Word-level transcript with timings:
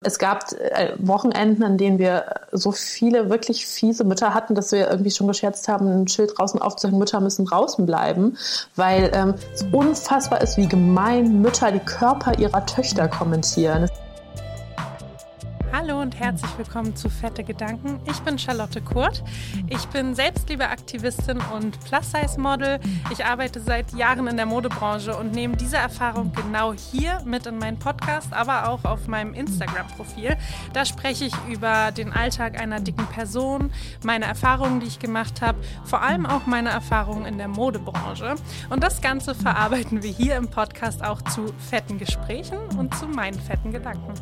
Es 0.00 0.20
gab 0.20 0.52
äh, 0.52 0.92
Wochenenden, 0.98 1.64
an 1.64 1.76
denen 1.76 1.98
wir 1.98 2.26
so 2.52 2.70
viele 2.70 3.30
wirklich 3.30 3.66
fiese 3.66 4.04
Mütter 4.04 4.32
hatten, 4.32 4.54
dass 4.54 4.70
wir 4.70 4.88
irgendwie 4.88 5.10
schon 5.10 5.26
gescherzt 5.26 5.66
haben, 5.66 5.88
ein 5.88 6.06
Schild 6.06 6.38
draußen 6.38 6.62
aufzuhängen, 6.62 7.00
Mütter 7.00 7.20
müssen 7.20 7.46
draußen 7.46 7.84
bleiben, 7.84 8.36
weil 8.76 9.10
ähm, 9.12 9.34
es 9.52 9.64
unfassbar 9.72 10.40
ist, 10.40 10.56
wie 10.56 10.68
gemein 10.68 11.42
Mütter 11.42 11.72
die 11.72 11.80
Körper 11.80 12.38
ihrer 12.38 12.64
Töchter 12.64 13.08
kommentieren. 13.08 13.88
Hallo 15.80 16.00
und 16.00 16.18
herzlich 16.18 16.50
willkommen 16.58 16.96
zu 16.96 17.08
Fette 17.08 17.44
Gedanken. 17.44 18.00
Ich 18.10 18.18
bin 18.22 18.36
Charlotte 18.36 18.80
Kurt. 18.80 19.22
Ich 19.68 19.86
bin 19.86 20.12
Selbstliebeaktivistin 20.12 21.38
und 21.54 21.78
Plus-Size-Model. 21.84 22.80
Ich 23.12 23.24
arbeite 23.24 23.60
seit 23.60 23.92
Jahren 23.92 24.26
in 24.26 24.36
der 24.36 24.46
Modebranche 24.46 25.16
und 25.16 25.30
nehme 25.30 25.56
diese 25.56 25.76
Erfahrung 25.76 26.32
genau 26.32 26.72
hier 26.72 27.20
mit 27.24 27.46
in 27.46 27.58
meinen 27.60 27.78
Podcast, 27.78 28.32
aber 28.32 28.70
auch 28.70 28.84
auf 28.84 29.06
meinem 29.06 29.34
Instagram-Profil. 29.34 30.36
Da 30.72 30.84
spreche 30.84 31.26
ich 31.26 31.34
über 31.48 31.92
den 31.92 32.12
Alltag 32.12 32.60
einer 32.60 32.80
dicken 32.80 33.06
Person, 33.06 33.70
meine 34.02 34.24
Erfahrungen, 34.24 34.80
die 34.80 34.88
ich 34.88 34.98
gemacht 34.98 35.42
habe, 35.42 35.58
vor 35.84 36.02
allem 36.02 36.26
auch 36.26 36.44
meine 36.46 36.70
Erfahrungen 36.70 37.24
in 37.24 37.38
der 37.38 37.46
Modebranche. 37.46 38.34
Und 38.68 38.82
das 38.82 39.00
Ganze 39.00 39.32
verarbeiten 39.32 40.02
wir 40.02 40.10
hier 40.10 40.34
im 40.34 40.48
Podcast 40.48 41.04
auch 41.04 41.22
zu 41.22 41.52
fetten 41.70 41.98
Gesprächen 41.98 42.58
und 42.76 42.96
zu 42.96 43.06
meinen 43.06 43.38
fetten 43.38 43.70
Gedanken. 43.70 44.14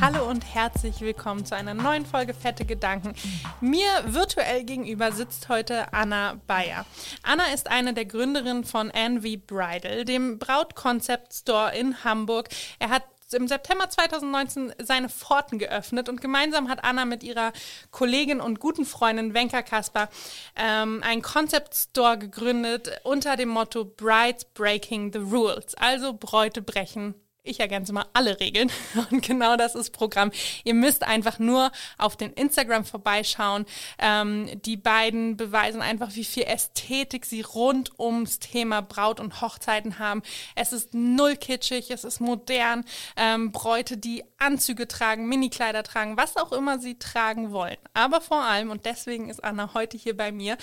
Hallo 0.00 0.28
und 0.28 0.54
herzlich 0.54 1.00
willkommen 1.00 1.44
zu 1.44 1.56
einer 1.56 1.74
neuen 1.74 2.06
Folge 2.06 2.32
Fette 2.32 2.64
Gedanken. 2.64 3.14
Mir 3.60 3.88
virtuell 4.06 4.64
gegenüber 4.64 5.10
sitzt 5.10 5.48
heute 5.48 5.92
Anna 5.92 6.40
Bayer. 6.46 6.86
Anna 7.24 7.44
ist 7.52 7.68
eine 7.68 7.94
der 7.94 8.04
Gründerinnen 8.04 8.64
von 8.64 8.90
Envy 8.90 9.36
Bridal, 9.36 10.04
dem 10.04 10.38
Braut-Concept 10.38 11.34
Store 11.34 11.76
in 11.76 12.04
Hamburg. 12.04 12.48
Er 12.78 12.90
hat 12.90 13.02
im 13.34 13.48
September 13.48 13.88
2019 13.88 14.74
seine 14.78 15.08
Pforten 15.08 15.58
geöffnet 15.58 16.08
und 16.08 16.20
gemeinsam 16.20 16.68
hat 16.68 16.84
Anna 16.84 17.04
mit 17.04 17.22
ihrer 17.22 17.52
Kollegin 17.90 18.40
und 18.40 18.60
guten 18.60 18.84
Freundin 18.84 19.34
Wenka 19.34 19.62
Kasper 19.62 20.08
ähm, 20.56 21.02
einen 21.02 21.22
Concept 21.22 21.74
Store 21.74 22.18
gegründet 22.18 23.00
unter 23.04 23.36
dem 23.36 23.48
Motto 23.48 23.84
Brides 23.84 24.44
Breaking 24.44 25.12
the 25.12 25.18
Rules, 25.18 25.74
also 25.74 26.12
Bräute 26.12 26.62
brechen 26.62 27.14
ich 27.48 27.60
ergänze 27.60 27.92
mal 27.92 28.06
alle 28.12 28.38
Regeln. 28.40 28.70
Und 29.10 29.22
genau 29.22 29.56
das 29.56 29.74
ist 29.74 29.90
Programm. 29.90 30.30
Ihr 30.64 30.74
müsst 30.74 31.02
einfach 31.02 31.38
nur 31.38 31.72
auf 31.96 32.16
den 32.16 32.32
Instagram 32.32 32.84
vorbeischauen. 32.84 33.66
Ähm, 33.98 34.48
die 34.64 34.76
beiden 34.76 35.36
beweisen 35.36 35.82
einfach, 35.82 36.14
wie 36.14 36.24
viel 36.24 36.44
Ästhetik 36.44 37.24
sie 37.24 37.40
rund 37.40 37.98
ums 37.98 38.38
Thema 38.38 38.82
Braut 38.82 39.20
und 39.20 39.40
Hochzeiten 39.40 39.98
haben. 39.98 40.22
Es 40.54 40.72
ist 40.72 40.94
null 40.94 41.36
kitschig, 41.36 41.90
es 41.90 42.04
ist 42.04 42.20
modern. 42.20 42.84
Ähm, 43.16 43.52
Bräute, 43.52 43.96
die 43.96 44.24
Anzüge 44.38 44.86
tragen, 44.86 45.28
Minikleider 45.28 45.82
tragen, 45.82 46.16
was 46.16 46.36
auch 46.36 46.52
immer 46.52 46.78
sie 46.78 46.98
tragen 46.98 47.50
wollen. 47.50 47.76
Aber 47.94 48.20
vor 48.20 48.42
allem, 48.42 48.70
und 48.70 48.86
deswegen 48.86 49.28
ist 49.30 49.42
Anna 49.42 49.74
heute 49.74 49.96
hier 49.96 50.16
bei 50.16 50.30
mir, 50.30 50.56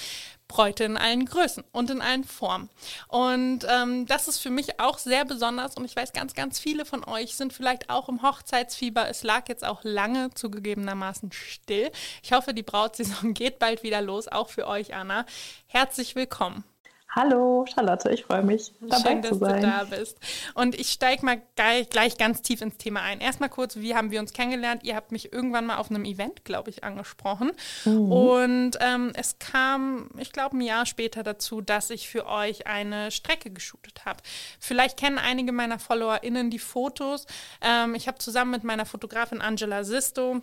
Bräute 0.47 0.83
in 0.83 0.97
allen 0.97 1.25
Größen 1.25 1.63
und 1.71 1.89
in 1.89 2.01
allen 2.01 2.23
Formen. 2.23 2.69
Und 3.07 3.65
ähm, 3.67 4.05
das 4.05 4.27
ist 4.27 4.39
für 4.39 4.49
mich 4.49 4.79
auch 4.79 4.97
sehr 4.97 5.25
besonders 5.25 5.75
und 5.75 5.85
ich 5.85 5.95
weiß, 5.95 6.13
ganz, 6.13 6.33
ganz 6.33 6.59
viele 6.59 6.85
von 6.85 7.03
euch 7.03 7.35
sind 7.35 7.53
vielleicht 7.53 7.89
auch 7.89 8.09
im 8.09 8.21
Hochzeitsfieber. 8.21 9.09
Es 9.09 9.23
lag 9.23 9.49
jetzt 9.49 9.66
auch 9.66 9.83
lange 9.83 10.29
zugegebenermaßen 10.33 11.31
still. 11.31 11.91
Ich 12.23 12.31
hoffe, 12.31 12.53
die 12.53 12.63
Brautsaison 12.63 13.33
geht 13.35 13.59
bald 13.59 13.83
wieder 13.83 14.01
los, 14.01 14.27
auch 14.27 14.49
für 14.49 14.67
euch, 14.67 14.93
Anna. 14.93 15.25
Herzlich 15.67 16.16
willkommen. 16.16 16.63
Hallo 17.16 17.66
Charlotte, 17.73 18.09
ich 18.09 18.25
freue 18.25 18.44
mich 18.44 18.73
dabei 18.81 18.97
Schön, 18.97 19.23
zu 19.23 19.35
sein. 19.35 19.61
dass 19.61 19.88
du 19.88 19.89
da 19.89 19.97
bist. 19.97 20.19
Und 20.53 20.75
ich 20.75 20.89
steige 20.89 21.25
mal 21.25 21.41
gleich, 21.55 21.88
gleich, 21.89 22.17
ganz 22.17 22.41
tief 22.41 22.61
ins 22.61 22.75
Thema 22.75 23.03
ein. 23.03 23.22
Erstmal 23.22 23.47
kurz, 23.47 23.77
wie 23.77 23.95
haben 23.95 24.11
wir 24.11 24.19
uns 24.19 24.33
kennengelernt? 24.33 24.83
Ihr 24.83 24.97
habt 24.97 25.13
mich 25.13 25.31
irgendwann 25.31 25.66
mal 25.66 25.77
auf 25.77 25.89
einem 25.89 26.03
Event, 26.03 26.44
glaube 26.44 26.72
ich, 26.72 26.83
angesprochen. 26.83 27.53
Mhm. 27.85 28.12
Und 28.12 28.72
ähm, 28.81 29.13
es 29.16 29.40
kam, 29.40 30.09
ich 30.17 30.34
glaube, 30.34 30.57
ein 30.57 30.62
Jahr 30.62 30.85
später 30.85 31.23
dazu, 31.23 31.62
dass 31.62 31.90
ich 31.90 32.09
für 32.09 32.28
euch 32.28 32.67
eine 32.67 33.12
Strecke 33.12 33.50
geshootet 33.50 34.03
habe. 34.03 34.19
Vielleicht 34.59 34.97
kennen 34.97 35.17
einige 35.17 35.53
meiner 35.53 35.79
FollowerInnen 35.79 36.50
die 36.50 36.59
Fotos. 36.59 37.28
Ähm, 37.61 37.95
ich 37.95 38.09
habe 38.09 38.17
zusammen 38.17 38.51
mit 38.51 38.66
meiner 38.66 38.85
Fotografin 38.85 39.40
Angela 39.40 39.85
Sisto 39.85 40.41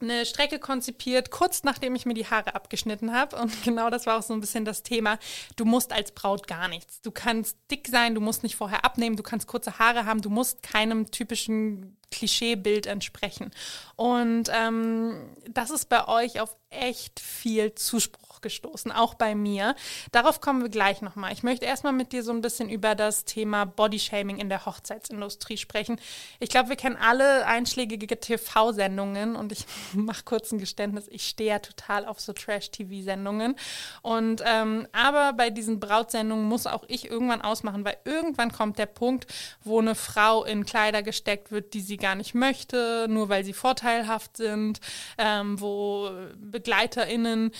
eine 0.00 0.26
Strecke 0.26 0.58
konzipiert, 0.58 1.30
kurz 1.30 1.62
nachdem 1.62 1.94
ich 1.94 2.06
mir 2.06 2.14
die 2.14 2.26
Haare 2.26 2.54
abgeschnitten 2.54 3.12
habe. 3.12 3.36
Und 3.36 3.62
genau 3.64 3.90
das 3.90 4.06
war 4.06 4.18
auch 4.18 4.22
so 4.22 4.34
ein 4.34 4.40
bisschen 4.40 4.64
das 4.64 4.82
Thema. 4.82 5.18
Du 5.56 5.64
musst 5.64 5.92
als 5.92 6.12
Braut 6.12 6.46
gar 6.46 6.68
nichts. 6.68 7.00
Du 7.00 7.10
kannst 7.10 7.56
dick 7.70 7.88
sein, 7.88 8.14
du 8.14 8.20
musst 8.20 8.42
nicht 8.42 8.56
vorher 8.56 8.84
abnehmen, 8.84 9.16
du 9.16 9.22
kannst 9.22 9.46
kurze 9.46 9.78
Haare 9.78 10.04
haben, 10.04 10.22
du 10.22 10.30
musst 10.30 10.62
keinem 10.62 11.10
typischen 11.10 11.96
Klischeebild 12.10 12.86
entsprechen. 12.86 13.50
Und 13.96 14.50
ähm, 14.52 15.16
das 15.48 15.70
ist 15.70 15.88
bei 15.88 16.06
euch 16.08 16.40
auf 16.40 16.56
echt 16.70 17.20
viel 17.20 17.74
Zuspruch 17.74 18.35
gestoßen, 18.46 18.92
auch 18.92 19.14
bei 19.14 19.34
mir. 19.34 19.74
Darauf 20.12 20.40
kommen 20.40 20.62
wir 20.62 20.68
gleich 20.68 21.02
nochmal. 21.02 21.32
Ich 21.32 21.42
möchte 21.42 21.66
erstmal 21.66 21.92
mit 21.92 22.12
dir 22.12 22.22
so 22.22 22.30
ein 22.30 22.40
bisschen 22.40 22.70
über 22.70 22.94
das 22.94 23.24
Thema 23.24 23.64
Bodyshaming 23.64 24.38
in 24.38 24.48
der 24.48 24.66
Hochzeitsindustrie 24.66 25.56
sprechen. 25.56 26.00
Ich 26.38 26.48
glaube, 26.48 26.68
wir 26.68 26.76
kennen 26.76 26.96
alle 26.96 27.44
einschlägige 27.46 28.20
TV-Sendungen 28.20 29.34
und 29.34 29.50
ich 29.50 29.66
mache 29.94 30.22
kurz 30.24 30.52
ein 30.52 30.58
Geständnis, 30.58 31.08
ich 31.08 31.26
stehe 31.26 31.50
ja 31.50 31.58
total 31.58 32.06
auf 32.06 32.20
so 32.20 32.32
Trash-TV-Sendungen. 32.32 33.56
Und 34.02 34.42
ähm, 34.46 34.86
aber 34.92 35.32
bei 35.32 35.50
diesen 35.50 35.80
Brautsendungen 35.80 36.46
muss 36.46 36.66
auch 36.66 36.84
ich 36.86 37.10
irgendwann 37.10 37.42
ausmachen, 37.42 37.84
weil 37.84 37.96
irgendwann 38.04 38.52
kommt 38.52 38.78
der 38.78 38.86
Punkt, 38.86 39.26
wo 39.64 39.80
eine 39.80 39.96
Frau 39.96 40.44
in 40.44 40.64
Kleider 40.64 41.02
gesteckt 41.02 41.50
wird, 41.50 41.74
die 41.74 41.80
sie 41.80 41.96
gar 41.96 42.14
nicht 42.14 42.34
möchte, 42.34 43.06
nur 43.08 43.28
weil 43.28 43.44
sie 43.44 43.52
vorteilhaft 43.52 44.36
sind, 44.36 44.80
ähm, 45.18 45.60
wo 45.60 46.10
BegleiterInnen 46.36 47.50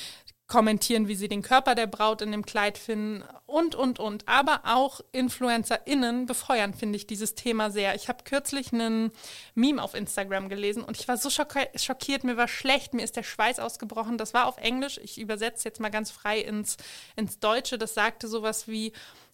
kommentieren, 0.48 1.08
wie 1.08 1.16
sie 1.16 1.28
den 1.28 1.42
Körper 1.42 1.74
der 1.74 1.88
Braut 1.88 2.22
in 2.22 2.30
dem 2.30 2.46
Kleid 2.46 2.78
finden 2.78 3.24
und, 3.46 3.74
und, 3.74 3.98
und. 3.98 4.28
Aber 4.28 4.60
auch 4.64 5.00
InfluencerInnen 5.12 6.26
befeuern, 6.26 6.72
finde 6.72 6.96
ich, 6.96 7.06
dieses 7.06 7.34
Thema 7.34 7.70
sehr. 7.70 7.94
Ich 7.96 8.08
habe 8.08 8.22
kürzlich 8.24 8.72
einen 8.72 9.10
Meme 9.54 9.82
auf 9.82 9.94
Instagram 9.94 10.48
gelesen 10.48 10.84
und 10.84 10.96
ich 10.98 11.08
war 11.08 11.16
so 11.16 11.30
schockiert, 11.30 12.24
mir 12.24 12.36
war 12.36 12.48
schlecht, 12.48 12.94
mir 12.94 13.02
ist 13.02 13.16
der 13.16 13.24
Schweiß 13.24 13.58
ausgebrochen. 13.58 14.18
Das 14.18 14.34
war 14.34 14.46
auf 14.46 14.58
Englisch, 14.58 15.00
ich 15.02 15.18
übersetze 15.18 15.68
jetzt 15.68 15.80
mal 15.80 15.90
ganz 15.90 16.10
frei 16.10 16.40
ins, 16.40 16.76
ins 17.16 17.40
Deutsche. 17.40 17.76
Das 17.76 17.94
sagte 17.94 18.28
sowas 18.28 18.68
wie, 18.68 18.92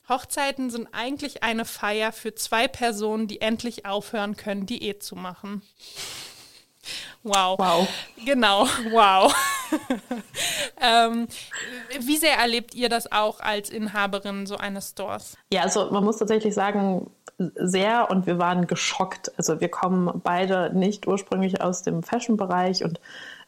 Hochzeiten 0.09 0.71
sind 0.71 0.89
eigentlich 0.93 1.43
eine 1.43 1.65
Feier 1.65 2.13
für 2.13 2.35
zwei 2.35 2.69
Personen, 2.69 3.29
die 3.29 3.41
endlich 3.41 3.87
aufhören 3.87 4.37
können, 4.37 4.67
Diät 4.67 5.03
zu 5.03 5.15
machen. 5.15 5.63
Wow. 7.23 7.59
Wow. 7.59 7.89
Genau, 8.25 8.67
wow. 8.91 9.33
ähm, 10.81 11.29
wie 12.01 12.17
sehr 12.17 12.37
erlebt 12.37 12.75
ihr 12.75 12.89
das 12.89 13.11
auch 13.11 13.41
als 13.41 13.71
Inhaberin 13.71 14.47
so 14.47 14.57
eines 14.57 14.91
Stores? 14.91 15.37
Ja, 15.53 15.63
also 15.63 15.91
man 15.91 16.05
muss 16.05 16.19
tatsächlich 16.19 16.55
sagen, 16.55 17.11
sehr 17.57 18.11
und 18.11 18.27
wir 18.27 18.39
waren 18.39 18.67
geschockt. 18.67 19.33
Also 19.39 19.61
wir 19.61 19.69
kommen 19.69 20.21
beide 20.23 20.71
nicht 20.75 21.07
ursprünglich 21.07 21.61
aus 21.61 21.83
dem 21.83 22.03
Fashion-Bereich 22.03 22.85
und 22.85 23.01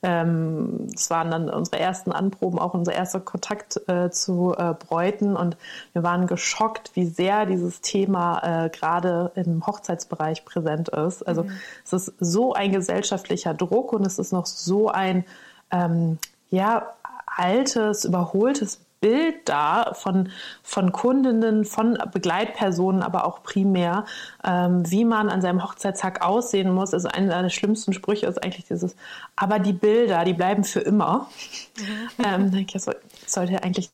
ähm, 0.05 0.89
es 0.95 1.09
waren 1.09 1.31
dann 1.31 1.49
unsere 1.49 1.79
ersten 1.79 2.13
Anproben, 2.13 2.59
auch 2.59 2.75
unser 2.75 2.93
erster 2.93 3.21
Kontakt 3.21 3.81
äh, 3.89 4.11
zu 4.11 4.55
äh, 4.57 4.75
Bräuten 4.75 5.35
und 5.35 5.57
wir 5.95 6.03
waren 6.03 6.27
geschockt, 6.27 6.91
wie 6.95 7.07
sehr 7.07 7.47
dieses 7.47 7.81
Thema 7.81 8.67
äh, 8.67 8.69
gerade 8.69 9.33
im 9.35 9.67
Hochzeitsbereich 9.67 10.45
präsent 10.45 10.91
ist. 10.91 11.23
Also 11.23 11.45
mhm. 11.45 11.53
es 11.85 11.93
ist 11.95 12.13
so 12.21 12.53
ein 12.53 12.71
gesellschaftlicher 12.71 13.55
Druck 13.55 13.95
und 13.95 14.07
es 14.07 14.19
ist 14.19 14.33
noch 14.33 14.45
so 14.45 14.91
ein 14.91 15.25
ähm, 15.71 16.19
ja 16.51 16.93
altes, 17.27 18.05
überholtes 18.05 18.84
Bild 19.05 19.51
da 19.51 19.93
von, 19.93 20.31
von 20.63 20.91
Kundinnen, 20.91 21.67
von 21.67 21.99
Begleitpersonen, 22.11 23.03
aber 23.03 23.27
auch 23.27 23.43
primär, 23.43 24.07
ähm, 24.43 24.91
wie 24.91 25.05
man 25.05 25.29
an 25.29 25.43
seinem 25.43 25.63
Hochzeitstag 25.63 26.25
aussehen 26.25 26.73
muss. 26.73 26.95
Also 26.95 27.09
einer 27.09 27.43
der 27.43 27.51
schlimmsten 27.51 27.93
Sprüche 27.93 28.25
ist 28.25 28.43
eigentlich 28.43 28.65
dieses, 28.65 28.97
aber 29.37 29.59
die 29.59 29.75
Bilder, 29.75 30.25
die 30.25 30.33
bleiben 30.33 30.65
für 30.65 30.81
immer. 30.81 31.29
Mhm. 31.77 32.25
ähm, 32.25 32.51
denke 32.51 32.79
ich, 32.79 32.85
das 32.85 32.97
sollte 33.27 33.63
eigentlich 33.63 33.91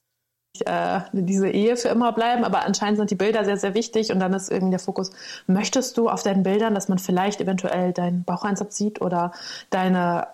äh, 0.65 1.01
diese 1.13 1.49
Ehe 1.49 1.77
für 1.77 1.89
immer 1.89 2.13
bleiben, 2.13 2.45
aber 2.45 2.65
anscheinend 2.65 2.99
sind 2.99 3.11
die 3.11 3.17
Bilder 3.17 3.45
sehr, 3.45 3.57
sehr 3.57 3.75
wichtig 3.75 4.13
und 4.13 4.21
dann 4.21 4.33
ist 4.33 4.49
irgendwie 4.49 4.71
der 4.71 4.79
Fokus, 4.79 5.11
möchtest 5.49 5.99
du 5.99 6.09
auf 6.09 6.23
deinen 6.23 6.45
Bildern, 6.45 6.77
dass 6.77 6.89
man 6.89 7.01
vielleicht 7.01 7.41
eventuell 7.41 7.93
deinen 7.93 8.23
Baucheinsatz 8.23 8.77
sieht 8.77 9.01
oder 9.01 9.33
deine 9.71 10.29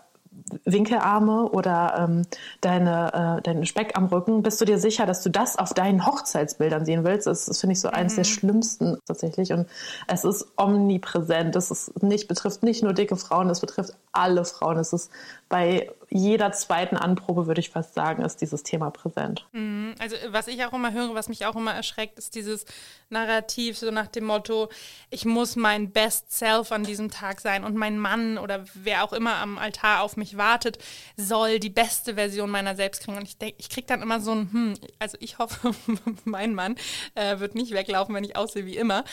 Winkelarme 0.64 1.50
oder 1.50 1.96
ähm, 1.98 2.22
deine, 2.60 3.38
äh, 3.38 3.42
deinen 3.42 3.66
Speck 3.66 3.96
am 3.96 4.06
Rücken, 4.06 4.42
bist 4.42 4.60
du 4.60 4.64
dir 4.64 4.78
sicher, 4.78 5.04
dass 5.04 5.22
du 5.22 5.30
das 5.30 5.58
auf 5.58 5.74
deinen 5.74 6.06
Hochzeitsbildern 6.06 6.84
sehen 6.84 7.04
willst? 7.04 7.26
Das, 7.26 7.46
das 7.46 7.60
finde 7.60 7.72
ich 7.72 7.80
so 7.80 7.88
eines 7.88 8.12
mhm. 8.12 8.16
der 8.16 8.24
schlimmsten 8.24 8.98
tatsächlich. 9.06 9.52
Und 9.52 9.68
es 10.06 10.24
ist 10.24 10.46
omnipräsent. 10.56 11.54
Das 11.54 11.70
ist 11.70 12.02
nicht, 12.02 12.28
betrifft 12.28 12.62
nicht 12.62 12.82
nur 12.82 12.92
dicke 12.92 13.16
Frauen, 13.16 13.50
es 13.50 13.60
betrifft 13.60 13.94
alle 14.12 14.44
Frauen. 14.44 14.78
Es 14.78 14.92
ist 14.92 15.10
bei 15.48 15.90
jeder 16.08 16.52
zweiten 16.52 16.96
Anprobe, 16.96 17.46
würde 17.46 17.60
ich 17.60 17.70
fast 17.70 17.94
sagen, 17.94 18.24
ist 18.24 18.40
dieses 18.40 18.62
Thema 18.62 18.90
präsent. 18.90 19.46
Mhm. 19.52 19.94
Also 19.98 20.16
was 20.28 20.48
ich 20.48 20.64
auch 20.64 20.72
immer 20.72 20.92
höre, 20.92 21.14
was 21.14 21.28
mich 21.28 21.46
auch 21.46 21.56
immer 21.56 21.72
erschreckt, 21.72 22.18
ist 22.18 22.34
dieses 22.34 22.64
Narrativ 23.10 23.78
so 23.78 23.90
nach 23.90 24.08
dem 24.08 24.24
Motto, 24.24 24.68
ich 25.10 25.24
muss 25.24 25.56
mein 25.56 25.90
Best 25.92 26.32
Self 26.32 26.72
an 26.72 26.84
diesem 26.84 27.10
Tag 27.10 27.40
sein 27.40 27.64
und 27.64 27.76
mein 27.76 27.98
Mann 27.98 28.38
oder 28.38 28.64
wer 28.74 29.04
auch 29.04 29.12
immer 29.12 29.36
am 29.36 29.58
Altar 29.58 30.02
auf 30.02 30.16
mich 30.16 30.36
wartet, 30.36 30.78
soll 31.16 31.60
die 31.60 31.70
beste 31.70 32.14
Version 32.14 32.50
meiner 32.50 32.74
selbst 32.74 33.04
kriegen. 33.04 33.16
Und 33.16 33.24
ich 33.24 33.38
denke, 33.38 33.56
ich 33.58 33.68
kriege 33.68 33.86
dann 33.86 34.02
immer 34.02 34.20
so 34.20 34.32
ein, 34.32 34.52
hm, 34.52 34.74
also 34.98 35.16
ich 35.20 35.38
hoffe, 35.38 35.72
mein 36.24 36.54
Mann 36.54 36.76
äh, 37.14 37.38
wird 37.38 37.54
nicht 37.54 37.72
weglaufen, 37.72 38.14
wenn 38.14 38.24
ich 38.24 38.36
aussehe 38.36 38.66
wie 38.66 38.76
immer. 38.76 39.04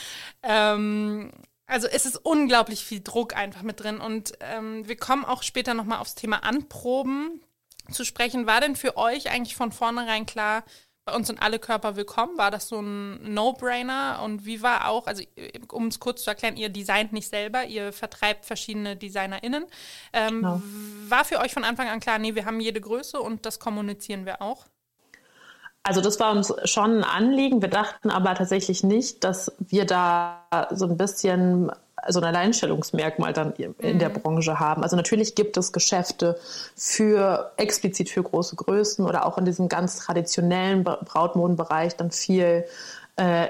Ähm, 0.42 1.30
also 1.66 1.86
es 1.88 2.06
ist 2.06 2.16
unglaublich 2.16 2.84
viel 2.84 3.00
Druck 3.02 3.36
einfach 3.36 3.62
mit 3.62 3.80
drin 3.80 3.98
und 3.98 4.34
ähm, 4.40 4.86
wir 4.86 4.96
kommen 4.96 5.24
auch 5.24 5.42
später 5.42 5.74
nochmal 5.74 5.98
aufs 5.98 6.14
Thema 6.14 6.44
Anproben 6.44 7.40
zu 7.90 8.04
sprechen. 8.04 8.46
War 8.46 8.60
denn 8.60 8.76
für 8.76 8.96
euch 8.96 9.30
eigentlich 9.30 9.56
von 9.56 9.72
vornherein 9.72 10.26
klar, 10.26 10.64
bei 11.06 11.14
uns 11.14 11.26
sind 11.26 11.42
alle 11.42 11.58
Körper 11.58 11.96
willkommen? 11.96 12.38
War 12.38 12.50
das 12.50 12.68
so 12.68 12.80
ein 12.80 13.34
No-Brainer? 13.34 14.20
Und 14.24 14.46
wie 14.46 14.62
war 14.62 14.88
auch, 14.88 15.06
also 15.06 15.22
um 15.70 15.88
es 15.88 16.00
kurz 16.00 16.24
zu 16.24 16.30
erklären, 16.30 16.56
ihr 16.56 16.70
designt 16.70 17.12
nicht 17.12 17.28
selber, 17.28 17.64
ihr 17.64 17.92
vertreibt 17.92 18.46
verschiedene 18.46 18.96
DesignerInnen. 18.96 19.66
Ähm, 20.14 20.36
genau. 20.36 20.62
War 21.08 21.26
für 21.26 21.40
euch 21.40 21.52
von 21.52 21.64
Anfang 21.64 21.88
an 21.88 22.00
klar, 22.00 22.18
nee, 22.18 22.34
wir 22.34 22.46
haben 22.46 22.58
jede 22.58 22.80
Größe 22.80 23.20
und 23.20 23.44
das 23.44 23.60
kommunizieren 23.60 24.24
wir 24.24 24.40
auch? 24.40 24.66
Also 25.84 26.00
das 26.00 26.18
war 26.18 26.32
uns 26.32 26.52
schon 26.64 26.98
ein 26.98 27.04
Anliegen. 27.04 27.60
Wir 27.60 27.68
dachten 27.68 28.10
aber 28.10 28.34
tatsächlich 28.34 28.82
nicht, 28.82 29.22
dass 29.22 29.52
wir 29.58 29.84
da 29.84 30.40
so 30.70 30.86
ein 30.86 30.96
bisschen 30.96 31.70
so 32.08 32.20
ein 32.20 32.24
Alleinstellungsmerkmal 32.24 33.32
dann 33.32 33.52
in 33.52 33.98
der 33.98 34.08
mhm. 34.08 34.14
Branche 34.14 34.58
haben. 34.58 34.82
Also 34.82 34.96
natürlich 34.96 35.34
gibt 35.34 35.56
es 35.56 35.72
Geschäfte 35.72 36.38
für 36.74 37.52
explizit 37.56 38.10
für 38.10 38.22
große 38.22 38.56
Größen 38.56 39.04
oder 39.04 39.26
auch 39.26 39.38
in 39.38 39.44
diesem 39.44 39.68
ganz 39.68 39.98
traditionellen 39.98 40.84
Brautmodenbereich 40.84 41.96
dann 41.96 42.10
viel 42.10 42.64
äh, 43.16 43.48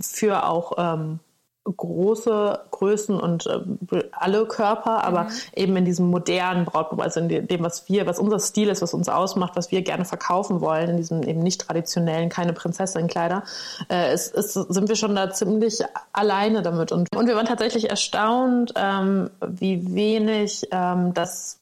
für 0.00 0.46
auch 0.46 0.72
ähm, 0.78 1.18
große 1.64 2.60
Größen 2.70 3.18
und 3.18 3.46
äh, 3.46 4.02
alle 4.12 4.46
Körper, 4.46 5.04
aber 5.04 5.24
mhm. 5.24 5.30
eben 5.54 5.76
in 5.76 5.84
diesem 5.84 6.10
modernen 6.10 6.64
Brautmobil, 6.64 7.04
also 7.04 7.20
in 7.20 7.46
dem, 7.46 7.62
was 7.62 7.88
wir, 7.88 8.06
was 8.06 8.18
unser 8.18 8.40
Stil 8.40 8.68
ist, 8.68 8.82
was 8.82 8.94
uns 8.94 9.08
ausmacht, 9.08 9.54
was 9.54 9.70
wir 9.70 9.82
gerne 9.82 10.04
verkaufen 10.04 10.60
wollen, 10.60 10.90
in 10.90 10.96
diesem 10.96 11.22
eben 11.22 11.40
nicht 11.40 11.60
traditionellen, 11.60 12.28
keine 12.28 12.52
Prinzessinnenkleider, 12.52 13.44
äh, 13.88 14.12
ist, 14.12 14.34
ist, 14.34 14.54
sind 14.54 14.88
wir 14.88 14.96
schon 14.96 15.14
da 15.14 15.30
ziemlich 15.30 15.80
alleine 16.12 16.62
damit. 16.62 16.90
Und, 16.90 17.14
und 17.14 17.26
wir 17.28 17.36
waren 17.36 17.46
tatsächlich 17.46 17.90
erstaunt, 17.90 18.72
ähm, 18.76 19.30
wie 19.40 19.94
wenig 19.94 20.66
ähm, 20.72 21.14
das 21.14 21.61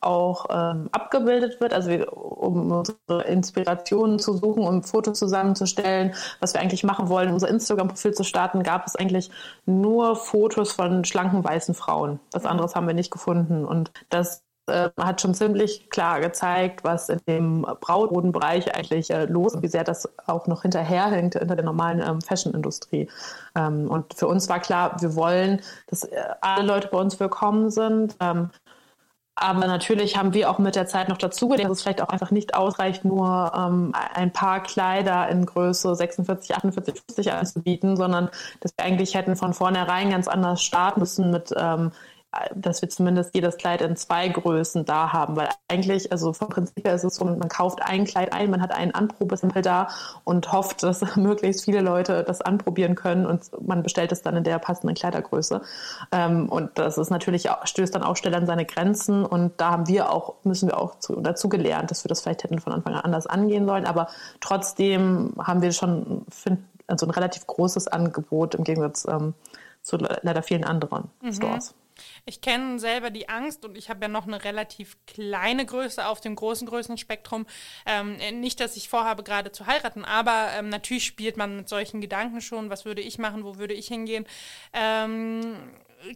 auch 0.00 0.46
ähm, 0.50 0.88
abgebildet 0.92 1.60
wird, 1.60 1.74
also 1.74 1.90
wir, 1.90 2.12
um 2.16 2.70
unsere 2.70 3.22
Inspirationen 3.26 4.18
zu 4.18 4.34
suchen, 4.34 4.62
um 4.64 4.82
Fotos 4.82 5.18
zusammenzustellen, 5.18 6.14
was 6.40 6.54
wir 6.54 6.60
eigentlich 6.60 6.84
machen 6.84 7.08
wollen, 7.08 7.32
unser 7.32 7.48
Instagram-Profil 7.48 8.14
zu 8.14 8.24
starten, 8.24 8.62
gab 8.62 8.86
es 8.86 8.94
eigentlich 8.94 9.30
nur 9.66 10.16
Fotos 10.16 10.72
von 10.72 11.04
schlanken 11.04 11.42
weißen 11.42 11.74
Frauen. 11.74 12.20
Was 12.32 12.44
mhm. 12.44 12.50
anderes 12.50 12.76
haben 12.76 12.86
wir 12.86 12.94
nicht 12.94 13.10
gefunden 13.10 13.64
und 13.64 13.90
das 14.08 14.44
äh, 14.68 14.90
hat 14.98 15.20
schon 15.20 15.34
ziemlich 15.34 15.88
klar 15.90 16.20
gezeigt, 16.20 16.84
was 16.84 17.08
in 17.08 17.20
dem 17.26 17.62
Brautmodenbereich 17.80 18.74
eigentlich 18.74 19.10
äh, 19.10 19.24
los 19.24 19.54
ist, 19.54 19.62
wie 19.62 19.68
sehr 19.68 19.84
das 19.84 20.08
auch 20.26 20.46
noch 20.46 20.62
hinterherhängt 20.62 21.34
hinter 21.34 21.56
der 21.56 21.64
normalen 21.64 22.02
ähm, 22.06 22.20
Fashion-Industrie. 22.20 23.08
Ähm, 23.56 23.88
und 23.88 24.14
für 24.14 24.28
uns 24.28 24.48
war 24.48 24.60
klar, 24.60 24.96
wir 25.00 25.16
wollen, 25.16 25.62
dass 25.86 26.04
äh, 26.04 26.22
alle 26.40 26.66
Leute 26.66 26.88
bei 26.88 26.98
uns 26.98 27.18
willkommen 27.18 27.70
sind. 27.70 28.16
Ähm, 28.20 28.50
aber 29.40 29.66
natürlich 29.66 30.16
haben 30.16 30.34
wir 30.34 30.50
auch 30.50 30.58
mit 30.58 30.74
der 30.74 30.86
Zeit 30.86 31.08
noch 31.08 31.18
dazugelernt, 31.18 31.70
dass 31.70 31.78
es 31.78 31.82
vielleicht 31.82 32.02
auch 32.02 32.08
einfach 32.08 32.30
nicht 32.30 32.54
ausreicht, 32.54 33.04
nur 33.04 33.52
ähm, 33.56 33.92
ein 34.14 34.32
paar 34.32 34.62
Kleider 34.62 35.28
in 35.28 35.46
Größe 35.46 35.94
46, 35.94 36.56
48, 36.56 36.94
50 37.06 37.32
anzubieten, 37.32 37.96
sondern 37.96 38.30
dass 38.60 38.72
wir 38.76 38.84
eigentlich 38.84 39.14
hätten 39.14 39.36
von 39.36 39.54
vornherein 39.54 40.10
ganz 40.10 40.28
anders 40.28 40.62
starten 40.62 41.00
müssen 41.00 41.30
mit 41.30 41.54
ähm, 41.56 41.92
dass 42.54 42.82
wir 42.82 42.90
zumindest 42.90 43.34
jedes 43.34 43.56
Kleid 43.56 43.80
in 43.80 43.96
zwei 43.96 44.28
Größen 44.28 44.84
da 44.84 45.12
haben, 45.12 45.36
weil 45.36 45.48
eigentlich, 45.66 46.12
also 46.12 46.34
vom 46.34 46.50
Prinzip 46.50 46.84
her 46.84 46.94
ist 46.94 47.04
es 47.04 47.14
so, 47.14 47.24
man 47.24 47.48
kauft 47.48 47.80
ein 47.82 48.04
Kleid 48.04 48.34
ein, 48.34 48.50
man 48.50 48.60
hat 48.60 48.72
einen 48.72 48.92
Anprobesempel 48.92 49.62
da 49.62 49.88
und 50.24 50.52
hofft, 50.52 50.82
dass 50.82 51.00
möglichst 51.16 51.64
viele 51.64 51.80
Leute 51.80 52.24
das 52.24 52.42
anprobieren 52.42 52.94
können 52.94 53.24
und 53.24 53.42
man 53.66 53.82
bestellt 53.82 54.12
es 54.12 54.22
dann 54.22 54.36
in 54.36 54.44
der 54.44 54.58
passenden 54.58 54.94
Kleidergröße. 54.94 55.62
Ähm, 56.12 56.50
und 56.50 56.70
das 56.78 56.98
ist 56.98 57.10
natürlich, 57.10 57.48
stößt 57.64 57.94
dann 57.94 58.02
auch 58.02 58.16
schnell 58.16 58.34
an 58.34 58.46
seine 58.46 58.66
Grenzen 58.66 59.24
und 59.24 59.52
da 59.56 59.70
haben 59.70 59.88
wir 59.88 60.12
auch, 60.12 60.34
müssen 60.44 60.68
wir 60.68 60.78
auch 60.78 60.96
dazu 61.20 61.48
gelernt, 61.48 61.90
dass 61.90 62.04
wir 62.04 62.10
das 62.10 62.20
vielleicht 62.20 62.44
hätten 62.44 62.60
von 62.60 62.74
Anfang 62.74 62.94
an 62.94 63.00
anders 63.00 63.26
angehen 63.26 63.66
sollen, 63.66 63.86
aber 63.86 64.08
trotzdem 64.40 65.32
haben 65.38 65.62
wir 65.62 65.72
schon, 65.72 66.26
also 66.86 67.06
ein 67.06 67.10
relativ 67.10 67.46
großes 67.46 67.88
Angebot 67.88 68.54
im 68.54 68.64
Gegensatz 68.64 69.06
ähm, 69.08 69.34
zu 69.82 69.96
leider 69.96 70.42
vielen 70.42 70.64
anderen 70.64 71.04
mhm. 71.22 71.32
Stores. 71.32 71.74
Ich 72.24 72.40
kenne 72.40 72.78
selber 72.78 73.10
die 73.10 73.28
Angst 73.28 73.64
und 73.64 73.76
ich 73.76 73.90
habe 73.90 74.02
ja 74.02 74.08
noch 74.08 74.26
eine 74.26 74.44
relativ 74.44 74.96
kleine 75.06 75.64
Größe 75.66 76.06
auf 76.06 76.20
dem 76.20 76.34
großen 76.36 76.66
Größenspektrum. 76.66 77.46
Ähm, 77.86 78.16
nicht, 78.40 78.60
dass 78.60 78.76
ich 78.76 78.88
vorhabe, 78.88 79.22
gerade 79.22 79.52
zu 79.52 79.66
heiraten, 79.66 80.04
aber 80.04 80.48
ähm, 80.54 80.68
natürlich 80.68 81.04
spielt 81.04 81.36
man 81.36 81.56
mit 81.56 81.68
solchen 81.68 82.00
Gedanken 82.00 82.40
schon, 82.40 82.70
was 82.70 82.84
würde 82.84 83.02
ich 83.02 83.18
machen, 83.18 83.44
wo 83.44 83.56
würde 83.56 83.74
ich 83.74 83.88
hingehen. 83.88 84.26
Ähm, 84.72 85.56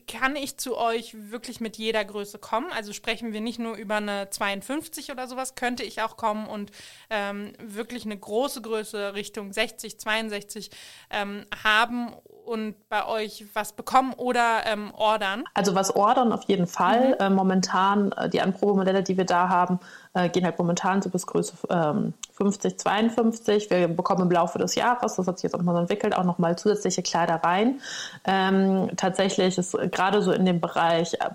kann 0.06 0.36
ich 0.36 0.58
zu 0.58 0.76
euch 0.76 1.14
wirklich 1.30 1.60
mit 1.60 1.76
jeder 1.76 2.04
Größe 2.04 2.38
kommen? 2.38 2.70
Also 2.72 2.92
sprechen 2.92 3.32
wir 3.32 3.40
nicht 3.40 3.58
nur 3.58 3.76
über 3.76 3.96
eine 3.96 4.30
52 4.30 5.10
oder 5.10 5.26
sowas, 5.26 5.54
könnte 5.54 5.82
ich 5.82 6.02
auch 6.02 6.16
kommen 6.16 6.46
und 6.46 6.70
ähm, 7.10 7.52
wirklich 7.58 8.04
eine 8.04 8.16
große 8.16 8.62
Größe 8.62 9.14
Richtung 9.14 9.52
60, 9.52 9.98
62 9.98 10.70
ähm, 11.10 11.46
haben 11.64 12.12
und 12.44 12.74
bei 12.88 13.06
euch 13.06 13.46
was 13.54 13.72
bekommen 13.72 14.12
oder 14.14 14.60
ähm, 14.66 14.92
ordern? 14.94 15.44
Also 15.54 15.74
was 15.74 15.94
ordern 15.94 16.32
auf 16.32 16.44
jeden 16.44 16.66
Fall. 16.66 17.10
Mhm. 17.10 17.14
Äh, 17.20 17.30
momentan, 17.30 18.12
äh, 18.12 18.28
die 18.28 18.40
Anprobemodelle, 18.40 19.02
die 19.02 19.16
wir 19.16 19.24
da 19.24 19.48
haben, 19.48 19.80
äh, 20.14 20.28
gehen 20.28 20.44
halt 20.44 20.58
momentan 20.58 21.02
so 21.02 21.10
bis 21.10 21.26
Größe 21.26 21.54
ähm, 21.70 22.14
50, 22.32 22.78
52. 22.78 23.70
Wir 23.70 23.88
bekommen 23.88 24.22
im 24.22 24.30
Laufe 24.30 24.58
des 24.58 24.74
Jahres, 24.74 25.16
das 25.16 25.26
hat 25.26 25.38
sich 25.38 25.44
jetzt 25.44 25.54
auch 25.54 25.58
nochmal 25.58 25.76
so 25.76 25.80
entwickelt, 25.82 26.16
auch 26.16 26.24
nochmal 26.24 26.56
zusätzliche 26.56 27.02
Kleider 27.02 27.36
rein. 27.36 27.80
Ähm, 28.24 28.90
tatsächlich 28.96 29.58
ist 29.58 29.76
gerade 29.90 30.22
so 30.22 30.32
in 30.32 30.44
dem 30.44 30.60
Bereich 30.60 31.14
äh, 31.14 31.30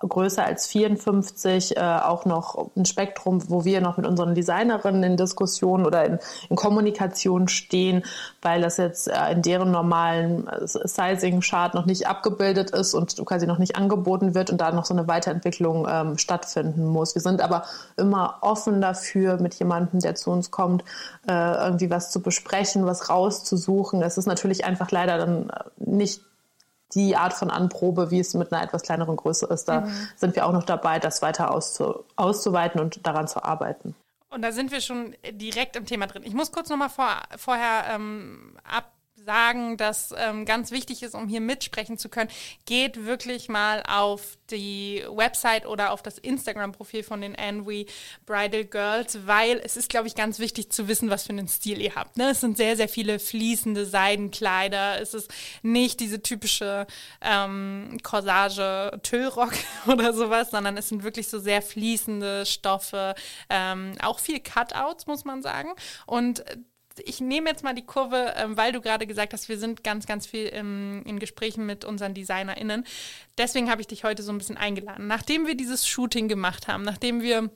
größer 0.00 0.44
als 0.44 0.66
54 0.66 1.76
äh, 1.76 1.80
auch 1.80 2.24
noch 2.24 2.70
ein 2.76 2.84
Spektrum, 2.84 3.48
wo 3.48 3.64
wir 3.64 3.80
noch 3.80 3.96
mit 3.96 4.06
unseren 4.06 4.34
Designerinnen 4.34 5.02
in 5.02 5.16
Diskussion 5.16 5.86
oder 5.86 6.04
in, 6.04 6.18
in 6.48 6.56
Kommunikation 6.56 7.48
stehen, 7.48 8.04
weil 8.42 8.60
das 8.60 8.76
jetzt 8.76 9.08
äh, 9.08 9.32
in 9.32 9.42
deren 9.42 9.70
normalen 9.70 10.46
äh, 10.48 10.66
Sizing-Chart 10.66 11.74
noch 11.74 11.86
nicht 11.86 12.06
abgebildet 12.06 12.70
ist 12.70 12.94
und 12.94 13.16
quasi 13.24 13.46
noch 13.46 13.58
nicht 13.58 13.76
angeboten 13.76 14.34
wird 14.34 14.50
und 14.50 14.60
da 14.60 14.72
noch 14.72 14.84
so 14.84 14.94
eine 14.94 15.08
Weiterentwicklung 15.08 15.86
ähm, 15.88 16.18
stattfinden 16.18 16.86
muss. 16.86 17.14
Wir 17.14 17.22
sind 17.22 17.40
aber 17.40 17.64
immer 17.96 18.38
offen 18.40 18.80
dafür, 18.80 19.40
mit 19.40 19.54
jemandem, 19.54 20.00
der 20.00 20.14
zu 20.14 20.30
uns 20.30 20.50
kommt, 20.50 20.84
äh, 21.28 21.32
irgendwie 21.32 21.90
was 21.90 22.10
zu 22.10 22.20
besprechen, 22.20 22.86
was 22.86 23.08
rauszusuchen. 23.10 24.02
Es 24.02 24.18
ist 24.18 24.26
natürlich 24.26 24.64
einfach 24.64 24.90
leider 24.90 25.18
dann 25.18 25.50
nicht 25.78 26.22
die 26.94 27.16
Art 27.16 27.32
von 27.32 27.50
Anprobe, 27.50 28.10
wie 28.10 28.20
es 28.20 28.34
mit 28.34 28.52
einer 28.52 28.62
etwas 28.62 28.82
kleineren 28.82 29.16
Größe 29.16 29.46
ist. 29.46 29.64
Da 29.66 29.82
mhm. 29.82 30.08
sind 30.16 30.36
wir 30.36 30.46
auch 30.46 30.52
noch 30.52 30.64
dabei, 30.64 30.98
das 30.98 31.22
weiter 31.22 31.52
auszu 31.52 32.04
auszuweiten 32.16 32.80
und 32.80 33.06
daran 33.06 33.28
zu 33.28 33.42
arbeiten. 33.42 33.94
Und 34.30 34.42
da 34.42 34.52
sind 34.52 34.70
wir 34.70 34.80
schon 34.80 35.16
direkt 35.30 35.76
im 35.76 35.86
Thema 35.86 36.06
drin. 36.06 36.22
Ich 36.24 36.34
muss 36.34 36.52
kurz 36.52 36.68
nochmal 36.68 36.90
vor, 36.90 37.08
vorher 37.36 37.84
ähm, 37.94 38.56
ab 38.64 38.92
sagen, 39.26 39.76
dass 39.76 40.14
ähm, 40.16 40.46
ganz 40.46 40.70
wichtig 40.70 41.02
ist, 41.02 41.14
um 41.14 41.28
hier 41.28 41.40
mitsprechen 41.40 41.98
zu 41.98 42.08
können, 42.08 42.30
geht 42.64 43.04
wirklich 43.04 43.48
mal 43.48 43.82
auf 43.86 44.38
die 44.50 45.04
Website 45.10 45.66
oder 45.66 45.92
auf 45.92 46.02
das 46.02 46.18
Instagram-Profil 46.18 47.02
von 47.02 47.20
den 47.20 47.34
Envy 47.34 47.86
Bridal 48.24 48.64
Girls, 48.64 49.26
weil 49.26 49.60
es 49.62 49.76
ist, 49.76 49.90
glaube 49.90 50.06
ich, 50.06 50.14
ganz 50.14 50.38
wichtig 50.38 50.70
zu 50.70 50.88
wissen, 50.88 51.10
was 51.10 51.24
für 51.24 51.30
einen 51.30 51.48
Stil 51.48 51.82
ihr 51.82 51.94
habt. 51.94 52.16
Ne? 52.16 52.30
Es 52.30 52.40
sind 52.40 52.56
sehr, 52.56 52.76
sehr 52.76 52.88
viele 52.88 53.18
fließende 53.18 53.84
Seidenkleider. 53.84 55.00
Es 55.00 55.12
ist 55.12 55.30
nicht 55.62 56.00
diese 56.00 56.22
typische 56.22 56.86
ähm, 57.20 57.98
Corsage 58.02 58.98
Tüllrock 59.02 59.52
oder 59.86 60.12
sowas, 60.12 60.50
sondern 60.50 60.76
es 60.76 60.88
sind 60.88 61.02
wirklich 61.02 61.28
so 61.28 61.38
sehr 61.40 61.62
fließende 61.62 62.46
Stoffe, 62.46 63.14
ähm, 63.50 63.94
auch 64.00 64.20
viel 64.20 64.40
Cutouts, 64.40 65.06
muss 65.06 65.24
man 65.24 65.42
sagen. 65.42 65.70
Und 66.06 66.44
ich 67.04 67.20
nehme 67.20 67.48
jetzt 67.50 67.64
mal 67.64 67.74
die 67.74 67.84
Kurve, 67.84 68.34
ähm, 68.36 68.56
weil 68.56 68.72
du 68.72 68.80
gerade 68.80 69.06
gesagt 69.06 69.32
hast, 69.32 69.48
wir 69.48 69.58
sind 69.58 69.84
ganz, 69.84 70.06
ganz 70.06 70.26
viel 70.26 70.46
im, 70.46 71.02
in 71.04 71.18
Gesprächen 71.18 71.66
mit 71.66 71.84
unseren 71.84 72.14
DesignerInnen. 72.14 72.84
Deswegen 73.38 73.70
habe 73.70 73.80
ich 73.80 73.86
dich 73.86 74.04
heute 74.04 74.22
so 74.22 74.32
ein 74.32 74.38
bisschen 74.38 74.56
eingeladen. 74.56 75.06
Nachdem 75.06 75.46
wir 75.46 75.56
dieses 75.56 75.86
Shooting 75.86 76.28
gemacht 76.28 76.68
haben, 76.68 76.82
nachdem 76.82 77.22
wir 77.22 77.50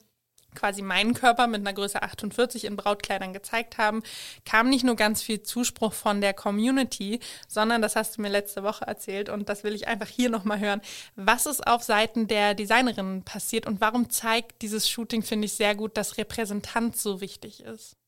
quasi 0.55 0.81
meinen 0.81 1.13
Körper 1.13 1.47
mit 1.47 1.61
einer 1.61 1.73
Größe 1.73 2.01
48 2.01 2.65
in 2.65 2.75
Brautkleidern 2.75 3.33
gezeigt 3.33 3.77
haben, 3.77 4.03
kam 4.45 4.69
nicht 4.69 4.83
nur 4.83 4.95
ganz 4.95 5.21
viel 5.21 5.41
Zuspruch 5.41 5.93
von 5.93 6.21
der 6.21 6.33
Community, 6.33 7.19
sondern 7.47 7.81
das 7.81 7.95
hast 7.95 8.17
du 8.17 8.21
mir 8.21 8.29
letzte 8.29 8.63
Woche 8.63 8.85
erzählt 8.85 9.29
und 9.29 9.49
das 9.49 9.63
will 9.63 9.73
ich 9.73 9.87
einfach 9.87 10.07
hier 10.07 10.29
nochmal 10.29 10.59
hören. 10.59 10.81
Was 11.15 11.45
ist 11.45 11.65
auf 11.65 11.83
Seiten 11.83 12.27
der 12.27 12.53
Designerinnen 12.53 13.23
passiert 13.23 13.65
und 13.65 13.81
warum 13.81 14.09
zeigt 14.09 14.61
dieses 14.61 14.89
Shooting, 14.89 15.23
finde 15.23 15.45
ich 15.45 15.53
sehr 15.53 15.75
gut, 15.75 15.97
dass 15.97 16.17
Repräsentanz 16.17 17.01
so 17.01 17.21
wichtig 17.21 17.63
ist? 17.63 18.00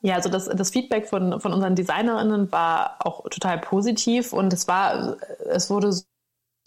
Ja, 0.00 0.14
also 0.14 0.28
das, 0.28 0.44
das 0.46 0.70
Feedback 0.70 1.08
von, 1.08 1.40
von 1.40 1.52
unseren 1.52 1.74
Designerinnen 1.74 2.52
war 2.52 2.96
auch 3.00 3.28
total 3.30 3.58
positiv 3.58 4.32
und 4.32 4.52
es 4.52 4.68
war, 4.68 5.16
es 5.46 5.70
wurde 5.70 5.92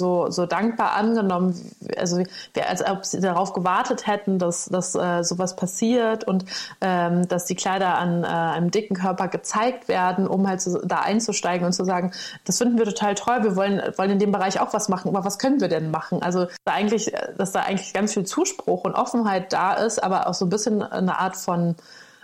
so, 0.02 0.32
so 0.32 0.46
dankbar 0.48 0.94
angenommen, 0.94 1.54
also 1.96 2.18
wir, 2.54 2.68
als 2.68 2.84
ob 2.86 3.06
sie 3.06 3.22
darauf 3.22 3.54
gewartet 3.54 4.08
hätten, 4.08 4.40
dass, 4.40 4.66
dass 4.66 4.96
äh, 4.96 5.24
sowas 5.24 5.56
passiert 5.56 6.24
und 6.24 6.44
ähm, 6.82 7.28
dass 7.28 7.46
die 7.46 7.56
Kleider 7.56 7.98
an 8.00 8.24
äh, 8.24 8.28
einem 8.28 8.72
dicken 8.72 8.96
Körper 8.96 9.28
gezeigt 9.28 9.88
werden, 9.88 10.28
um 10.28 10.48
halt 10.48 10.60
so, 10.60 10.82
da 10.84 11.02
einzusteigen 11.02 11.66
und 11.66 11.74
zu 11.74 11.86
sagen, 11.86 12.12
das 12.46 12.58
finden 12.58 12.80
wir 12.80 12.86
total 12.86 13.14
toll, 13.16 13.44
wir 13.44 13.56
wollen, 13.56 13.80
wollen 13.96 14.12
in 14.12 14.20
dem 14.20 14.32
Bereich 14.32 14.60
auch 14.60 14.74
was 14.74 14.90
machen, 14.90 15.10
aber 15.10 15.24
was 15.24 15.38
können 15.38 15.62
wir 15.62 15.70
denn 15.70 15.92
machen? 15.92 16.24
Also 16.24 16.48
da 16.66 16.74
eigentlich, 16.74 17.14
dass 17.38 17.52
da 17.52 17.62
eigentlich 17.62 17.94
ganz 17.94 18.14
viel 18.14 18.26
Zuspruch 18.26 18.84
und 18.84 18.96
Offenheit 18.96 19.54
da 19.54 19.74
ist, 19.74 20.04
aber 20.04 20.28
auch 20.28 20.34
so 20.34 20.46
ein 20.46 20.50
bisschen 20.50 20.82
eine 20.82 21.20
Art 21.20 21.38
von 21.38 21.76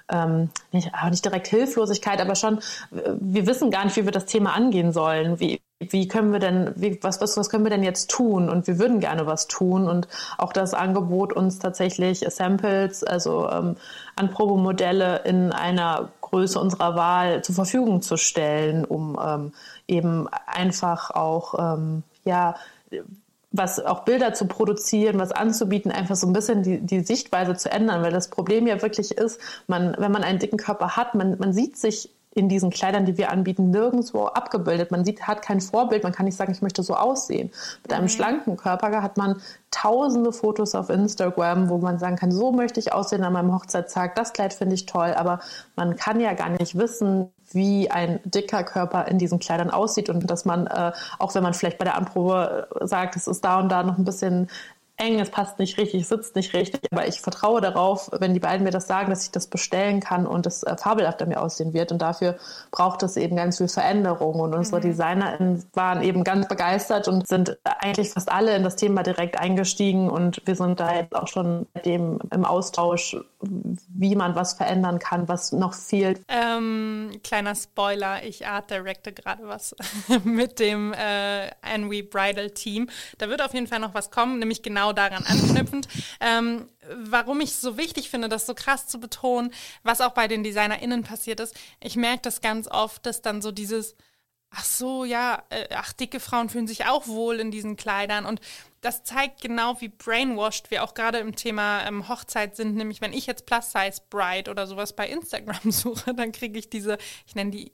ähm, 0.09 0.49
nicht, 0.71 0.91
nicht 1.09 1.25
direkt 1.25 1.47
Hilflosigkeit, 1.47 2.21
aber 2.21 2.35
schon, 2.35 2.59
wir 2.91 3.47
wissen 3.47 3.71
gar 3.71 3.85
nicht, 3.85 3.97
wie 3.97 4.05
wir 4.05 4.11
das 4.11 4.25
Thema 4.25 4.53
angehen 4.53 4.91
sollen. 4.91 5.39
Wie, 5.39 5.61
wie 5.79 6.07
können 6.07 6.31
wir 6.31 6.39
denn, 6.39 6.73
wie, 6.75 6.97
was, 7.03 7.21
was, 7.21 7.37
was 7.37 7.49
können 7.49 7.65
wir 7.65 7.69
denn 7.69 7.83
jetzt 7.83 8.09
tun? 8.09 8.49
Und 8.49 8.67
wir 8.67 8.79
würden 8.79 8.99
gerne 8.99 9.25
was 9.25 9.47
tun. 9.47 9.87
Und 9.87 10.07
auch 10.37 10.53
das 10.53 10.73
Angebot, 10.73 11.33
uns 11.33 11.59
tatsächlich 11.59 12.25
Samples, 12.29 13.03
also 13.03 13.49
ähm, 13.49 13.75
Anprobemodelle 14.15 15.21
in 15.25 15.51
einer 15.51 16.09
Größe 16.21 16.59
unserer 16.59 16.95
Wahl 16.95 17.43
zur 17.43 17.55
Verfügung 17.55 18.01
zu 18.01 18.17
stellen, 18.17 18.85
um 18.85 19.19
ähm, 19.23 19.53
eben 19.87 20.27
einfach 20.47 21.11
auch, 21.11 21.75
ähm, 21.75 22.03
ja, 22.25 22.55
was 23.57 23.83
auch 23.83 24.05
Bilder 24.05 24.33
zu 24.33 24.45
produzieren, 24.45 25.19
was 25.19 25.31
anzubieten, 25.31 25.91
einfach 25.91 26.15
so 26.15 26.27
ein 26.27 26.33
bisschen 26.33 26.63
die, 26.63 26.79
die 26.79 27.01
Sichtweise 27.01 27.55
zu 27.55 27.71
ändern, 27.71 28.01
weil 28.01 28.11
das 28.11 28.29
Problem 28.29 28.67
ja 28.67 28.81
wirklich 28.81 29.11
ist, 29.11 29.39
man, 29.67 29.95
wenn 29.97 30.11
man 30.11 30.23
einen 30.23 30.39
dicken 30.39 30.57
Körper 30.57 30.95
hat, 30.95 31.15
man, 31.15 31.37
man 31.39 31.53
sieht 31.53 31.77
sich 31.77 32.09
in 32.37 32.49
diesen 32.49 32.69
Kleidern, 32.69 33.05
die 33.05 33.17
wir 33.17 33.31
anbieten, 33.31 33.71
nirgendwo 33.71 34.25
abgebildet. 34.25 34.91
Man 34.91 35.03
sieht, 35.03 35.27
hat 35.27 35.41
kein 35.41 35.59
Vorbild, 35.59 36.03
man 36.03 36.13
kann 36.13 36.25
nicht 36.25 36.37
sagen, 36.37 36.51
ich 36.51 36.61
möchte 36.61 36.83
so 36.83 36.93
aussehen. 36.93 37.51
Mit 37.83 37.93
einem 37.93 38.03
mhm. 38.03 38.09
schlanken 38.09 38.57
Körper 38.57 39.01
hat 39.01 39.17
man 39.17 39.41
tausende 39.71 40.31
Fotos 40.31 40.75
auf 40.75 40.89
Instagram, 40.89 41.69
wo 41.69 41.79
man 41.79 41.99
sagen 41.99 42.15
kann, 42.15 42.31
so 42.31 42.51
möchte 42.51 42.79
ich 42.79 42.93
aussehen 42.93 43.23
an 43.23 43.33
meinem 43.33 43.53
Hochzeitstag, 43.53 44.15
das 44.15 44.33
Kleid 44.33 44.53
finde 44.53 44.75
ich 44.75 44.85
toll, 44.85 45.13
aber 45.15 45.39
man 45.75 45.95
kann 45.95 46.19
ja 46.19 46.33
gar 46.33 46.49
nicht 46.49 46.77
wissen, 46.77 47.31
wie 47.51 47.89
ein 47.89 48.19
dicker 48.23 48.63
Körper 48.63 49.07
in 49.07 49.17
diesen 49.17 49.39
Kleidern 49.39 49.69
aussieht 49.69 50.09
und 50.09 50.29
dass 50.29 50.45
man, 50.45 50.67
äh, 50.67 50.91
auch 51.17 51.33
wenn 51.33 51.43
man 51.43 51.53
vielleicht 51.53 51.77
bei 51.77 51.85
der 51.85 51.95
Anprobe 51.95 52.67
sagt, 52.81 53.15
es 53.15 53.27
ist 53.27 53.43
da 53.43 53.59
und 53.59 53.69
da 53.69 53.83
noch 53.83 53.97
ein 53.97 54.05
bisschen 54.05 54.49
eng, 54.97 55.19
es 55.19 55.29
passt 55.29 55.59
nicht 55.59 55.77
richtig, 55.77 56.07
sitzt 56.07 56.35
nicht 56.35 56.53
richtig, 56.53 56.81
aber 56.91 57.07
ich 57.07 57.21
vertraue 57.21 57.61
darauf, 57.61 58.09
wenn 58.19 58.33
die 58.33 58.39
beiden 58.39 58.63
mir 58.63 58.71
das 58.71 58.87
sagen, 58.87 59.09
dass 59.09 59.23
ich 59.23 59.31
das 59.31 59.47
bestellen 59.47 59.99
kann 59.99 60.25
und 60.25 60.45
es 60.47 60.63
äh, 60.63 60.75
fabelhaft 60.75 61.21
an 61.21 61.29
mir 61.29 61.41
aussehen 61.41 61.73
wird. 61.73 61.91
Und 61.91 62.01
dafür 62.01 62.35
braucht 62.71 63.03
es 63.03 63.15
eben 63.15 63.35
ganz 63.35 63.57
viel 63.57 63.67
Veränderung. 63.67 64.39
Und 64.39 64.55
unsere 64.55 64.77
mhm. 64.77 64.81
DesignerInnen 64.81 65.63
waren 65.73 66.01
eben 66.01 66.23
ganz 66.23 66.47
begeistert 66.47 67.07
und 67.07 67.27
sind 67.27 67.57
eigentlich 67.63 68.09
fast 68.09 68.31
alle 68.31 68.55
in 68.55 68.63
das 68.63 68.75
Thema 68.75 69.03
direkt 69.03 69.39
eingestiegen. 69.39 70.09
Und 70.09 70.41
wir 70.45 70.55
sind 70.55 70.79
da 70.79 70.95
jetzt 70.95 71.15
auch 71.15 71.27
schon 71.27 71.67
dem 71.85 72.19
im 72.31 72.43
Austausch, 72.43 73.15
wie 73.39 74.15
man 74.15 74.35
was 74.35 74.53
verändern 74.53 74.99
kann, 74.99 75.27
was 75.27 75.51
noch 75.51 75.73
fehlt. 75.73 76.21
Ähm, 76.27 77.19
kleiner 77.23 77.55
Spoiler, 77.55 78.23
ich 78.23 78.47
art 78.47 78.71
directe 78.71 79.13
gerade 79.13 79.47
was 79.47 79.75
mit 80.23 80.59
dem 80.59 80.93
äh, 80.93 81.51
Anwi 81.61 82.01
Bridal 82.01 82.49
Team. 82.51 82.89
Da 83.19 83.29
wird 83.29 83.43
auf 83.43 83.53
jeden 83.53 83.67
Fall 83.67 83.79
noch 83.79 83.93
was 83.93 84.09
kommen, 84.09 84.39
nämlich 84.39 84.63
genau 84.63 84.77
genau 84.77 84.93
daran 84.93 85.25
anknüpfend. 85.25 85.87
Ähm, 86.19 86.69
warum 86.89 87.41
ich 87.41 87.55
so 87.55 87.77
wichtig 87.77 88.09
finde, 88.09 88.29
das 88.29 88.45
so 88.45 88.53
krass 88.53 88.87
zu 88.87 88.99
betonen, 88.99 89.51
was 89.83 90.01
auch 90.01 90.11
bei 90.11 90.27
den 90.27 90.43
DesignerInnen 90.43 91.03
passiert 91.03 91.39
ist. 91.39 91.55
Ich 91.79 91.95
merke 91.95 92.21
das 92.23 92.41
ganz 92.41 92.67
oft, 92.67 93.05
dass 93.05 93.21
dann 93.21 93.41
so 93.41 93.51
dieses, 93.51 93.95
ach 94.51 94.63
so, 94.63 95.03
ja, 95.05 95.43
äh, 95.49 95.67
ach, 95.75 95.93
dicke 95.93 96.19
Frauen 96.19 96.49
fühlen 96.49 96.67
sich 96.67 96.85
auch 96.85 97.07
wohl 97.07 97.39
in 97.39 97.51
diesen 97.51 97.75
Kleidern. 97.75 98.25
Und 98.25 98.39
das 98.87 99.03
zeigt 99.03 99.41
genau, 99.41 99.81
wie 99.81 99.89
brainwashed 99.89 100.71
wir 100.71 100.81
auch 100.81 100.93
gerade 100.93 101.17
im 101.17 101.35
Thema 101.35 101.85
ähm, 101.85 102.07
Hochzeit 102.07 102.55
sind. 102.55 102.75
Nämlich, 102.75 103.01
wenn 103.01 103.11
ich 103.11 103.25
jetzt 103.25 103.45
Plus-Size-Bride 103.45 104.49
oder 104.49 104.65
sowas 104.65 104.95
bei 104.95 105.09
Instagram 105.09 105.59
suche, 105.71 106.13
dann 106.13 106.31
kriege 106.31 106.57
ich 106.57 106.69
diese, 106.69 106.97
ich 107.25 107.35
nenne 107.35 107.51
die, 107.51 107.73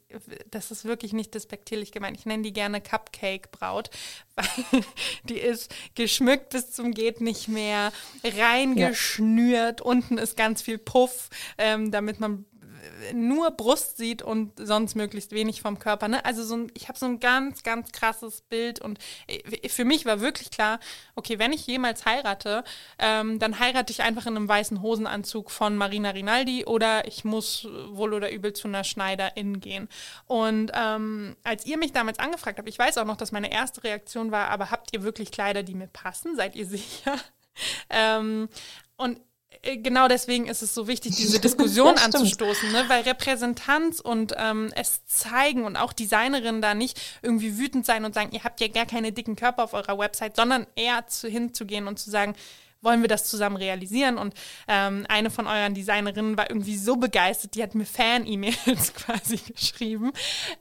das 0.50 0.72
ist 0.72 0.86
wirklich 0.86 1.14
nicht 1.14 1.36
despektierlich 1.36 1.92
gemeint, 1.92 2.18
ich 2.18 2.26
nenne 2.26 2.42
die 2.42 2.52
gerne 2.52 2.82
Cupcake-Braut, 2.82 3.92
weil 4.36 4.84
die 5.26 5.38
ist 5.38 5.72
geschmückt 5.94 6.50
bis 6.50 6.72
zum 6.72 6.96
geht 6.96 7.22
nicht 7.22 7.48
mehr, 7.48 7.94
reingeschnürt, 8.24 9.82
ja. 9.82 9.86
unten 9.86 10.18
ist 10.18 10.36
ganz 10.36 10.64
viel 10.64 10.80
Puff, 10.80 11.30
ähm, 11.60 11.92
damit 11.92 12.20
man 12.20 12.46
nur 13.14 13.52
Brust 13.52 13.98
sieht 13.98 14.22
und 14.22 14.52
sonst 14.58 14.96
möglichst 14.96 15.32
wenig 15.32 15.62
vom 15.62 15.80
Körper. 15.80 16.08
Ne? 16.08 16.24
Also 16.26 16.44
so 16.44 16.56
ein, 16.56 16.72
ich 16.74 16.88
habe 16.88 16.98
so 16.98 17.06
ein 17.06 17.20
ganz, 17.20 17.64
ganz 17.64 17.92
krasses 17.92 18.42
Bild 18.42 18.80
und 18.80 19.00
äh, 19.28 19.70
für 19.70 19.86
mich 19.86 20.06
war 20.06 20.22
wirklich 20.22 20.52
klar, 20.52 20.80
okay, 21.16 21.40
wenn 21.40 21.54
ich 21.54 21.68
jemals 21.68 22.06
heirate, 22.06 22.64
ähm, 23.00 23.40
dann 23.40 23.60
heirate 23.60 23.92
ich 23.92 24.02
einfach 24.02 24.26
in 24.26 24.36
einem 24.36 24.48
weißen 24.48 24.82
Hosenanzug 24.82 25.52
von 25.52 25.76
Marina 25.76 26.12
Rinaldi 26.12 26.66
oder 26.66 27.08
ich 27.08 27.24
muss 27.24 27.68
wohl 27.90 28.14
oder 28.14 28.32
übel 28.32 28.54
zu 28.54 28.68
einer 28.68 28.84
Schneiderin 28.84 29.60
gehen. 29.60 29.88
Und 30.26 30.72
ähm, 30.74 31.36
als 31.44 31.66
ihr 31.66 31.78
mich 31.78 31.92
damals 31.92 32.20
angefragt 32.20 32.58
habt, 32.58 32.70
ich 32.70 32.80
weiß 32.80 32.98
auch 32.98 33.06
noch, 33.06 33.18
dass 33.18 33.32
meine 33.32 33.52
erste 33.52 33.84
Reaktion 33.84 34.32
war, 34.32 34.50
aber 34.50 34.72
habt 34.72 34.94
ihr 34.94 35.04
wirklich 35.04 35.32
Kleider, 35.32 35.64
die 35.64 35.76
mir 35.76 35.88
passen? 35.88 36.36
Seid 36.36 36.56
ihr 36.56 36.66
sicher? 36.66 37.18
ähm, 37.90 38.50
und 38.98 39.20
genau 39.62 40.08
deswegen 40.08 40.48
ist 40.48 40.62
es 40.62 40.74
so 40.74 40.88
wichtig, 40.88 41.16
diese 41.18 41.40
Diskussion 41.40 41.98
anzustoßen, 41.98 42.72
ne? 42.72 42.86
weil 42.88 43.04
Repräsentanz 43.04 44.00
und 44.00 44.34
ähm, 44.38 44.72
es 44.76 45.06
zeigen 45.06 45.66
und 45.66 45.76
auch 45.76 45.94
Designerinnen 45.94 46.62
da 46.62 46.74
nicht 46.74 47.00
irgendwie 47.22 47.58
wütend 47.58 47.86
sein 47.86 48.06
und 48.06 48.14
sagen, 48.14 48.32
ihr 48.32 48.44
habt 48.44 48.60
ja 48.62 48.68
gar 48.68 48.86
keine 48.86 49.12
dicken 49.12 49.36
Körper 49.36 49.64
auf 49.64 49.74
eurer 49.74 49.98
Website, 49.98 50.36
sondern 50.36 50.68
eher 50.76 51.08
zu, 51.08 51.28
hinzugehen 51.28 51.88
und 51.88 52.00
zu 52.00 52.10
sagen, 52.10 52.36
wollen 52.84 53.02
wir 53.02 53.08
das 53.08 53.26
zusammen 53.26 53.56
realisieren? 53.56 54.18
Und 54.18 54.34
ähm, 54.68 55.06
eine 55.08 55.32
von 55.32 55.48
euren 55.48 55.74
Designerinnen 55.74 56.38
war 56.38 56.50
irgendwie 56.50 56.78
so 56.78 56.98
begeistert, 56.98 57.56
die 57.56 57.64
hat 57.64 57.76
mir 57.76 57.86
Fan-E-Mails 57.86 58.94
quasi 58.96 59.38
geschrieben. 59.38 60.12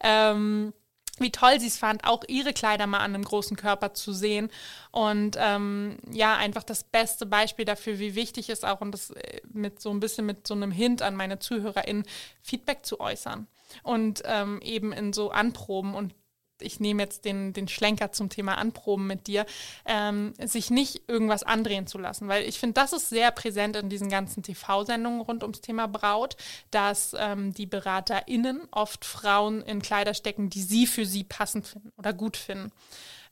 Ähm, 0.01 0.73
wie 1.19 1.31
toll 1.31 1.61
sie 1.61 1.67
es 1.67 1.77
fand, 1.77 2.05
auch 2.05 2.25
ihre 2.27 2.53
Kleider 2.53 2.87
mal 2.87 2.99
an 2.99 3.15
einem 3.15 3.25
großen 3.25 3.57
Körper 3.57 3.95
zu 3.95 4.13
sehen. 4.13 4.51
Und 4.91 5.37
ähm, 5.39 5.99
ja, 6.11 6.37
einfach 6.37 6.63
das 6.63 6.85
beste 6.85 7.27
Beispiel 7.27 7.65
dafür, 7.65 7.99
wie 7.99 8.15
wichtig 8.15 8.49
es 8.49 8.65
auch 8.65 8.81
und 8.81 8.93
das 8.93 9.11
äh, 9.11 9.41
mit 9.53 9.81
so 9.81 9.91
ein 9.91 10.01
bisschen 10.01 10.27
mit 10.27 10.47
so 10.47 10.55
einem 10.55 10.71
Hint 10.71 11.03
an 11.03 11.15
meine 11.15 11.39
ZuhörerInnen 11.39 12.05
Feedback 12.43 12.85
zu 12.87 13.01
äußern. 13.01 13.47
Und 13.83 14.23
ähm, 14.27 14.61
eben 14.63 14.93
in 14.93 15.13
so 15.13 15.31
Anproben 15.31 15.95
und 15.95 16.15
ich 16.63 16.81
nehme 16.81 17.03
jetzt 17.03 17.25
den, 17.25 17.53
den 17.53 17.69
Schlenker 17.69 18.13
zum 18.13 18.29
Thema 18.29 18.57
Anproben 18.59 19.07
mit 19.07 19.27
dir, 19.27 19.47
ähm, 19.85 20.35
sich 20.43 20.71
nicht 20.71 21.03
irgendwas 21.09 21.43
andrehen 21.43 21.87
zu 21.87 21.99
lassen. 21.99 22.29
Weil 22.29 22.45
ich 22.45 22.59
finde, 22.59 22.75
das 22.75 22.93
ist 22.93 23.09
sehr 23.09 23.31
präsent 23.31 23.77
in 23.77 23.89
diesen 23.89 24.09
ganzen 24.09 24.43
TV-Sendungen 24.43 25.21
rund 25.21 25.43
ums 25.43 25.61
Thema 25.61 25.87
Braut, 25.87 26.37
dass 26.71 27.15
ähm, 27.19 27.53
die 27.53 27.67
BeraterInnen 27.67 28.63
oft 28.71 29.05
Frauen 29.05 29.63
in 29.63 29.83
Kleider 29.83 30.15
stecken, 30.15 30.51
die 30.51 30.63
sie 30.63 30.87
für 30.87 31.07
sie 31.07 31.25
passend 31.25 31.67
finden 31.67 31.93
oder 31.97 32.13
gut 32.13 32.37
finden. 32.37 32.73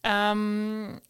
Ähm, 0.03 1.01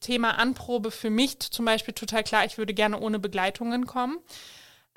Thema 0.00 0.38
Anprobe 0.38 0.90
für 0.90 1.10
mich 1.10 1.38
zum 1.40 1.64
Beispiel 1.64 1.94
total 1.94 2.22
klar, 2.22 2.44
ich 2.44 2.58
würde 2.58 2.74
gerne 2.74 3.00
ohne 3.00 3.18
Begleitungen 3.18 3.86
kommen. 3.86 4.18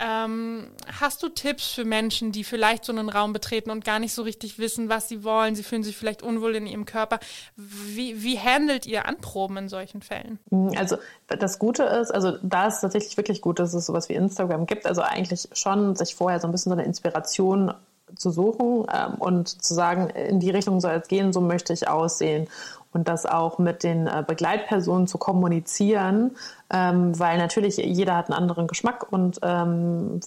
Ähm, 0.04 0.68
hast 1.00 1.22
du 1.22 1.30
Tipps 1.30 1.68
für 1.68 1.86
Menschen, 1.86 2.32
die 2.32 2.44
vielleicht 2.44 2.86
so 2.86 2.92
einen 2.92 3.08
Raum 3.08 3.34
betreten 3.34 3.70
und 3.70 3.86
gar 3.86 4.00
nicht 4.00 4.14
so 4.14 4.24
richtig 4.24 4.58
wissen, 4.58 4.90
was 4.90 5.08
sie 5.08 5.24
wollen? 5.24 5.54
Sie 5.54 5.62
fühlen 5.62 5.84
sich 5.84 5.96
vielleicht 5.96 6.24
unwohl 6.24 6.56
in 6.56 6.66
ihrem 6.66 6.86
Körper. 6.86 7.20
Wie, 7.56 8.24
wie 8.24 8.40
handelt 8.40 8.88
ihr 8.88 9.06
Anproben 9.06 9.58
in 9.58 9.70
solchen 9.70 10.02
Fällen? 10.02 10.40
Mhm, 10.50 10.72
also 10.76 10.98
das 11.28 11.60
Gute 11.60 11.84
ist, 11.84 12.10
also 12.10 12.38
da 12.42 12.66
ist 12.66 12.82
tatsächlich 12.82 13.16
wirklich 13.16 13.42
gut, 13.42 13.60
dass 13.60 13.76
es 13.76 13.86
sowas 13.86 14.10
wie 14.10 14.14
Instagram 14.14 14.66
gibt. 14.66 14.88
Also 14.88 15.02
eigentlich 15.02 15.48
schon 15.54 15.96
sich 15.96 16.16
vorher 16.16 16.40
so 16.40 16.48
ein 16.48 16.52
bisschen 16.52 16.72
so 16.72 16.78
eine 16.78 16.86
Inspiration 16.86 17.72
zu 18.16 18.32
suchen 18.32 18.88
ähm, 18.92 19.14
und 19.20 19.64
zu 19.64 19.74
sagen, 19.76 20.10
in 20.10 20.40
die 20.40 20.50
Richtung 20.50 20.82
soll 20.82 20.94
es 20.94 21.08
gehen, 21.08 21.32
so 21.32 21.42
möchte 21.42 21.74
ich 21.74 21.88
aussehen 21.88 22.48
und 22.94 23.08
das 23.08 23.26
auch 23.26 23.58
mit 23.58 23.84
den 23.84 24.08
äh, 24.08 24.24
Begleitpersonen 24.26 25.08
zu 25.08 25.18
kommunizieren, 25.18 26.36
ähm, 26.70 27.18
weil 27.18 27.38
natürlich 27.38 27.78
jeder 27.78 28.18
hat 28.18 28.30
einen 28.30 28.38
anderen 28.38 28.68
Geschmack 28.68 29.12
und 29.12 29.40
ähm, 29.44 30.20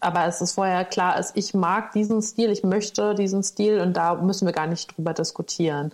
aber 0.00 0.26
es 0.26 0.40
ist 0.40 0.54
vorher 0.54 0.84
klar, 0.84 1.18
ist, 1.18 1.36
ich 1.36 1.54
mag 1.54 1.92
diesen 1.92 2.22
Stil, 2.22 2.50
ich 2.50 2.62
möchte 2.62 3.14
diesen 3.14 3.42
Stil 3.42 3.80
und 3.80 3.96
da 3.96 4.14
müssen 4.14 4.46
wir 4.46 4.52
gar 4.52 4.66
nicht 4.66 4.96
drüber 4.96 5.14
diskutieren. 5.14 5.92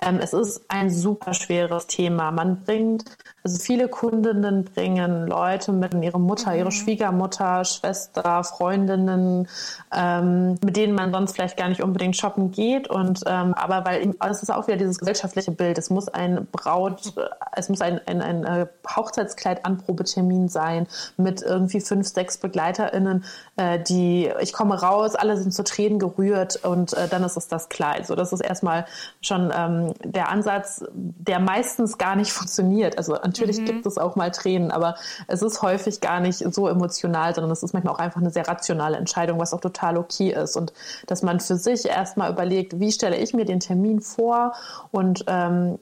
Ähm, 0.00 0.18
es 0.22 0.32
ist 0.32 0.62
ein 0.68 0.90
super 0.90 1.34
schweres 1.34 1.86
Thema. 1.86 2.30
Man 2.30 2.62
bringt, 2.62 3.04
also 3.42 3.58
viele 3.58 3.88
Kundinnen 3.88 4.64
bringen 4.64 5.26
Leute 5.26 5.72
mit, 5.72 5.94
ihre 5.94 6.20
Mutter, 6.20 6.52
mhm. 6.52 6.58
ihre 6.58 6.72
Schwiegermutter, 6.72 7.64
Schwester, 7.64 8.44
Freundinnen, 8.44 9.48
ähm, 9.94 10.56
mit 10.64 10.76
denen 10.76 10.94
man 10.94 11.12
sonst 11.12 11.34
vielleicht 11.34 11.56
gar 11.56 11.68
nicht 11.68 11.82
unbedingt 11.82 12.16
shoppen 12.16 12.50
geht. 12.50 12.88
Und 12.88 13.20
ähm, 13.26 13.54
aber 13.54 13.84
weil 13.84 14.14
es 14.30 14.42
ist 14.42 14.50
auch 14.50 14.66
wieder 14.66 14.76
dieses 14.76 14.98
gesellschaftliche 14.98 15.52
Bild. 15.52 15.78
Es 15.78 15.90
muss 15.90 16.08
ein 16.08 16.46
Braut, 16.52 17.16
äh, 17.16 17.22
es 17.56 17.68
muss 17.68 17.80
ein, 17.80 18.00
ein, 18.06 18.20
ein, 18.20 18.44
äh, 18.44 18.66
Hochzeitskleid-Anprobetermin 18.94 20.48
sein 20.48 20.86
mit 21.16 21.42
irgendwie 21.42 21.80
fünf, 21.80 22.06
sechs 22.08 22.36
BegleiterInnen, 22.38 23.24
äh, 23.56 23.78
die 23.78 24.30
ich 24.40 24.52
komme 24.52 24.80
raus, 24.80 25.14
alle 25.14 25.36
sind 25.36 25.52
zu 25.52 25.64
Tränen 25.64 25.98
gerührt 25.98 26.64
und 26.64 26.92
äh, 26.92 27.08
dann 27.08 27.24
ist 27.24 27.36
es 27.36 27.48
das 27.48 27.68
Kleid. 27.68 28.06
So, 28.06 28.14
das 28.14 28.32
ist 28.32 28.40
erstmal 28.40 28.86
schon 29.20 29.50
äh, 29.50 29.61
ähm, 29.66 29.94
der 30.04 30.30
Ansatz, 30.30 30.84
der 30.92 31.40
meistens 31.40 31.98
gar 31.98 32.16
nicht 32.16 32.32
funktioniert. 32.32 32.98
Also 32.98 33.12
natürlich 33.12 33.60
mhm. 33.60 33.66
gibt 33.66 33.86
es 33.86 33.98
auch 33.98 34.16
mal 34.16 34.30
Tränen, 34.30 34.70
aber 34.70 34.96
es 35.28 35.42
ist 35.42 35.62
häufig 35.62 36.00
gar 36.00 36.20
nicht 36.20 36.38
so 36.54 36.68
emotional, 36.68 37.34
sondern 37.34 37.50
es 37.50 37.62
ist 37.62 37.72
manchmal 37.72 37.94
auch 37.94 37.98
einfach 37.98 38.20
eine 38.20 38.30
sehr 38.30 38.46
rationale 38.48 38.96
Entscheidung, 38.96 39.38
was 39.38 39.52
auch 39.52 39.60
total 39.60 39.96
okay 39.96 40.32
ist. 40.32 40.56
Und 40.56 40.72
dass 41.06 41.22
man 41.22 41.40
für 41.40 41.56
sich 41.56 41.86
erstmal 41.86 42.30
überlegt, 42.30 42.78
wie 42.80 42.92
stelle 42.92 43.16
ich 43.16 43.34
mir 43.34 43.44
den 43.44 43.60
Termin 43.60 44.00
vor 44.00 44.52
und 44.90 45.24
ähm, 45.26 45.78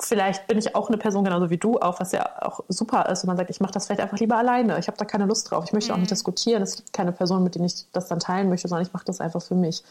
vielleicht 0.00 0.46
bin 0.46 0.58
ich 0.58 0.74
auch 0.74 0.88
eine 0.88 0.98
Person 0.98 1.24
genauso 1.24 1.50
wie 1.50 1.58
du 1.58 1.78
auch, 1.78 2.00
was 2.00 2.12
ja 2.12 2.28
auch 2.40 2.60
super 2.68 3.08
ist, 3.10 3.22
und 3.22 3.28
man 3.28 3.36
sagt, 3.36 3.50
ich 3.50 3.60
mache 3.60 3.72
das 3.72 3.86
vielleicht 3.86 4.00
einfach 4.00 4.18
lieber 4.18 4.36
alleine. 4.36 4.78
Ich 4.78 4.88
habe 4.88 4.98
da 4.98 5.04
keine 5.04 5.26
Lust 5.26 5.50
drauf. 5.50 5.64
Ich 5.64 5.72
möchte 5.72 5.90
mhm. 5.90 5.94
auch 5.94 6.00
nicht 6.00 6.10
mhm. 6.10 6.14
diskutieren. 6.14 6.62
Es 6.62 6.76
gibt 6.76 6.92
keine 6.92 7.12
Person, 7.12 7.42
mit 7.44 7.54
der 7.54 7.62
ich 7.62 7.86
das 7.92 8.08
dann 8.08 8.18
teilen 8.18 8.48
möchte, 8.48 8.68
sondern 8.68 8.86
ich 8.86 8.92
mache 8.92 9.04
das 9.04 9.20
einfach 9.20 9.42
für 9.42 9.54
mich. 9.54 9.82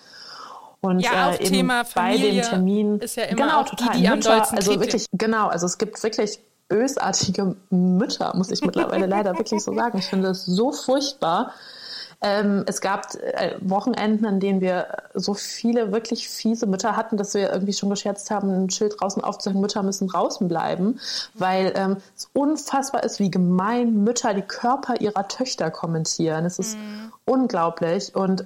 Und 0.82 1.00
ja, 1.00 1.32
äh, 1.32 1.36
eben 1.44 1.54
Thema 1.54 1.84
bei 1.94 2.18
dem 2.18 2.42
Termin 2.42 3.00
ist 3.00 3.16
ja 3.16 3.26
immer 3.26 3.44
genau, 3.44 3.64
total. 3.64 3.96
die, 3.96 4.02
die 4.02 4.10
Mütter, 4.10 4.52
also 4.52 4.80
wirklich 4.80 5.06
genau, 5.12 5.48
also 5.48 5.68
es 5.68 5.78
gibt 5.78 6.02
wirklich 6.02 6.40
bösartige 6.68 7.56
Mütter, 7.70 8.36
muss 8.36 8.50
ich 8.50 8.62
mittlerweile 8.62 9.06
leider 9.08 9.38
wirklich 9.38 9.62
so 9.62 9.74
sagen. 9.76 10.00
Ich 10.00 10.06
finde 10.06 10.30
das 10.30 10.46
so 10.46 10.72
furchtbar. 10.72 11.54
Ähm, 12.24 12.64
es 12.68 12.82
gab 12.82 13.16
äh, 13.16 13.56
Wochenenden, 13.62 14.26
an 14.28 14.40
denen 14.40 14.62
wir 14.62 14.88
so 15.16 15.34
viele 15.34 15.92
wirklich 15.92 16.30
fiese 16.30 16.68
Mütter 16.68 16.96
hatten, 16.96 17.18
dass 17.18 17.34
wir 17.34 17.52
irgendwie 17.52 17.74
schon 17.74 17.90
gescherzt 17.90 18.30
haben, 18.30 18.50
ein 18.50 18.70
Schild 18.70 18.96
draußen 19.00 19.24
aufzuhängen, 19.24 19.60
Mütter 19.60 19.82
müssen 19.82 20.08
draußen 20.08 20.48
bleiben, 20.48 21.00
weil 21.34 21.74
ähm, 21.76 21.98
es 22.16 22.30
unfassbar 22.34 23.04
ist, 23.04 23.20
wie 23.20 23.32
gemein 23.32 24.04
Mütter 24.04 24.36
die 24.36 24.44
Körper 24.44 25.02
ihrer 25.02 25.28
Töchter 25.28 25.72
kommentieren. 25.72 26.46
Es 26.46 26.60
ist 26.60 26.78
mhm. 26.78 27.12
unglaublich 27.26 28.16
und 28.16 28.46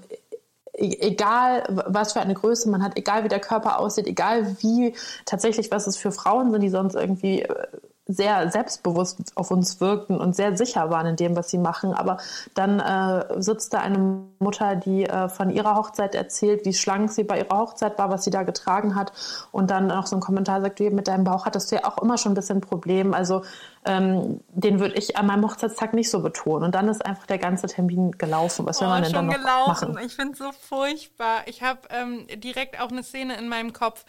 egal 0.77 1.63
was 1.87 2.13
für 2.13 2.19
eine 2.19 2.33
Größe 2.33 2.69
man 2.69 2.83
hat, 2.83 2.97
egal 2.97 3.23
wie 3.23 3.29
der 3.29 3.39
Körper 3.39 3.79
aussieht, 3.79 4.07
egal 4.07 4.57
wie 4.59 4.95
tatsächlich, 5.25 5.71
was 5.71 5.87
es 5.87 5.97
für 5.97 6.11
Frauen 6.11 6.51
sind, 6.51 6.61
die 6.61 6.69
sonst 6.69 6.95
irgendwie 6.95 7.43
äh, 7.43 7.67
sehr 8.07 8.51
selbstbewusst 8.51 9.31
auf 9.35 9.49
uns 9.49 9.81
wirkten 9.81 10.19
und 10.19 10.35
sehr 10.35 10.55
sicher 10.55 10.91
waren 10.91 11.07
in 11.07 11.15
dem, 11.15 11.35
was 11.35 11.49
sie 11.49 11.57
machen. 11.57 11.93
Aber 11.93 12.17
dann 12.53 12.79
äh, 12.79 13.41
sitzt 13.41 13.73
da 13.73 13.79
eine 13.79 14.25
Mutter, 14.37 14.75
die 14.75 15.05
äh, 15.05 15.27
von 15.27 15.49
ihrer 15.49 15.75
Hochzeit 15.75 16.13
erzählt, 16.13 16.65
wie 16.65 16.73
schlank 16.73 17.11
sie 17.11 17.23
bei 17.23 17.39
ihrer 17.39 17.57
Hochzeit 17.57 17.97
war, 17.97 18.11
was 18.11 18.23
sie 18.23 18.29
da 18.29 18.43
getragen 18.43 18.95
hat. 18.95 19.11
Und 19.51 19.71
dann 19.71 19.87
noch 19.87 20.05
so 20.05 20.15
ein 20.15 20.21
Kommentar 20.21 20.61
sagt, 20.61 20.79
du, 20.79 20.91
mit 20.91 21.07
deinem 21.07 21.23
Bauch 21.23 21.45
hattest 21.45 21.71
du 21.71 21.77
ja 21.77 21.85
auch 21.85 21.97
immer 21.97 22.19
schon 22.19 22.33
ein 22.33 22.35
bisschen 22.35 22.57
ein 22.57 22.61
Problem. 22.61 23.15
Also 23.15 23.41
ähm, 23.85 24.41
den 24.49 24.79
würde 24.79 24.95
ich 24.95 25.15
an 25.17 25.27
meinem 25.27 25.45
Hochzeitstag 25.45 25.93
nicht 25.93 26.09
so 26.09 26.21
betonen. 26.21 26.65
Und 26.65 26.75
dann 26.75 26.87
ist 26.87 27.05
einfach 27.05 27.25
der 27.27 27.37
ganze 27.37 27.67
Termin 27.67 28.11
gelaufen. 28.13 28.65
Was 28.65 28.81
will 28.81 28.87
oh, 28.87 28.91
man 28.91 29.03
denn 29.03 29.13
dann 29.13 29.27
noch 29.27 29.35
gelaufen. 29.35 29.93
machen? 29.93 30.05
Ich 30.05 30.15
finde 30.15 30.33
es 30.33 30.39
so 30.39 30.51
furchtbar. 30.51 31.43
Ich 31.47 31.61
habe 31.61 31.79
ähm, 31.89 32.25
direkt 32.35 32.79
auch 32.81 32.91
eine 32.91 33.03
Szene 33.03 33.37
in 33.37 33.47
meinem 33.47 33.73
Kopf 33.73 34.05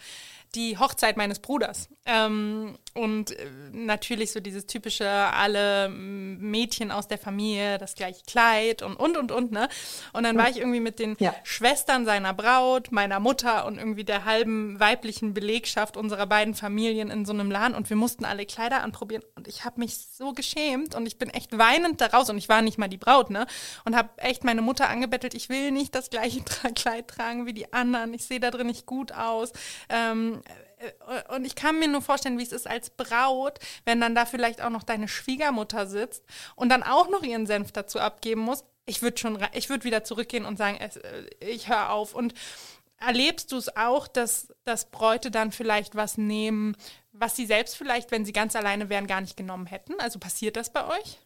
die 0.55 0.77
Hochzeit 0.77 1.17
meines 1.17 1.39
Bruders. 1.39 1.89
Ähm, 2.05 2.77
und 2.97 3.31
äh, 3.31 3.45
natürlich 3.71 4.31
so 4.31 4.39
dieses 4.39 4.65
typische, 4.65 5.07
alle 5.07 5.87
Mädchen 5.89 6.91
aus 6.91 7.07
der 7.07 7.19
Familie, 7.19 7.77
das 7.77 7.93
gleiche 7.93 8.23
Kleid 8.25 8.81
und, 8.81 8.95
und, 8.95 9.17
und, 9.17 9.31
und, 9.31 9.51
ne? 9.51 9.69
Und 10.13 10.23
dann 10.23 10.37
war 10.37 10.49
ich 10.49 10.57
irgendwie 10.57 10.79
mit 10.79 10.97
den 10.97 11.15
ja. 11.19 11.33
Schwestern 11.43 12.05
seiner 12.05 12.33
Braut, 12.33 12.91
meiner 12.91 13.19
Mutter 13.19 13.65
und 13.65 13.77
irgendwie 13.77 14.03
der 14.03 14.25
halben 14.25 14.79
weiblichen 14.79 15.33
Belegschaft 15.33 15.95
unserer 15.95 16.25
beiden 16.25 16.55
Familien 16.55 17.11
in 17.11 17.25
so 17.25 17.33
einem 17.33 17.51
Laden 17.51 17.75
und 17.75 17.89
wir 17.89 17.97
mussten 17.97 18.25
alle 18.25 18.45
Kleider 18.45 18.81
anprobieren 18.81 19.23
und 19.35 19.47
ich 19.47 19.63
habe 19.63 19.79
mich 19.79 19.97
so 19.97 20.33
geschämt 20.33 20.95
und 20.95 21.05
ich 21.05 21.19
bin 21.19 21.29
echt 21.29 21.57
weinend 21.57 22.01
daraus 22.01 22.29
und 22.29 22.37
ich 22.37 22.49
war 22.49 22.63
nicht 22.63 22.79
mal 22.79 22.87
die 22.87 22.97
Braut, 22.97 23.29
ne? 23.29 23.45
Und 23.85 23.95
habe 23.95 24.09
echt 24.17 24.43
meine 24.43 24.63
Mutter 24.63 24.89
angebettelt, 24.89 25.35
ich 25.35 25.49
will 25.49 25.71
nicht 25.71 25.93
das 25.93 26.09
gleiche 26.09 26.41
Kleid 26.75 27.07
tragen 27.07 27.45
wie 27.45 27.53
die 27.53 27.71
anderen, 27.73 28.13
ich 28.15 28.25
sehe 28.25 28.39
da 28.39 28.49
drin 28.49 28.67
nicht 28.67 28.87
gut 28.87 29.11
aus. 29.11 29.53
Ähm, 29.89 30.41
äh, 30.45 30.66
und 31.35 31.45
ich 31.45 31.55
kann 31.55 31.79
mir 31.79 31.87
nur 31.87 32.01
vorstellen, 32.01 32.37
wie 32.37 32.43
es 32.43 32.51
ist 32.51 32.67
als 32.67 32.89
Braut, 32.91 33.59
wenn 33.85 33.99
dann 33.99 34.15
da 34.15 34.25
vielleicht 34.25 34.61
auch 34.61 34.69
noch 34.69 34.83
deine 34.83 35.07
Schwiegermutter 35.07 35.87
sitzt 35.87 36.23
und 36.55 36.69
dann 36.69 36.83
auch 36.83 37.09
noch 37.09 37.23
ihren 37.23 37.47
Senf 37.47 37.71
dazu 37.71 37.99
abgeben 37.99 38.41
muss. 38.41 38.63
Ich 38.85 39.01
würde 39.01 39.17
schon, 39.17 39.39
ich 39.53 39.69
würde 39.69 39.83
wieder 39.83 40.03
zurückgehen 40.03 40.45
und 40.45 40.57
sagen, 40.57 40.77
äh, 40.77 40.89
ich 41.39 41.67
höre 41.67 41.89
auf. 41.89 42.13
Und 42.13 42.33
erlebst 42.99 43.51
du 43.51 43.57
es 43.57 43.75
auch, 43.75 44.07
dass, 44.07 44.53
dass 44.63 44.89
Bräute 44.89 45.31
dann 45.31 45.51
vielleicht 45.51 45.95
was 45.95 46.17
nehmen, 46.17 46.77
was 47.11 47.35
sie 47.35 47.45
selbst 47.45 47.75
vielleicht, 47.75 48.11
wenn 48.11 48.25
sie 48.25 48.33
ganz 48.33 48.55
alleine 48.55 48.89
wären, 48.89 49.07
gar 49.07 49.21
nicht 49.21 49.35
genommen 49.35 49.65
hätten? 49.65 49.99
Also 49.99 50.19
passiert 50.19 50.55
das 50.55 50.71
bei 50.71 50.87
euch? 50.87 51.19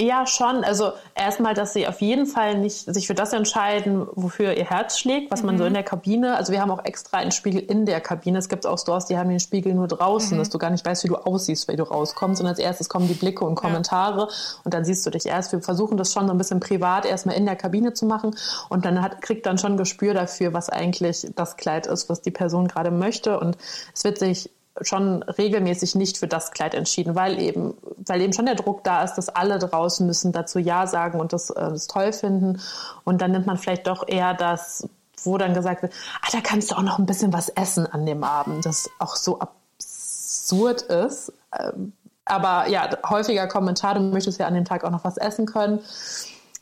Ja, 0.00 0.26
schon. 0.26 0.64
Also 0.64 0.92
erstmal, 1.14 1.52
dass 1.52 1.74
sie 1.74 1.86
auf 1.86 2.00
jeden 2.00 2.24
Fall 2.24 2.56
nicht 2.56 2.92
sich 2.92 3.06
für 3.06 3.12
das 3.12 3.34
entscheiden, 3.34 4.06
wofür 4.12 4.54
ihr 4.54 4.64
Herz 4.64 4.98
schlägt, 4.98 5.30
was 5.30 5.42
mhm. 5.42 5.46
man 5.46 5.58
so 5.58 5.64
mhm. 5.64 5.68
in 5.68 5.74
der 5.74 5.82
Kabine. 5.82 6.36
Also 6.36 6.54
wir 6.54 6.62
haben 6.62 6.70
auch 6.70 6.82
extra 6.86 7.18
einen 7.18 7.32
Spiegel 7.32 7.60
in 7.60 7.84
der 7.84 8.00
Kabine. 8.00 8.38
Es 8.38 8.48
gibt 8.48 8.66
auch 8.66 8.78
Stores, 8.78 9.04
die 9.04 9.18
haben 9.18 9.28
den 9.28 9.40
Spiegel 9.40 9.74
nur 9.74 9.88
draußen, 9.88 10.34
mhm. 10.34 10.38
dass 10.38 10.48
du 10.48 10.56
gar 10.56 10.70
nicht 10.70 10.86
weißt, 10.86 11.04
wie 11.04 11.08
du 11.08 11.16
aussiehst, 11.16 11.68
wenn 11.68 11.76
du 11.76 11.82
rauskommst. 11.82 12.40
Und 12.40 12.46
als 12.46 12.58
erstes 12.58 12.88
kommen 12.88 13.08
die 13.08 13.14
Blicke 13.14 13.44
und 13.44 13.56
Kommentare 13.56 14.20
ja. 14.20 14.28
und 14.64 14.72
dann 14.72 14.86
siehst 14.86 15.04
du 15.04 15.10
dich 15.10 15.26
erst. 15.26 15.52
Wir 15.52 15.60
versuchen 15.60 15.98
das 15.98 16.14
schon 16.14 16.26
so 16.26 16.32
ein 16.32 16.38
bisschen 16.38 16.60
privat 16.60 17.04
erstmal 17.04 17.36
in 17.36 17.44
der 17.44 17.56
Kabine 17.56 17.92
zu 17.92 18.06
machen 18.06 18.34
und 18.70 18.86
dann 18.86 19.02
hat, 19.02 19.20
kriegt 19.20 19.44
dann 19.44 19.58
schon 19.58 19.76
Gespür 19.76 20.14
dafür, 20.14 20.54
was 20.54 20.70
eigentlich 20.70 21.26
das 21.36 21.58
Kleid 21.58 21.86
ist, 21.86 22.08
was 22.08 22.22
die 22.22 22.30
Person 22.30 22.68
gerade 22.68 22.90
möchte. 22.90 23.38
Und 23.38 23.58
es 23.92 24.02
wird 24.04 24.16
sich 24.16 24.48
schon 24.80 25.22
regelmäßig 25.22 25.94
nicht 25.94 26.18
für 26.18 26.26
das 26.26 26.50
Kleid 26.50 26.74
entschieden, 26.74 27.14
weil 27.14 27.40
eben, 27.40 27.74
weil 28.06 28.20
eben 28.20 28.32
schon 28.32 28.46
der 28.46 28.54
Druck 28.54 28.84
da 28.84 29.02
ist, 29.02 29.14
dass 29.14 29.28
alle 29.28 29.58
draußen 29.58 30.06
müssen 30.06 30.32
dazu 30.32 30.58
Ja 30.58 30.86
sagen 30.86 31.20
und 31.20 31.32
das, 31.32 31.50
äh, 31.50 31.54
das 31.70 31.86
toll 31.86 32.12
finden. 32.12 32.60
Und 33.04 33.20
dann 33.20 33.32
nimmt 33.32 33.46
man 33.46 33.56
vielleicht 33.56 33.86
doch 33.86 34.06
eher 34.06 34.34
das, 34.34 34.88
wo 35.22 35.38
dann 35.38 35.54
gesagt 35.54 35.82
wird, 35.82 35.92
ah, 36.22 36.28
da 36.32 36.40
kannst 36.40 36.70
du 36.70 36.76
auch 36.76 36.82
noch 36.82 36.98
ein 36.98 37.06
bisschen 37.06 37.32
was 37.32 37.48
essen 37.50 37.86
an 37.86 38.06
dem 38.06 38.24
Abend, 38.24 38.64
das 38.64 38.88
auch 38.98 39.16
so 39.16 39.38
absurd 39.38 40.82
ist. 40.82 41.32
Ähm, 41.58 41.92
aber 42.24 42.68
ja, 42.68 42.88
häufiger 43.08 43.48
Kommentar, 43.48 43.94
du 43.94 44.00
möchtest 44.00 44.38
ja 44.38 44.46
an 44.46 44.54
dem 44.54 44.64
Tag 44.64 44.84
auch 44.84 44.90
noch 44.90 45.04
was 45.04 45.16
essen 45.16 45.46
können, 45.46 45.80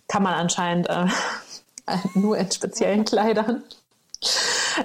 kann 0.09 0.23
man 0.23 0.35
anscheinend 0.35 0.89
äh, 0.89 1.07
nur 2.15 2.39
in 2.39 2.51
speziellen 2.51 3.05
Kleidern. 3.05 3.63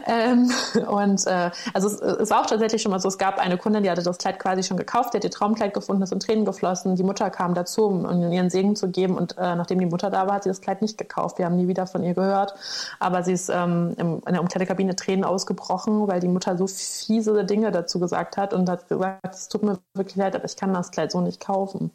Ähm, 0.08 0.51
und 0.88 1.25
äh, 1.27 1.51
also 1.73 1.88
es, 1.88 2.01
es 2.01 2.29
war 2.29 2.41
auch 2.41 2.45
tatsächlich 2.45 2.82
schon 2.82 2.91
mal 2.91 2.99
so, 2.99 3.08
es 3.08 3.17
gab 3.17 3.39
eine 3.39 3.58
Kundin, 3.58 3.84
die 3.84 3.91
hatte 3.91 4.03
das 4.03 4.17
Kleid 4.17 4.39
quasi 4.39 4.63
schon 4.63 4.77
gekauft, 4.77 5.13
die 5.13 5.17
hat 5.17 5.23
ihr 5.23 5.32
Traumkleid 5.32 5.73
gefunden, 5.73 6.01
ist 6.01 6.12
in 6.12 6.19
Tränen 6.19 6.45
geflossen. 6.45 6.95
Die 6.95 7.03
Mutter 7.03 7.29
kam 7.29 7.53
dazu, 7.53 7.86
um 7.86 8.32
ihren 8.32 8.49
Segen 8.49 8.75
zu 8.75 8.89
geben 8.89 9.17
und 9.17 9.38
äh, 9.38 9.56
nachdem 9.56 9.79
die 9.79 9.86
Mutter 9.86 10.10
da 10.10 10.27
war, 10.27 10.36
hat 10.36 10.43
sie 10.43 10.49
das 10.49 10.62
Kleid 10.62 10.82
nicht 10.82 10.97
gekauft. 10.97 11.38
Wir 11.38 11.45
haben 11.45 11.56
nie 11.56 11.67
wieder 11.67 11.88
von 11.88 12.03
ihr 12.03 12.13
gehört, 12.13 12.56
aber 12.99 13.23
sie 13.23 13.34
ist 13.34 13.49
ähm, 13.49 13.93
im, 13.97 14.21
in 14.25 14.34
der 14.34 14.41
Umkleidekabine 14.41 14.95
Tränen 14.95 15.23
ausgebrochen, 15.23 16.08
weil 16.08 16.19
die 16.19 16.27
Mutter 16.27 16.58
so 16.58 16.67
fiese 16.67 17.45
Dinge 17.45 17.71
dazu 17.71 17.99
gesagt 17.99 18.38
hat 18.38 18.53
und 18.53 18.69
hat 18.69 18.88
gesagt, 18.88 19.34
es 19.34 19.47
tut 19.47 19.63
mir 19.63 19.79
wirklich 19.93 20.15
leid, 20.15 20.36
aber 20.36 20.45
ich 20.45 20.56
kann 20.56 20.73
das 20.73 20.91
Kleid 20.91 21.12
so 21.12 21.21
nicht 21.21 21.39
kaufen. 21.39 21.91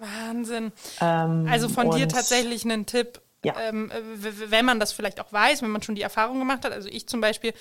Wahnsinn. 0.00 0.72
Ähm, 1.00 1.46
also 1.50 1.68
von 1.68 1.90
dir 1.90 2.08
tatsächlich 2.08 2.64
einen 2.64 2.86
Tipp, 2.86 3.20
ja. 3.44 3.54
Ähm, 3.60 3.90
wenn 4.16 4.64
man 4.64 4.80
das 4.80 4.92
vielleicht 4.92 5.20
auch 5.20 5.32
weiß, 5.32 5.62
wenn 5.62 5.70
man 5.70 5.82
schon 5.82 5.94
die 5.94 6.02
Erfahrung 6.02 6.38
gemacht 6.38 6.64
hat. 6.64 6.72
Also 6.72 6.88
ich 6.88 7.06
zum 7.08 7.20
Beispiel, 7.20 7.52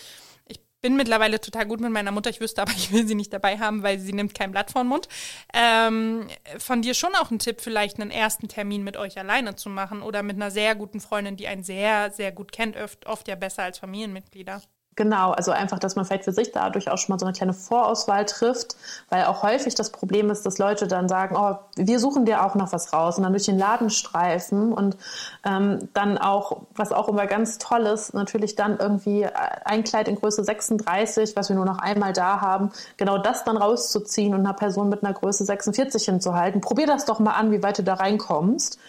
ich 0.48 0.60
bin 0.82 0.96
mittlerweile 0.96 1.40
total 1.40 1.66
gut 1.66 1.80
mit 1.80 1.92
meiner 1.92 2.12
Mutter. 2.12 2.30
Ich 2.30 2.42
wüsste 2.42 2.62
aber, 2.62 2.72
ich 2.78 2.92
will 2.92 3.08
sie 3.08 3.16
nicht 3.16 3.32
dabei 3.32 3.60
haben, 3.60 3.84
weil 3.84 4.00
sie 4.00 4.14
nimmt 4.14 4.34
kein 4.34 4.52
Blatt 4.52 4.72
vor 4.72 4.84
den 4.84 4.90
Mund. 4.90 5.08
Ähm, 5.54 6.28
von 6.58 6.82
dir 6.82 6.94
schon 6.94 7.14
auch 7.16 7.32
ein 7.32 7.40
Tipp, 7.40 7.62
vielleicht 7.62 8.00
einen 8.00 8.12
ersten 8.12 8.48
Termin 8.48 8.84
mit 8.84 8.98
euch 8.98 9.18
alleine 9.18 9.56
zu 9.56 9.70
machen 9.70 10.02
oder 10.02 10.24
mit 10.24 10.36
einer 10.36 10.52
sehr 10.52 10.76
guten 10.76 11.00
Freundin, 11.00 11.36
die 11.38 11.48
einen 11.48 11.64
sehr, 11.64 12.12
sehr 12.12 12.32
gut 12.32 12.52
kennt, 12.52 12.76
oft, 12.76 13.06
oft 13.06 13.28
ja 13.28 13.36
besser 13.36 13.64
als 13.64 13.78
Familienmitglieder. 13.78 14.62
Genau, 14.98 15.30
also 15.30 15.52
einfach, 15.52 15.78
dass 15.78 15.96
man 15.96 16.06
vielleicht 16.06 16.24
für 16.24 16.32
sich 16.32 16.52
dadurch 16.52 16.90
auch 16.90 16.98
schon 16.98 17.14
mal 17.14 17.20
so 17.20 17.26
eine 17.28 17.34
kleine 17.34 17.54
Vorauswahl 17.54 18.26
trifft, 18.26 18.76
weil 19.10 19.26
auch 19.26 19.44
häufig 19.44 19.76
das 19.76 19.92
Problem 19.92 20.32
ist, 20.32 20.44
dass 20.44 20.58
Leute 20.58 20.88
dann 20.88 21.08
sagen, 21.08 21.36
oh, 21.38 21.56
wir 21.76 22.00
suchen 22.00 22.26
dir 22.26 22.44
auch 22.44 22.56
noch 22.56 22.74
was 22.74 22.94
raus 22.94 23.18
und 23.18 23.24
dann 23.24 23.32
durch 23.32 23.46
den 23.46 23.60
Laden 23.60 23.92
streifen 23.92 24.74
und 24.74 24.98
ähm, 25.46 25.88
dann 25.94 26.18
auch, 26.18 26.64
was 26.76 26.92
auch 26.92 27.10
immer 27.10 27.28
ganz 27.28 27.60
toll 27.60 27.86
ist, 27.86 28.16
natürlich 28.16 28.56
dann 28.56 28.80
irgendwie 28.80 29.28
ein 29.66 29.84
Kleid 29.84 30.08
in 30.08 30.16
Größe 30.16 30.44
36, 30.44 31.36
was 31.36 31.50
wir 31.50 31.56
nur 31.56 31.66
noch 31.66 31.78
einmal 31.78 32.14
da 32.14 32.42
haben, 32.42 32.72
genau 32.98 33.20
das 33.20 33.44
dann 33.44 33.56
rauszuziehen 33.56 34.34
und 34.34 34.40
einer 34.40 34.54
Person 34.54 34.90
mit 34.90 35.04
einer 35.04 35.14
Größe 35.14 35.46
46 35.46 36.06
hinzuhalten. 36.06 36.60
Probier 36.60 36.88
das 36.88 37.06
doch 37.06 37.20
mal 37.20 37.34
an, 37.34 37.52
wie 37.52 37.62
weit 37.62 37.78
du 37.78 37.84
da 37.84 37.94
reinkommst. 37.94 38.80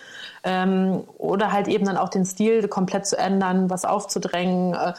Ähm, 0.48 1.04
oder 1.18 1.52
halt 1.52 1.68
eben 1.68 1.84
dann 1.84 1.98
auch 1.98 2.08
den 2.08 2.24
Stil 2.24 2.66
komplett 2.68 3.06
zu 3.06 3.18
ändern, 3.18 3.68
was 3.68 3.84
aufzudrängen. 3.84 4.72
Äh, 4.72 4.94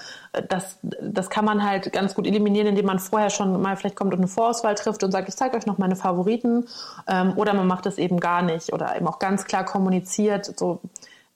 das, 0.47 0.77
das 0.83 1.31
kann 1.31 1.43
man 1.43 1.67
halt 1.67 1.91
ganz 1.91 2.13
gut 2.13 2.27
eliminieren, 2.27 2.67
indem 2.67 2.85
man 2.85 2.99
vorher 2.99 3.31
schon 3.31 3.59
mal 3.59 3.75
vielleicht 3.75 3.95
kommt 3.95 4.13
und 4.13 4.19
eine 4.19 4.27
Vorauswahl 4.27 4.75
trifft 4.75 5.03
und 5.03 5.11
sagt, 5.11 5.27
ich 5.27 5.35
zeige 5.35 5.57
euch 5.57 5.65
noch 5.65 5.79
meine 5.79 5.95
Favoriten. 5.95 6.67
Ähm, 7.07 7.33
oder 7.35 7.55
man 7.55 7.65
macht 7.65 7.87
es 7.87 7.97
eben 7.97 8.19
gar 8.19 8.43
nicht 8.43 8.71
oder 8.73 8.95
eben 8.95 9.07
auch 9.07 9.17
ganz 9.17 9.45
klar 9.45 9.65
kommuniziert, 9.65 10.53
so 10.57 10.81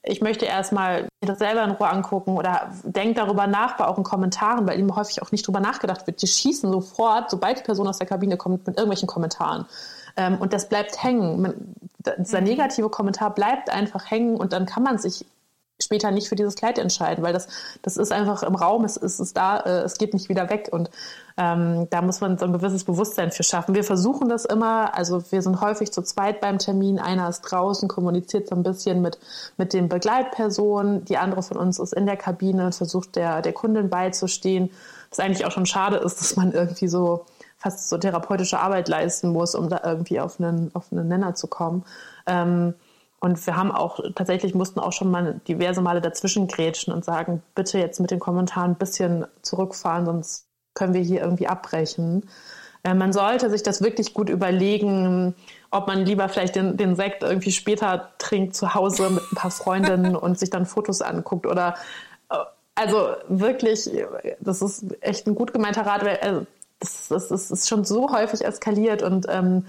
ich 0.06 0.20
möchte 0.20 0.44
erstmal 0.44 1.08
das 1.22 1.38
selber 1.38 1.64
in 1.64 1.70
Ruhe 1.70 1.88
angucken 1.88 2.36
oder 2.36 2.70
denkt 2.82 3.16
darüber 3.16 3.46
nach, 3.46 3.78
bei 3.78 3.86
auch 3.86 3.96
in 3.96 4.04
Kommentaren, 4.04 4.66
weil 4.66 4.78
eben 4.78 4.94
häufig 4.94 5.22
auch 5.22 5.32
nicht 5.32 5.46
drüber 5.46 5.60
nachgedacht 5.60 6.06
wird. 6.06 6.20
Die 6.20 6.26
schießen 6.26 6.70
sofort, 6.70 7.30
sobald 7.30 7.58
die 7.58 7.62
Person 7.62 7.88
aus 7.88 7.96
der 7.96 8.06
Kabine 8.06 8.36
kommt, 8.36 8.66
mit 8.66 8.76
irgendwelchen 8.76 9.08
Kommentaren. 9.08 9.64
Ähm, 10.16 10.38
und 10.38 10.52
das 10.52 10.68
bleibt 10.68 11.02
hängen. 11.02 11.42
Man, 11.42 11.54
dieser 12.18 12.40
mhm. 12.40 12.48
negative 12.48 12.88
Kommentar 12.88 13.34
bleibt 13.34 13.70
einfach 13.70 14.10
hängen 14.10 14.36
und 14.36 14.52
dann 14.52 14.66
kann 14.66 14.82
man 14.82 14.98
sich 14.98 15.24
später 15.82 16.10
nicht 16.10 16.28
für 16.28 16.36
dieses 16.36 16.54
Kleid 16.54 16.78
entscheiden, 16.78 17.24
weil 17.24 17.32
das, 17.32 17.48
das 17.82 17.96
ist 17.96 18.12
einfach 18.12 18.42
im 18.42 18.54
Raum, 18.54 18.84
es, 18.84 18.96
es 18.96 19.18
ist 19.18 19.36
da, 19.36 19.58
äh, 19.58 19.82
es 19.82 19.98
geht 19.98 20.14
nicht 20.14 20.28
wieder 20.28 20.48
weg 20.48 20.68
und 20.70 20.88
ähm, 21.36 21.88
da 21.90 22.00
muss 22.00 22.20
man 22.20 22.38
so 22.38 22.44
ein 22.44 22.52
gewisses 22.52 22.84
Bewusstsein 22.84 23.32
für 23.32 23.42
schaffen. 23.42 23.74
Wir 23.74 23.82
versuchen 23.82 24.28
das 24.28 24.44
immer, 24.44 24.96
also 24.96 25.22
wir 25.32 25.42
sind 25.42 25.60
häufig 25.60 25.92
zu 25.92 26.02
zweit 26.02 26.40
beim 26.40 26.58
Termin, 26.58 27.00
einer 27.00 27.28
ist 27.28 27.40
draußen, 27.42 27.88
kommuniziert 27.88 28.48
so 28.48 28.54
ein 28.54 28.62
bisschen 28.62 29.02
mit, 29.02 29.18
mit 29.56 29.72
den 29.72 29.88
Begleitpersonen, 29.88 31.04
die 31.04 31.18
andere 31.18 31.42
von 31.42 31.56
uns 31.56 31.80
ist 31.80 31.92
in 31.92 32.06
der 32.06 32.16
Kabine 32.16 32.66
und 32.66 32.74
versucht 32.74 33.16
der, 33.16 33.42
der 33.42 33.52
Kundin 33.52 33.90
beizustehen, 33.90 34.70
was 35.10 35.18
eigentlich 35.18 35.44
auch 35.44 35.52
schon 35.52 35.66
schade 35.66 35.96
ist, 35.96 36.20
dass 36.20 36.36
man 36.36 36.52
irgendwie 36.52 36.88
so 36.88 37.26
fast 37.64 37.88
so 37.88 37.96
therapeutische 37.96 38.60
Arbeit 38.60 38.88
leisten 38.88 39.30
muss, 39.30 39.54
um 39.54 39.70
da 39.70 39.80
irgendwie 39.84 40.20
auf 40.20 40.38
einen, 40.38 40.70
auf 40.74 40.92
einen 40.92 41.08
Nenner 41.08 41.34
zu 41.34 41.46
kommen. 41.46 41.84
Ähm, 42.26 42.74
und 43.20 43.46
wir 43.46 43.56
haben 43.56 43.72
auch 43.72 44.00
tatsächlich 44.14 44.54
mussten 44.54 44.80
auch 44.80 44.92
schon 44.92 45.10
mal 45.10 45.40
diverse 45.48 45.80
Male 45.80 46.02
dazwischen 46.02 46.46
grätschen 46.46 46.92
und 46.92 47.06
sagen, 47.06 47.42
bitte 47.54 47.78
jetzt 47.78 48.00
mit 48.00 48.10
den 48.10 48.20
Kommentaren 48.20 48.72
ein 48.72 48.76
bisschen 48.76 49.24
zurückfahren, 49.40 50.04
sonst 50.04 50.46
können 50.74 50.92
wir 50.92 51.00
hier 51.00 51.22
irgendwie 51.22 51.48
abbrechen. 51.48 52.28
Äh, 52.82 52.92
man 52.92 53.14
sollte 53.14 53.48
sich 53.48 53.62
das 53.62 53.80
wirklich 53.80 54.12
gut 54.12 54.28
überlegen, 54.28 55.34
ob 55.70 55.86
man 55.86 56.04
lieber 56.04 56.28
vielleicht 56.28 56.56
den, 56.56 56.76
den 56.76 56.96
Sekt 56.96 57.22
irgendwie 57.22 57.52
später 57.52 58.10
trinkt 58.18 58.54
zu 58.56 58.74
Hause 58.74 59.08
mit 59.08 59.22
ein 59.32 59.36
paar 59.36 59.50
Freundinnen 59.50 60.16
und 60.24 60.38
sich 60.38 60.50
dann 60.50 60.66
Fotos 60.66 61.00
anguckt 61.00 61.46
oder 61.46 61.76
äh, 62.28 62.36
also 62.74 63.14
wirklich, 63.28 63.88
das 64.40 64.60
ist 64.60 64.84
echt 65.00 65.26
ein 65.26 65.34
gut 65.34 65.54
gemeinter 65.54 65.86
Rat, 65.86 66.04
weil 66.04 66.18
also 66.18 66.46
das, 66.80 67.08
das, 67.08 67.28
das 67.28 67.50
ist 67.50 67.68
schon 67.68 67.84
so 67.84 68.12
häufig 68.12 68.44
eskaliert 68.44 69.02
und 69.02 69.26
ähm, 69.28 69.66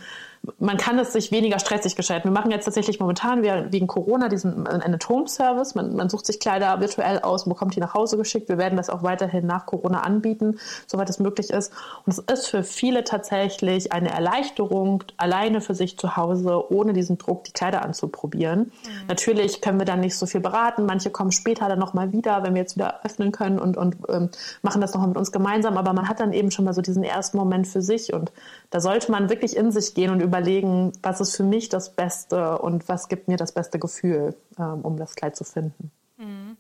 man 0.60 0.77
kann 0.77 0.97
es 0.99 1.13
sich 1.13 1.31
weniger 1.31 1.60
stressig 1.60 1.95
gestalten. 1.95 2.29
Wir 2.29 2.34
machen 2.34 2.51
jetzt 2.51 2.65
tatsächlich 2.65 2.99
momentan 2.99 3.43
wegen 3.43 3.88
Corona 3.88 4.29
diesen 4.29 4.67
At-Home-Service. 4.67 5.75
Man, 5.75 5.95
man, 5.95 6.10
sucht 6.10 6.25
sich 6.25 6.39
Kleider 6.39 6.79
virtuell 6.79 7.19
aus 7.19 7.43
und 7.43 7.49
bekommt 7.49 7.75
die 7.75 7.79
nach 7.79 7.93
Hause 7.93 8.17
geschickt. 8.17 8.49
Wir 8.49 8.58
werden 8.58 8.77
das 8.77 8.89
auch 8.89 9.03
weiterhin 9.03 9.45
nach 9.45 9.65
Corona 9.65 10.01
anbieten, 10.01 10.60
soweit 10.88 11.10
es 11.10 11.19
möglich 11.19 11.49
ist. 11.49 11.71
Und 12.05 12.13
es 12.13 12.19
ist 12.19 12.47
für 12.47 12.63
viele 12.63 13.03
tatsächlich 13.03 13.91
eine 13.91 14.10
Erleichterung, 14.10 15.03
alleine 15.17 15.62
für 15.62 15.75
sich 15.75 15.97
zu 15.97 16.15
Hause, 16.17 16.71
ohne 16.71 16.93
diesen 16.93 17.17
Druck, 17.17 17.43
die 17.45 17.51
Kleider 17.51 17.84
anzuprobieren. 17.84 18.60
Mhm. 18.60 19.08
Natürlich 19.08 19.62
können 19.62 19.79
wir 19.79 19.86
dann 19.86 19.99
nicht 19.99 20.17
so 20.17 20.25
viel 20.25 20.41
beraten. 20.41 20.86
Manche 20.86 21.10
kommen 21.10 21.31
später 21.31 21.67
dann 21.69 21.79
nochmal 21.79 22.12
wieder, 22.12 22.43
wenn 22.43 22.53
wir 22.53 22.62
jetzt 22.62 22.75
wieder 22.75 23.01
öffnen 23.03 23.31
können 23.31 23.60
und, 23.60 23.77
und 23.77 23.97
ähm, 24.10 24.29
machen 24.62 24.81
das 24.81 24.93
nochmal 24.93 25.10
mit 25.10 25.17
uns 25.17 25.31
gemeinsam. 25.31 25.77
Aber 25.77 25.93
man 25.93 26.10
hat 26.10 26.19
dann 26.19 26.34
eben 26.34 26.51
schon 26.51 26.65
mal 26.65 26.73
so 26.73 26.81
diesen 26.81 27.03
ersten 27.03 27.38
Moment 27.38 27.67
für 27.67 27.81
sich 27.81 28.13
und 28.13 28.31
da 28.69 28.79
sollte 28.79 29.12
man 29.12 29.29
wirklich 29.29 29.55
in 29.55 29.71
sich 29.71 29.93
gehen 29.93 30.12
und 30.12 30.21
überlegen, 30.36 30.91
was 31.02 31.21
ist 31.21 31.36
für 31.36 31.43
mich 31.43 31.69
das 31.69 31.95
Beste 31.95 32.58
und 32.60 32.88
was 32.89 33.08
gibt 33.08 33.28
mir 33.28 33.38
das 33.38 33.54
beste 33.54 33.80
Gefühl, 33.80 34.36
ähm, 34.60 34.82
um 34.82 34.98
das 34.98 35.15
Kleid 35.15 35.36
zu 35.36 35.43
finden. 35.43 35.91
Mhm. 36.17 36.58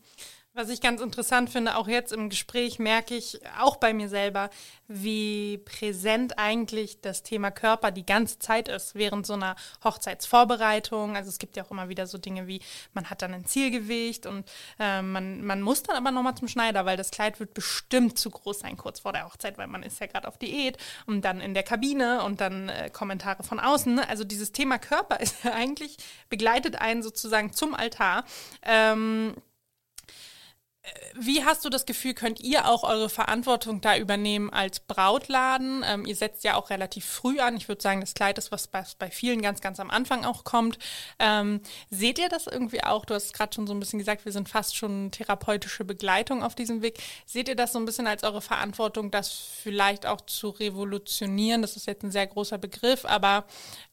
Was 0.57 0.69
ich 0.69 0.79
ganz 0.79 1.01
interessant 1.01 1.49
finde, 1.49 1.75
auch 1.75 1.89
jetzt 1.89 2.13
im 2.13 2.29
Gespräch 2.29 2.79
merke 2.79 3.13
ich 3.13 3.41
auch 3.59 3.75
bei 3.75 3.93
mir 3.93 4.07
selber, 4.07 4.49
wie 4.87 5.57
präsent 5.57 6.39
eigentlich 6.39 7.01
das 7.01 7.23
Thema 7.23 7.51
Körper 7.51 7.91
die 7.91 8.05
ganze 8.05 8.39
Zeit 8.39 8.69
ist 8.69 8.95
während 8.95 9.25
so 9.25 9.33
einer 9.33 9.57
Hochzeitsvorbereitung. 9.83 11.17
Also 11.17 11.27
es 11.27 11.39
gibt 11.39 11.57
ja 11.57 11.65
auch 11.65 11.71
immer 11.71 11.89
wieder 11.89 12.07
so 12.07 12.17
Dinge 12.17 12.47
wie, 12.47 12.61
man 12.93 13.09
hat 13.09 13.21
dann 13.21 13.33
ein 13.33 13.43
Zielgewicht 13.43 14.27
und 14.27 14.49
äh, 14.79 15.01
man, 15.01 15.43
man 15.43 15.61
muss 15.61 15.83
dann 15.83 15.97
aber 15.97 16.11
nochmal 16.11 16.35
zum 16.35 16.47
Schneider, 16.47 16.85
weil 16.85 16.95
das 16.95 17.11
Kleid 17.11 17.41
wird 17.41 17.53
bestimmt 17.53 18.17
zu 18.17 18.29
groß 18.29 18.59
sein 18.59 18.77
kurz 18.77 19.01
vor 19.01 19.11
der 19.11 19.25
Hochzeit, 19.25 19.57
weil 19.57 19.67
man 19.67 19.83
ist 19.83 19.99
ja 19.99 20.07
gerade 20.07 20.25
auf 20.25 20.37
Diät 20.37 20.77
und 21.05 21.25
dann 21.25 21.41
in 21.41 21.53
der 21.53 21.63
Kabine 21.63 22.23
und 22.23 22.39
dann 22.39 22.69
äh, 22.69 22.89
Kommentare 22.89 23.43
von 23.43 23.59
außen. 23.59 23.99
Also 23.99 24.23
dieses 24.23 24.53
Thema 24.53 24.79
Körper 24.79 25.19
ist 25.19 25.43
ja 25.43 25.51
eigentlich, 25.51 25.97
begleitet 26.29 26.77
einen 26.77 27.03
sozusagen 27.03 27.51
zum 27.51 27.73
Altar. 27.73 28.23
Ähm, 28.61 29.35
wie 31.17 31.43
hast 31.43 31.63
du 31.63 31.69
das 31.69 31.85
Gefühl, 31.85 32.13
könnt 32.13 32.39
ihr 32.41 32.67
auch 32.67 32.83
eure 32.83 33.09
Verantwortung 33.09 33.81
da 33.81 33.97
übernehmen 33.97 34.49
als 34.49 34.79
Brautladen? 34.79 35.83
Ähm, 35.85 36.05
ihr 36.05 36.15
setzt 36.15 36.43
ja 36.43 36.55
auch 36.55 36.69
relativ 36.69 37.05
früh 37.05 37.39
an. 37.39 37.55
Ich 37.55 37.67
würde 37.67 37.81
sagen, 37.81 38.01
das 38.01 38.13
Kleid 38.13 38.37
ist, 38.37 38.51
was 38.51 38.67
bei, 38.67 38.83
bei 38.99 39.09
vielen 39.09 39.41
ganz, 39.41 39.61
ganz 39.61 39.79
am 39.79 39.89
Anfang 39.89 40.25
auch 40.25 40.43
kommt. 40.43 40.77
Ähm, 41.19 41.61
seht 41.89 42.19
ihr 42.19 42.29
das 42.29 42.47
irgendwie 42.47 42.83
auch? 42.83 43.05
Du 43.05 43.13
hast 43.13 43.33
gerade 43.33 43.53
schon 43.53 43.67
so 43.67 43.73
ein 43.73 43.79
bisschen 43.79 43.99
gesagt, 43.99 44.25
wir 44.25 44.31
sind 44.31 44.49
fast 44.49 44.75
schon 44.75 45.11
therapeutische 45.11 45.85
Begleitung 45.85 46.43
auf 46.43 46.55
diesem 46.55 46.81
Weg. 46.81 47.01
Seht 47.25 47.47
ihr 47.47 47.55
das 47.55 47.73
so 47.73 47.79
ein 47.79 47.85
bisschen 47.85 48.07
als 48.07 48.23
eure 48.23 48.41
Verantwortung, 48.41 49.11
das 49.11 49.31
vielleicht 49.31 50.05
auch 50.05 50.21
zu 50.21 50.49
revolutionieren? 50.49 51.61
Das 51.61 51.77
ist 51.77 51.87
jetzt 51.87 52.03
ein 52.03 52.11
sehr 52.11 52.27
großer 52.27 52.57
Begriff, 52.57 53.05
aber 53.05 53.45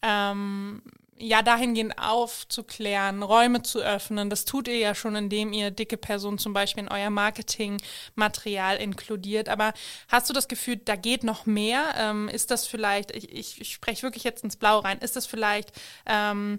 ähm, 0.02 0.83
ja 1.23 1.41
dahingehend 1.43 1.99
aufzuklären, 1.99 3.23
Räume 3.23 3.63
zu 3.63 3.81
öffnen. 3.81 4.29
Das 4.29 4.45
tut 4.45 4.67
ihr 4.67 4.79
ja 4.79 4.95
schon, 4.95 5.15
indem 5.15 5.53
ihr 5.53 5.71
dicke 5.71 5.97
Personen 5.97 6.39
zum 6.39 6.53
Beispiel 6.53 6.83
in 6.83 6.91
euer 6.91 7.11
Marketingmaterial 7.11 8.77
inkludiert. 8.77 9.49
Aber 9.49 9.73
hast 10.09 10.29
du 10.29 10.35
das 10.35 10.49
Gefühl, 10.49 10.77
da 10.77 10.97
geht 10.97 11.23
noch 11.23 11.47
mehr? 11.47 11.95
Ähm, 11.97 12.29
ist 12.29 12.51
das 12.51 12.67
vielleicht, 12.67 13.13
ich, 13.13 13.33
ich, 13.33 13.61
ich 13.61 13.73
spreche 13.73 14.03
wirklich 14.03 14.25
jetzt 14.25 14.43
ins 14.43 14.57
Blau 14.57 14.81
rein, 14.81 14.99
ist 14.99 15.15
das 15.15 15.27
vielleicht, 15.27 15.71
ähm, 16.07 16.59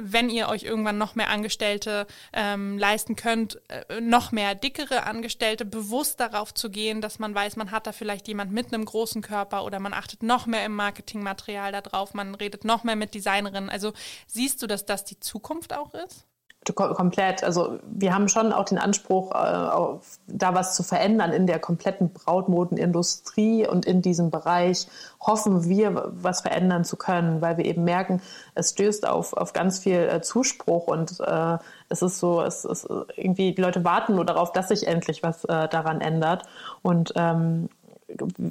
wenn 0.00 0.30
ihr 0.30 0.48
euch 0.48 0.62
irgendwann 0.62 0.98
noch 0.98 1.14
mehr 1.14 1.30
Angestellte 1.30 2.06
ähm, 2.32 2.78
leisten 2.78 3.16
könnt, 3.16 3.60
äh, 3.68 4.00
noch 4.00 4.32
mehr 4.32 4.54
dickere 4.54 5.04
Angestellte, 5.04 5.64
bewusst 5.64 6.20
darauf 6.20 6.54
zu 6.54 6.70
gehen, 6.70 7.00
dass 7.00 7.18
man 7.18 7.34
weiß, 7.34 7.56
man 7.56 7.70
hat 7.70 7.86
da 7.86 7.92
vielleicht 7.92 8.28
jemand 8.28 8.52
mit 8.52 8.72
einem 8.72 8.84
großen 8.84 9.22
Körper 9.22 9.64
oder 9.64 9.80
man 9.80 9.92
achtet 9.92 10.22
noch 10.22 10.46
mehr 10.46 10.64
im 10.64 10.74
Marketingmaterial 10.74 11.72
darauf, 11.72 12.14
man 12.14 12.34
redet 12.34 12.64
noch 12.64 12.84
mehr 12.84 12.96
mit 12.96 13.14
Designerinnen. 13.14 13.70
Also 13.70 13.92
siehst 14.26 14.62
du, 14.62 14.66
dass 14.66 14.86
das 14.86 15.04
die 15.04 15.20
Zukunft 15.20 15.72
auch 15.72 15.94
ist? 15.94 16.27
Komplett. 16.74 17.44
Also 17.44 17.78
wir 17.86 18.14
haben 18.14 18.28
schon 18.28 18.52
auch 18.52 18.64
den 18.64 18.78
Anspruch, 18.78 19.32
äh, 19.32 19.34
auf, 19.34 20.18
da 20.26 20.54
was 20.54 20.74
zu 20.74 20.82
verändern 20.82 21.32
in 21.32 21.46
der 21.46 21.58
kompletten 21.58 22.12
Brautmodenindustrie 22.12 23.66
und 23.66 23.86
in 23.86 24.02
diesem 24.02 24.30
Bereich 24.30 24.86
hoffen 25.20 25.68
wir, 25.68 26.10
was 26.14 26.42
verändern 26.42 26.84
zu 26.84 26.96
können, 26.96 27.40
weil 27.40 27.56
wir 27.56 27.64
eben 27.64 27.84
merken, 27.84 28.20
es 28.54 28.70
stößt 28.70 29.06
auf, 29.06 29.32
auf 29.32 29.52
ganz 29.52 29.78
viel 29.78 30.00
äh, 30.00 30.20
Zuspruch 30.20 30.86
und 30.88 31.20
äh, 31.20 31.58
es 31.88 32.02
ist 32.02 32.18
so, 32.18 32.42
es 32.42 32.64
ist 32.64 32.86
irgendwie, 33.16 33.54
die 33.54 33.62
Leute 33.62 33.84
warten 33.84 34.14
nur 34.14 34.24
darauf, 34.24 34.52
dass 34.52 34.68
sich 34.68 34.86
endlich 34.86 35.22
was 35.22 35.44
äh, 35.44 35.68
daran 35.68 36.00
ändert. 36.00 36.44
Und 36.82 37.12
ähm, 37.16 37.68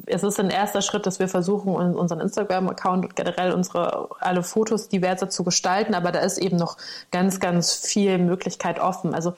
es 0.05 0.23
ist 0.23 0.39
ein 0.39 0.51
erster 0.51 0.81
Schritt, 0.81 1.05
dass 1.05 1.19
wir 1.19 1.27
versuchen, 1.27 1.73
unseren 1.73 2.21
Instagram-Account 2.21 3.05
und 3.05 3.15
generell 3.15 3.53
unsere 3.53 4.09
alle 4.19 4.43
Fotos 4.43 4.87
diverser 4.87 5.29
zu 5.29 5.43
gestalten, 5.43 5.95
aber 5.95 6.11
da 6.11 6.19
ist 6.19 6.37
eben 6.37 6.57
noch 6.57 6.77
ganz, 7.11 7.39
ganz 7.39 7.73
viel 7.73 8.19
Möglichkeit 8.19 8.79
offen. 8.79 9.15
Also 9.15 9.33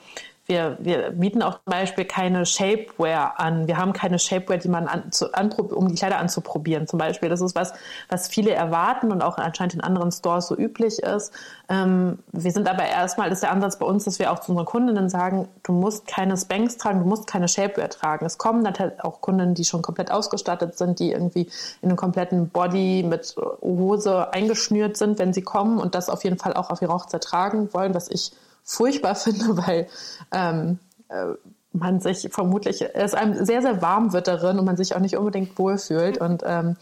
wir, 0.46 0.78
wir 0.80 1.10
bieten 1.10 1.42
auch 1.42 1.54
zum 1.54 1.70
Beispiel 1.70 2.04
keine 2.04 2.44
Shapewear 2.44 3.38
an. 3.38 3.68
Wir 3.68 3.76
haben 3.76 3.92
keine 3.92 4.18
Shapewear, 4.18 4.58
die 4.58 4.68
man 4.68 4.88
an, 4.88 5.12
zu, 5.12 5.32
an, 5.32 5.52
um 5.52 5.88
die 5.88 5.94
Kleider 5.94 6.18
anzuprobieren. 6.18 6.88
Zum 6.88 6.98
Beispiel, 6.98 7.28
das 7.28 7.40
ist 7.40 7.54
was, 7.54 7.72
was 8.08 8.26
viele 8.26 8.50
erwarten 8.50 9.12
und 9.12 9.22
auch 9.22 9.38
anscheinend 9.38 9.74
in 9.74 9.80
anderen 9.80 10.10
Stores 10.10 10.48
so 10.48 10.56
üblich 10.56 10.98
ist. 10.98 11.32
Ähm, 11.68 12.18
wir 12.32 12.50
sind 12.50 12.68
aber 12.68 12.84
erstmal, 12.84 13.30
ist 13.30 13.42
der 13.44 13.52
Ansatz 13.52 13.78
bei 13.78 13.86
uns, 13.86 14.04
dass 14.04 14.18
wir 14.18 14.32
auch 14.32 14.40
zu 14.40 14.50
unseren 14.50 14.66
Kundinnen 14.66 15.08
sagen, 15.08 15.46
du 15.62 15.72
musst 15.72 16.08
keine 16.08 16.36
Spanks 16.36 16.76
tragen, 16.78 17.00
du 17.00 17.06
musst 17.06 17.28
keine 17.28 17.46
Shapewear 17.46 17.88
tragen. 17.88 18.26
Es 18.26 18.36
kommen 18.36 18.62
natürlich 18.62 19.04
auch 19.04 19.20
Kunden, 19.20 19.54
die 19.54 19.64
schon 19.64 19.82
komplett 19.82 20.10
ausgestattet 20.10 20.76
sind, 20.76 20.98
die 20.98 21.12
irgendwie 21.12 21.48
in 21.80 21.90
einem 21.90 21.96
kompletten 21.96 22.48
Body 22.48 23.04
mit 23.06 23.36
Hose 23.62 24.32
eingeschnürt 24.32 24.96
sind, 24.96 25.20
wenn 25.20 25.32
sie 25.32 25.42
kommen 25.42 25.78
und 25.78 25.94
das 25.94 26.08
auf 26.08 26.24
jeden 26.24 26.38
Fall 26.38 26.54
auch 26.54 26.70
auf 26.70 26.82
ihre 26.82 26.92
Hochzeit 26.92 27.22
tragen 27.22 27.72
wollen, 27.72 27.94
was 27.94 28.10
ich 28.10 28.32
furchtbar 28.64 29.14
finde, 29.16 29.56
weil 29.56 29.88
ähm, 30.32 30.78
äh, 31.08 31.34
man 31.72 32.00
sich 32.00 32.28
vermutlich, 32.32 32.84
es 32.94 33.14
einem 33.14 33.44
sehr, 33.44 33.62
sehr 33.62 33.80
warm 33.80 34.12
wird 34.12 34.26
darin 34.26 34.58
und 34.58 34.64
man 34.64 34.76
sich 34.76 34.94
auch 34.94 35.00
nicht 35.00 35.16
unbedingt 35.16 35.56
wohlfühlt. 35.58 36.18
Und 36.18 36.42
ähm, 36.44 36.76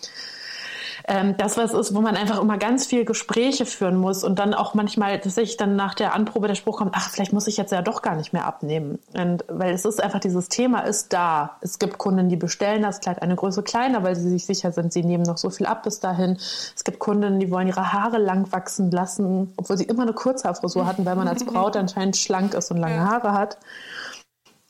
ähm, 1.09 1.37
das 1.38 1.57
was 1.57 1.73
ist, 1.73 1.94
wo 1.94 2.03
man 2.03 2.16
einfach 2.16 2.40
immer 2.40 2.59
ganz 2.59 2.87
viel 2.87 3.07
Gespräche 3.07 3.64
führen 3.64 3.97
muss 3.97 4.25
und 4.25 4.38
dann 4.38 4.53
auch 4.53 4.75
manchmal 4.75 5.18
tatsächlich 5.18 5.57
dann 5.57 5.75
nach 5.75 5.94
der 5.94 6.14
Anprobe 6.14 6.49
der 6.49 6.55
Spruch 6.55 6.77
kommt, 6.77 6.92
ach, 6.94 7.11
vielleicht 7.11 7.33
muss 7.33 7.47
ich 7.47 7.57
jetzt 7.57 7.73
ja 7.73 7.81
doch 7.81 8.03
gar 8.03 8.14
nicht 8.14 8.35
mehr 8.35 8.44
abnehmen. 8.44 8.99
Und 9.14 9.44
weil 9.49 9.73
es 9.73 9.87
ist 9.87 10.03
einfach, 10.03 10.21
dieses 10.21 10.49
Thema 10.51 10.81
ist 10.81 11.14
da. 11.14 11.57
Es 11.62 11.79
gibt 11.79 11.97
Kunden, 11.97 12.29
die 12.29 12.37
bestellen 12.37 12.83
das 12.83 13.01
Kleid 13.01 13.23
eine 13.23 13.37
Größe 13.37 13.62
kleiner, 13.62 14.03
weil 14.03 14.16
sie 14.16 14.29
sich 14.29 14.44
sicher 14.44 14.71
sind, 14.71 14.92
sie 14.92 15.03
nehmen 15.03 15.25
noch 15.25 15.38
so 15.38 15.49
viel 15.49 15.66
ab 15.66 15.83
bis 15.83 15.99
dahin. 15.99 16.37
Es 16.77 16.85
gibt 16.85 16.99
Kunden, 16.99 17.40
die 17.40 17.51
wollen 17.51 17.68
ihre 17.68 17.92
Haare 17.92 18.18
lang 18.18 18.53
wachsen 18.53 18.90
lassen, 18.90 19.53
obwohl 19.57 19.79
sie 19.79 19.85
immer 19.85 20.03
eine 20.03 20.12
Kurzhaarfrisur 20.12 20.87
hatten, 20.87 21.07
weil 21.07 21.16
man 21.16 21.27
als 21.27 21.44
Braut 21.47 21.77
anscheinend 21.77 22.18
schlank 22.18 22.53
ist 22.53 22.71
und 22.71 22.77
lange 22.77 23.01
Haare 23.01 23.33
hat. 23.33 23.57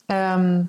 Ähm, 0.09 0.68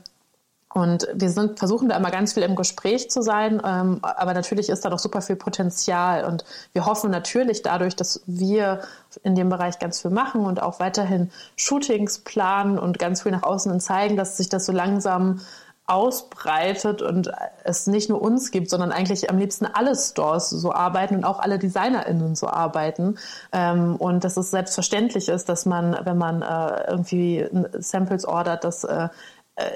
und 0.71 1.08
wir 1.13 1.32
sind, 1.32 1.58
versuchen 1.58 1.89
da 1.89 1.97
immer 1.97 2.12
ganz 2.12 2.34
viel 2.34 2.43
im 2.43 2.55
Gespräch 2.55 3.10
zu 3.10 3.23
sein, 3.23 3.60
ähm, 3.65 3.99
aber 4.01 4.36
natürlich 4.36 4.69
ist 4.69 4.86
da 4.86 4.89
noch 4.89 4.99
super 4.99 5.21
viel 5.21 5.36
Potenzial 5.36 6.25
und 6.25 6.45
wir 6.73 6.86
hoffen 6.86 7.10
natürlich 7.10 7.63
dadurch, 7.63 7.95
dass 7.95 8.21
wir 8.27 8.82
in 9.23 9.34
dem 9.34 9.49
Bereich 9.49 9.79
ganz 9.79 10.01
viel 10.01 10.12
machen 10.12 10.45
und 10.45 10.62
auch 10.62 10.79
weiterhin 10.79 11.32
Shootings 11.55 12.19
planen 12.19 12.77
und 12.77 12.99
ganz 12.99 13.23
viel 13.23 13.32
nach 13.32 13.43
außen 13.43 13.79
zeigen, 13.79 14.15
dass 14.15 14.38
sich 14.38 14.49
das 14.49 14.67
so 14.67 14.71
langsam 14.71 15.41
ausbreitet 15.89 17.01
und 17.01 17.32
es 17.63 17.88
nicht 17.88 18.10
nur 18.10 18.21
uns 18.21 18.51
gibt, 18.51 18.69
sondern 18.69 18.91
eigentlich 18.91 19.27
am 19.32 19.39
liebsten 19.39 19.65
alle 19.65 19.95
Stores 19.95 20.51
so 20.51 20.71
arbeiten 20.71 21.15
und 21.15 21.23
auch 21.23 21.39
alle 21.39 21.58
DesignerInnen 21.58 22.36
so 22.36 22.47
arbeiten. 22.47 23.17
Ähm, 23.51 23.95
und 23.95 24.23
dass 24.23 24.38
es 24.38 24.51
selbstverständlich 24.51 25.29
ist, 25.29 25.49
dass 25.49 25.65
man, 25.65 25.97
wenn 26.03 26.17
man 26.17 26.43
äh, 26.43 26.91
irgendwie 26.91 27.47
Samples 27.79 28.25
ordert, 28.25 28.63
dass 28.63 28.84
äh, 28.84 29.10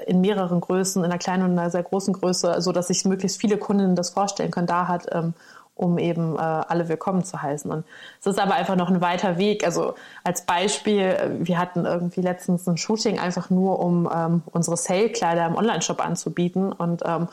in 0.06 0.20
mehreren 0.20 0.60
Größen, 0.60 1.04
in 1.04 1.10
einer 1.10 1.18
kleinen 1.18 1.44
und 1.44 1.58
einer 1.58 1.70
sehr 1.70 1.82
großen 1.82 2.14
Größe, 2.14 2.60
so 2.60 2.72
dass 2.72 2.88
sich 2.88 3.04
möglichst 3.04 3.40
viele 3.40 3.58
Kundinnen 3.58 3.96
das 3.96 4.10
vorstellen 4.10 4.50
können, 4.50 4.66
da 4.66 4.88
hat, 4.88 5.06
ähm, 5.12 5.34
um 5.76 5.98
eben 5.98 6.36
äh, 6.36 6.38
alle 6.38 6.88
willkommen 6.88 7.24
zu 7.24 7.42
heißen. 7.42 7.70
Und 7.70 7.84
es 8.20 8.26
ist 8.26 8.38
aber 8.38 8.54
einfach 8.54 8.76
noch 8.76 8.88
ein 8.88 9.00
weiter 9.00 9.38
Weg. 9.38 9.64
Also 9.64 9.94
als 10.22 10.42
Beispiel, 10.42 11.00
äh, 11.00 11.30
wir 11.40 11.58
hatten 11.58 11.84
irgendwie 11.84 12.20
letztens 12.20 12.66
ein 12.68 12.76
Shooting 12.76 13.18
einfach 13.18 13.50
nur, 13.50 13.80
um 13.80 14.08
ähm, 14.14 14.42
unsere 14.52 14.76
Sale-Kleider 14.76 15.46
im 15.46 15.56
Online-Shop 15.56 16.04
anzubieten 16.04 16.72
und 16.72 17.02
ähm, 17.04 17.24
äh, 17.24 17.26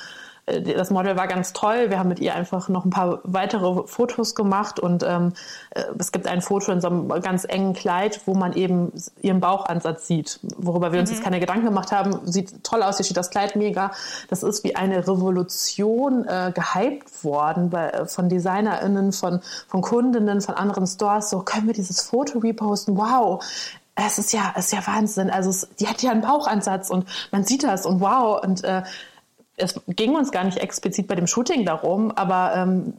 das 0.60 0.90
Model 0.90 1.16
war 1.16 1.28
ganz 1.28 1.54
toll. 1.54 1.90
Wir 1.90 2.00
haben 2.00 2.10
mit 2.10 2.20
ihr 2.20 2.36
einfach 2.36 2.68
noch 2.70 2.86
ein 2.86 2.90
paar 2.90 3.20
weitere 3.24 3.88
Fotos 3.88 4.36
gemacht 4.36 4.80
und 4.80 5.04
ähm, 5.04 5.34
äh, 5.72 5.84
es 5.98 6.12
gibt 6.12 6.28
ein 6.28 6.42
Foto 6.42 6.72
in 6.72 6.82
so 6.82 6.88
einem 6.88 7.10
ganz 7.22 7.46
engen 7.46 7.74
Kleid, 7.74 8.22
wo 8.26 8.34
man 8.34 8.54
eben 8.54 8.92
ihren 9.22 9.40
Bauchansatz 9.40 10.08
sieht, 10.08 10.40
worüber 10.58 10.92
wir 10.92 11.00
uns 11.00 11.10
mhm. 11.10 11.16
jetzt 11.16 11.24
keine 11.24 11.40
Gedanken 11.40 11.66
gemacht 11.66 11.92
haben. 11.92 12.20
Sieht 12.26 12.64
toll 12.64 12.84
aus, 12.84 12.98
hier 12.98 13.06
steht 13.06 13.18
das 13.18 13.30
Kleid 13.30 13.56
mega. 13.56 13.92
Das 14.30 14.44
ist 14.44 14.64
wie 14.64 14.76
eine 14.76 15.08
Revolution 15.08 16.26
äh, 16.28 16.52
gehypt 16.54 17.24
worden 17.24 17.70
bei, 17.70 17.90
äh, 17.90 18.06
von 18.06 18.30
DesignerInnen, 18.30 19.12
von, 19.12 19.42
von 19.68 19.82
Kundinnen, 19.82 20.42
von 20.42 20.56
anderen 20.56 20.88
Stores. 20.88 21.30
So 21.30 21.40
können 21.40 21.68
wir 21.68 21.74
dieses 21.74 22.02
Foto 22.02 22.40
reposten. 22.40 22.98
Wow, 22.98 23.44
es 23.96 24.18
ist 24.18 24.34
ja, 24.34 24.54
es 24.56 24.66
ist 24.66 24.74
ja 24.74 24.88
Wahnsinn. 24.88 25.30
Also 25.30 25.50
es, 25.50 25.68
die 25.80 25.88
hat 25.88 26.02
ja 26.02 26.12
einen 26.12 26.22
Bauchansatz 26.22 26.90
und 26.90 27.06
man 27.32 27.44
sieht 27.44 27.64
das 27.64 27.86
und 27.86 28.00
wow. 28.00 28.42
Und 28.44 28.64
äh, 28.64 28.84
es 29.62 29.80
ging 29.88 30.16
uns 30.16 30.32
gar 30.32 30.44
nicht 30.44 30.58
explizit 30.58 31.08
bei 31.08 31.16
dem 31.16 31.28
Shooting 31.28 31.66
darum, 31.66 32.12
aber 32.12 32.54
ähm, 32.56 32.94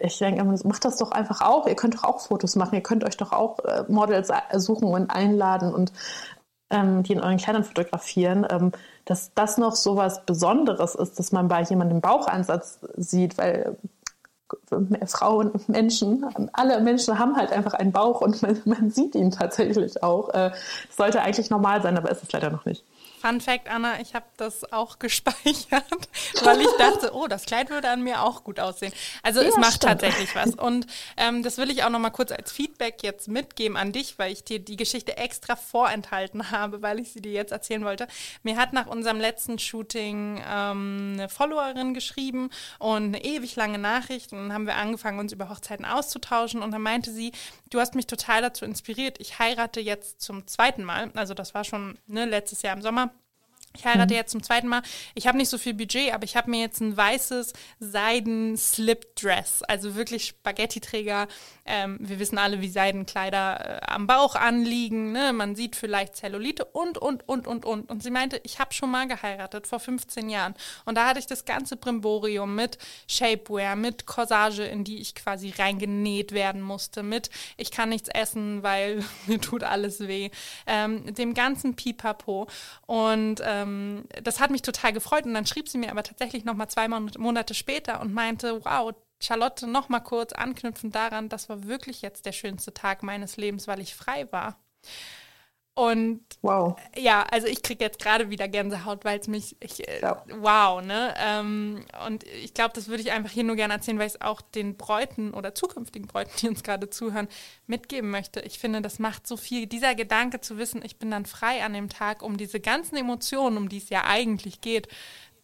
ich 0.00 0.18
denke, 0.18 0.44
macht 0.44 0.84
das 0.84 0.96
doch 0.96 1.12
einfach 1.12 1.40
auch. 1.40 1.66
Ihr 1.66 1.76
könnt 1.76 1.94
doch 1.94 2.04
auch 2.04 2.20
Fotos 2.20 2.56
machen, 2.56 2.74
ihr 2.74 2.82
könnt 2.82 3.04
euch 3.04 3.16
doch 3.16 3.32
auch 3.32 3.58
äh, 3.60 3.84
Models 3.88 4.30
suchen 4.54 4.88
und 4.88 5.10
einladen 5.10 5.72
und 5.72 5.92
ähm, 6.70 7.02
die 7.02 7.12
in 7.12 7.20
euren 7.20 7.36
Kleidern 7.36 7.64
fotografieren. 7.64 8.46
Ähm, 8.50 8.72
dass 9.04 9.32
das 9.34 9.58
noch 9.58 9.74
so 9.74 9.96
was 9.96 10.24
Besonderes 10.24 10.94
ist, 10.94 11.18
dass 11.18 11.32
man 11.32 11.48
bei 11.48 11.62
jemandem 11.62 12.00
Bauchansatz 12.00 12.80
sieht, 12.96 13.38
weil 13.38 13.76
äh, 14.70 15.06
Frauen, 15.06 15.52
Menschen, 15.66 16.24
alle 16.52 16.80
Menschen 16.80 17.18
haben 17.18 17.36
halt 17.36 17.52
einfach 17.52 17.74
einen 17.74 17.92
Bauch 17.92 18.20
und 18.20 18.42
man, 18.42 18.60
man 18.64 18.90
sieht 18.90 19.14
ihn 19.14 19.30
tatsächlich 19.30 20.02
auch. 20.02 20.30
Äh, 20.30 20.52
sollte 20.90 21.22
eigentlich 21.22 21.50
normal 21.50 21.82
sein, 21.82 21.96
aber 21.96 22.10
ist 22.10 22.22
es 22.22 22.32
leider 22.32 22.50
noch 22.50 22.64
nicht. 22.64 22.84
Fun 23.22 23.40
Fact, 23.40 23.68
Anna, 23.68 24.00
ich 24.00 24.14
habe 24.14 24.26
das 24.36 24.72
auch 24.72 24.98
gespeichert, 24.98 26.08
weil 26.42 26.60
ich 26.60 26.72
dachte, 26.76 27.12
oh, 27.14 27.28
das 27.28 27.46
Kleid 27.46 27.70
würde 27.70 27.88
an 27.88 28.02
mir 28.02 28.22
auch 28.22 28.42
gut 28.42 28.58
aussehen. 28.58 28.92
Also 29.22 29.40
ja, 29.40 29.48
es 29.48 29.56
macht 29.56 29.74
stimmt. 29.74 30.00
tatsächlich 30.00 30.34
was. 30.34 30.54
Und 30.56 30.88
ähm, 31.16 31.44
das 31.44 31.56
will 31.56 31.70
ich 31.70 31.84
auch 31.84 31.90
noch 31.90 32.00
mal 32.00 32.10
kurz 32.10 32.32
als 32.32 32.50
Feedback 32.50 33.04
jetzt 33.04 33.28
mitgeben 33.28 33.76
an 33.76 33.92
dich, 33.92 34.18
weil 34.18 34.32
ich 34.32 34.42
dir 34.42 34.58
die 34.58 34.76
Geschichte 34.76 35.16
extra 35.18 35.54
vorenthalten 35.54 36.50
habe, 36.50 36.82
weil 36.82 36.98
ich 36.98 37.12
sie 37.12 37.20
dir 37.20 37.30
jetzt 37.30 37.52
erzählen 37.52 37.84
wollte. 37.84 38.08
Mir 38.42 38.56
hat 38.56 38.72
nach 38.72 38.88
unserem 38.88 39.20
letzten 39.20 39.60
Shooting 39.60 40.42
ähm, 40.44 41.12
eine 41.14 41.28
Followerin 41.28 41.94
geschrieben 41.94 42.50
und 42.80 43.04
eine 43.04 43.24
ewig 43.24 43.54
lange 43.54 43.78
Nachricht. 43.78 44.32
Und 44.32 44.38
dann 44.38 44.52
haben 44.52 44.66
wir 44.66 44.74
angefangen, 44.74 45.20
uns 45.20 45.32
über 45.32 45.48
Hochzeiten 45.48 45.84
auszutauschen. 45.84 46.60
Und 46.60 46.72
dann 46.72 46.82
meinte 46.82 47.12
sie, 47.12 47.30
du 47.70 47.78
hast 47.78 47.94
mich 47.94 48.08
total 48.08 48.42
dazu 48.42 48.64
inspiriert. 48.64 49.20
Ich 49.20 49.38
heirate 49.38 49.80
jetzt 49.80 50.20
zum 50.20 50.48
zweiten 50.48 50.82
Mal. 50.82 51.12
Also 51.14 51.34
das 51.34 51.54
war 51.54 51.62
schon 51.62 51.96
ne, 52.08 52.24
letztes 52.24 52.62
Jahr 52.62 52.74
im 52.74 52.82
Sommer. 52.82 53.11
Ich 53.76 53.84
heirate 53.84 54.12
mhm. 54.12 54.18
jetzt 54.18 54.32
zum 54.32 54.42
zweiten 54.42 54.68
Mal. 54.68 54.82
Ich 55.14 55.26
habe 55.26 55.38
nicht 55.38 55.48
so 55.48 55.58
viel 55.58 55.74
Budget, 55.74 56.12
aber 56.12 56.24
ich 56.24 56.36
habe 56.36 56.50
mir 56.50 56.60
jetzt 56.60 56.80
ein 56.80 56.96
weißes 56.96 57.52
Seiden-Slip-Dress, 57.80 59.62
also 59.62 59.94
wirklich 59.94 60.26
Spaghetti-Träger. 60.26 61.28
Ähm, 61.64 61.98
wir 62.00 62.18
wissen 62.18 62.38
alle, 62.38 62.60
wie 62.60 62.68
Seidenkleider 62.68 63.80
äh, 63.82 63.86
am 63.86 64.06
Bauch 64.06 64.34
anliegen. 64.34 65.12
Ne? 65.12 65.32
Man 65.32 65.54
sieht 65.54 65.76
vielleicht 65.76 66.16
Zellulite 66.16 66.64
und, 66.64 66.98
und, 66.98 67.28
und, 67.28 67.46
und, 67.46 67.64
und. 67.64 67.90
Und 67.90 68.02
sie 68.02 68.10
meinte, 68.10 68.40
ich 68.42 68.58
habe 68.58 68.72
schon 68.74 68.90
mal 68.90 69.06
geheiratet, 69.06 69.66
vor 69.66 69.78
15 69.78 70.28
Jahren. 70.28 70.54
Und 70.84 70.96
da 70.96 71.08
hatte 71.08 71.20
ich 71.20 71.26
das 71.26 71.44
ganze 71.44 71.76
Brimborium 71.76 72.54
mit 72.54 72.78
Shapewear, 73.08 73.76
mit 73.76 74.06
Corsage, 74.06 74.64
in 74.64 74.84
die 74.84 75.00
ich 75.00 75.14
quasi 75.14 75.50
reingenäht 75.56 76.32
werden 76.32 76.62
musste, 76.62 77.02
mit 77.02 77.30
ich 77.56 77.70
kann 77.70 77.90
nichts 77.90 78.08
essen, 78.08 78.62
weil 78.62 79.04
mir 79.26 79.40
tut 79.40 79.62
alles 79.62 80.00
weh, 80.00 80.30
ähm, 80.66 81.14
dem 81.14 81.34
ganzen 81.34 81.76
Pipapo. 81.76 82.48
Und 82.86 83.40
ähm, 83.44 84.04
das 84.22 84.40
hat 84.40 84.50
mich 84.50 84.62
total 84.62 84.92
gefreut. 84.92 85.26
Und 85.26 85.34
dann 85.34 85.46
schrieb 85.46 85.68
sie 85.68 85.78
mir 85.78 85.90
aber 85.90 86.02
tatsächlich 86.02 86.44
noch 86.44 86.54
mal 86.54 86.68
zwei 86.68 86.88
Monate 86.88 87.54
später 87.54 88.00
und 88.00 88.12
meinte, 88.12 88.64
wow, 88.64 88.92
Charlotte, 89.22 89.66
noch 89.66 89.88
mal 89.88 90.00
kurz 90.00 90.32
anknüpfend 90.32 90.94
daran, 90.94 91.28
das 91.28 91.48
war 91.48 91.64
wirklich 91.64 92.02
jetzt 92.02 92.26
der 92.26 92.32
schönste 92.32 92.74
Tag 92.74 93.02
meines 93.02 93.36
Lebens, 93.36 93.68
weil 93.68 93.80
ich 93.80 93.94
frei 93.94 94.30
war. 94.30 94.58
Und 95.74 96.20
wow. 96.42 96.76
ja, 96.94 97.22
also 97.30 97.46
ich 97.46 97.62
kriege 97.62 97.82
jetzt 97.82 97.98
gerade 97.98 98.28
wieder 98.28 98.46
Gänsehaut, 98.46 99.06
weil 99.06 99.18
es 99.18 99.26
mich, 99.26 99.56
ich, 99.60 99.88
äh, 99.88 100.02
ja. 100.02 100.22
wow, 100.28 100.82
ne? 100.84 101.14
Ähm, 101.16 101.86
und 102.06 102.24
ich 102.24 102.52
glaube, 102.52 102.74
das 102.74 102.88
würde 102.88 103.02
ich 103.02 103.10
einfach 103.10 103.30
hier 103.30 103.44
nur 103.44 103.56
gerne 103.56 103.72
erzählen, 103.74 103.98
weil 103.98 104.08
ich 104.08 104.14
es 104.14 104.20
auch 104.20 104.42
den 104.42 104.76
Bräuten 104.76 105.32
oder 105.32 105.54
zukünftigen 105.54 106.08
Bräuten, 106.08 106.30
die 106.40 106.48
uns 106.48 106.62
gerade 106.62 106.90
zuhören, 106.90 107.26
mitgeben 107.66 108.10
möchte. 108.10 108.40
Ich 108.40 108.58
finde, 108.58 108.82
das 108.82 108.98
macht 108.98 109.26
so 109.26 109.38
viel. 109.38 109.66
Dieser 109.66 109.94
Gedanke 109.94 110.42
zu 110.42 110.58
wissen, 110.58 110.82
ich 110.84 110.98
bin 110.98 111.10
dann 111.10 111.24
frei 111.24 111.64
an 111.64 111.72
dem 111.72 111.88
Tag, 111.88 112.22
um 112.22 112.36
diese 112.36 112.60
ganzen 112.60 112.96
Emotionen, 112.96 113.56
um 113.56 113.70
die 113.70 113.78
es 113.78 113.88
ja 113.88 114.04
eigentlich 114.04 114.60
geht, 114.60 114.88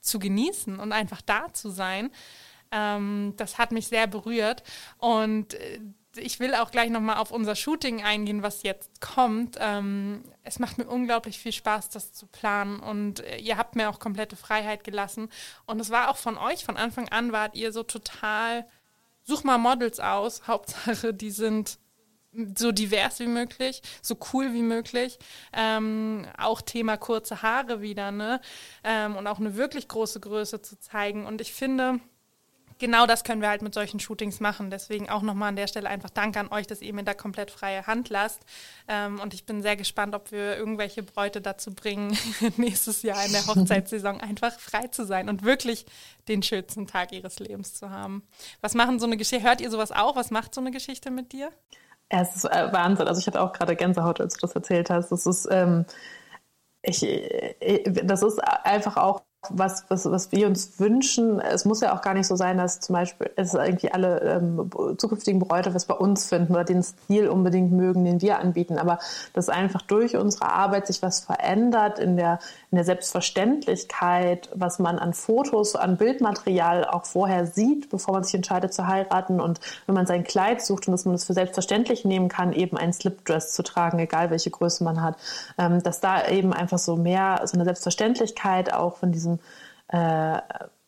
zu 0.02 0.18
genießen 0.18 0.78
und 0.78 0.92
einfach 0.92 1.22
da 1.22 1.54
zu 1.54 1.70
sein. 1.70 2.10
Ähm, 2.70 3.34
das 3.36 3.58
hat 3.58 3.72
mich 3.72 3.88
sehr 3.88 4.06
berührt. 4.06 4.62
Und 4.98 5.54
äh, 5.54 5.80
ich 6.16 6.40
will 6.40 6.54
auch 6.54 6.70
gleich 6.70 6.90
nochmal 6.90 7.16
auf 7.16 7.30
unser 7.30 7.54
Shooting 7.54 8.02
eingehen, 8.02 8.42
was 8.42 8.62
jetzt 8.62 9.00
kommt. 9.00 9.56
Ähm, 9.60 10.22
es 10.42 10.58
macht 10.58 10.78
mir 10.78 10.86
unglaublich 10.86 11.38
viel 11.38 11.52
Spaß, 11.52 11.90
das 11.90 12.12
zu 12.12 12.26
planen 12.26 12.80
und 12.80 13.20
äh, 13.20 13.38
ihr 13.38 13.56
habt 13.56 13.76
mir 13.76 13.90
auch 13.90 13.98
komplette 13.98 14.36
Freiheit 14.36 14.84
gelassen. 14.84 15.28
Und 15.66 15.80
es 15.80 15.90
war 15.90 16.10
auch 16.10 16.16
von 16.16 16.36
euch, 16.38 16.64
von 16.64 16.76
Anfang 16.76 17.08
an 17.08 17.32
wart 17.32 17.54
ihr 17.54 17.72
so 17.72 17.82
total, 17.82 18.66
such 19.24 19.44
mal 19.44 19.58
Models 19.58 20.00
aus, 20.00 20.42
Hauptsache, 20.46 21.14
die 21.14 21.30
sind 21.30 21.78
so 22.56 22.72
divers 22.72 23.20
wie 23.20 23.26
möglich, 23.26 23.82
so 24.02 24.16
cool 24.32 24.52
wie 24.52 24.62
möglich. 24.62 25.18
Ähm, 25.52 26.26
auch 26.36 26.60
Thema 26.60 26.96
kurze 26.96 27.42
Haare 27.42 27.80
wieder, 27.80 28.12
ne? 28.12 28.40
Ähm, 28.84 29.16
und 29.16 29.26
auch 29.26 29.40
eine 29.40 29.56
wirklich 29.56 29.88
große 29.88 30.20
Größe 30.20 30.60
zu 30.60 30.78
zeigen. 30.78 31.26
Und 31.26 31.40
ich 31.40 31.52
finde, 31.52 32.00
genau 32.78 33.06
das 33.06 33.24
können 33.24 33.40
wir 33.40 33.48
halt 33.48 33.62
mit 33.62 33.74
solchen 33.74 34.00
Shootings 34.00 34.40
machen. 34.40 34.70
Deswegen 34.70 35.08
auch 35.08 35.22
nochmal 35.22 35.50
an 35.50 35.56
der 35.56 35.66
Stelle 35.66 35.88
einfach 35.88 36.10
Danke 36.10 36.40
an 36.40 36.48
euch, 36.48 36.66
dass 36.66 36.80
ihr 36.80 36.92
mir 36.92 37.04
da 37.04 37.14
komplett 37.14 37.50
freie 37.50 37.86
Hand 37.86 38.08
lasst. 38.08 38.40
Ähm, 38.88 39.20
und 39.20 39.34
ich 39.34 39.44
bin 39.46 39.62
sehr 39.62 39.76
gespannt, 39.76 40.14
ob 40.14 40.32
wir 40.32 40.56
irgendwelche 40.56 41.02
Bräute 41.02 41.40
dazu 41.40 41.72
bringen, 41.72 42.16
nächstes 42.56 43.02
Jahr 43.02 43.24
in 43.24 43.32
der 43.32 43.46
Hochzeitssaison 43.46 44.20
einfach 44.20 44.58
frei 44.58 44.88
zu 44.88 45.04
sein 45.04 45.28
und 45.28 45.44
wirklich 45.44 45.86
den 46.28 46.42
schönsten 46.42 46.86
Tag 46.86 47.12
ihres 47.12 47.38
Lebens 47.38 47.74
zu 47.74 47.90
haben. 47.90 48.22
Was 48.60 48.74
machen 48.74 48.98
so 48.98 49.06
eine 49.06 49.16
Geschichte? 49.16 49.46
Hört 49.46 49.60
ihr 49.60 49.70
sowas 49.70 49.92
auch? 49.92 50.16
Was 50.16 50.30
macht 50.30 50.54
so 50.54 50.60
eine 50.60 50.70
Geschichte 50.70 51.10
mit 51.10 51.32
dir? 51.32 51.50
Es 52.08 52.36
ist 52.36 52.44
äh, 52.44 52.72
Wahnsinn. 52.72 53.06
Also 53.06 53.20
ich 53.20 53.26
hatte 53.26 53.40
auch 53.40 53.52
gerade 53.52 53.76
Gänsehaut, 53.76 54.20
als 54.20 54.34
du 54.34 54.40
das 54.40 54.54
erzählt 54.54 54.88
hast. 54.90 55.10
Das 55.10 55.26
ist, 55.26 55.46
ähm, 55.50 55.84
ich, 56.82 57.02
äh, 57.02 57.82
das 58.04 58.22
ist 58.22 58.38
einfach 58.38 58.96
auch 58.96 59.22
was, 59.50 59.84
was, 59.88 60.04
was 60.10 60.32
wir 60.32 60.46
uns 60.48 60.80
wünschen. 60.80 61.40
Es 61.40 61.64
muss 61.64 61.80
ja 61.80 61.96
auch 61.96 62.02
gar 62.02 62.12
nicht 62.12 62.26
so 62.26 62.34
sein, 62.34 62.58
dass 62.58 62.80
zum 62.80 62.94
Beispiel 62.94 63.30
es 63.36 63.54
irgendwie 63.54 63.92
alle 63.92 64.20
ähm, 64.20 64.70
zukünftigen 64.98 65.38
Bräute 65.38 65.74
was 65.74 65.86
bei 65.86 65.94
uns 65.94 66.28
finden 66.28 66.54
oder 66.54 66.64
den 66.64 66.82
Stil 66.82 67.28
unbedingt 67.28 67.72
mögen, 67.72 68.04
den 68.04 68.20
wir 68.20 68.40
anbieten. 68.40 68.78
Aber 68.78 68.98
dass 69.34 69.48
einfach 69.48 69.82
durch 69.82 70.16
unsere 70.16 70.50
Arbeit 70.50 70.88
sich 70.88 71.02
was 71.02 71.20
verändert 71.20 72.00
in 72.00 72.16
der, 72.16 72.40
in 72.72 72.76
der 72.76 72.84
Selbstverständlichkeit, 72.84 74.50
was 74.54 74.80
man 74.80 74.98
an 74.98 75.14
Fotos, 75.14 75.76
an 75.76 75.96
Bildmaterial 75.96 76.84
auch 76.84 77.06
vorher 77.06 77.46
sieht, 77.46 77.90
bevor 77.90 78.14
man 78.14 78.24
sich 78.24 78.34
entscheidet 78.34 78.74
zu 78.74 78.88
heiraten. 78.88 79.40
Und 79.40 79.60
wenn 79.86 79.94
man 79.94 80.06
sein 80.06 80.24
Kleid 80.24 80.62
sucht 80.62 80.88
und 80.88 80.92
dass 80.92 81.04
man 81.04 81.14
es 81.14 81.24
für 81.24 81.34
selbstverständlich 81.34 82.04
nehmen 82.04 82.28
kann, 82.28 82.52
eben 82.52 82.76
ein 82.76 82.92
Slipdress 82.92 83.52
zu 83.52 83.62
tragen, 83.62 84.00
egal 84.00 84.30
welche 84.30 84.50
Größe 84.50 84.82
man 84.82 85.00
hat, 85.00 85.16
ähm, 85.58 85.80
dass 85.82 86.00
da 86.00 86.26
eben 86.26 86.52
einfach 86.52 86.78
so 86.78 86.96
mehr, 86.96 87.40
so 87.44 87.54
eine 87.54 87.64
Selbstverständlichkeit 87.64 88.74
auch 88.74 88.96
von 88.96 89.12
diesem 89.12 89.27
diesem, 89.28 89.38
äh, 89.88 90.40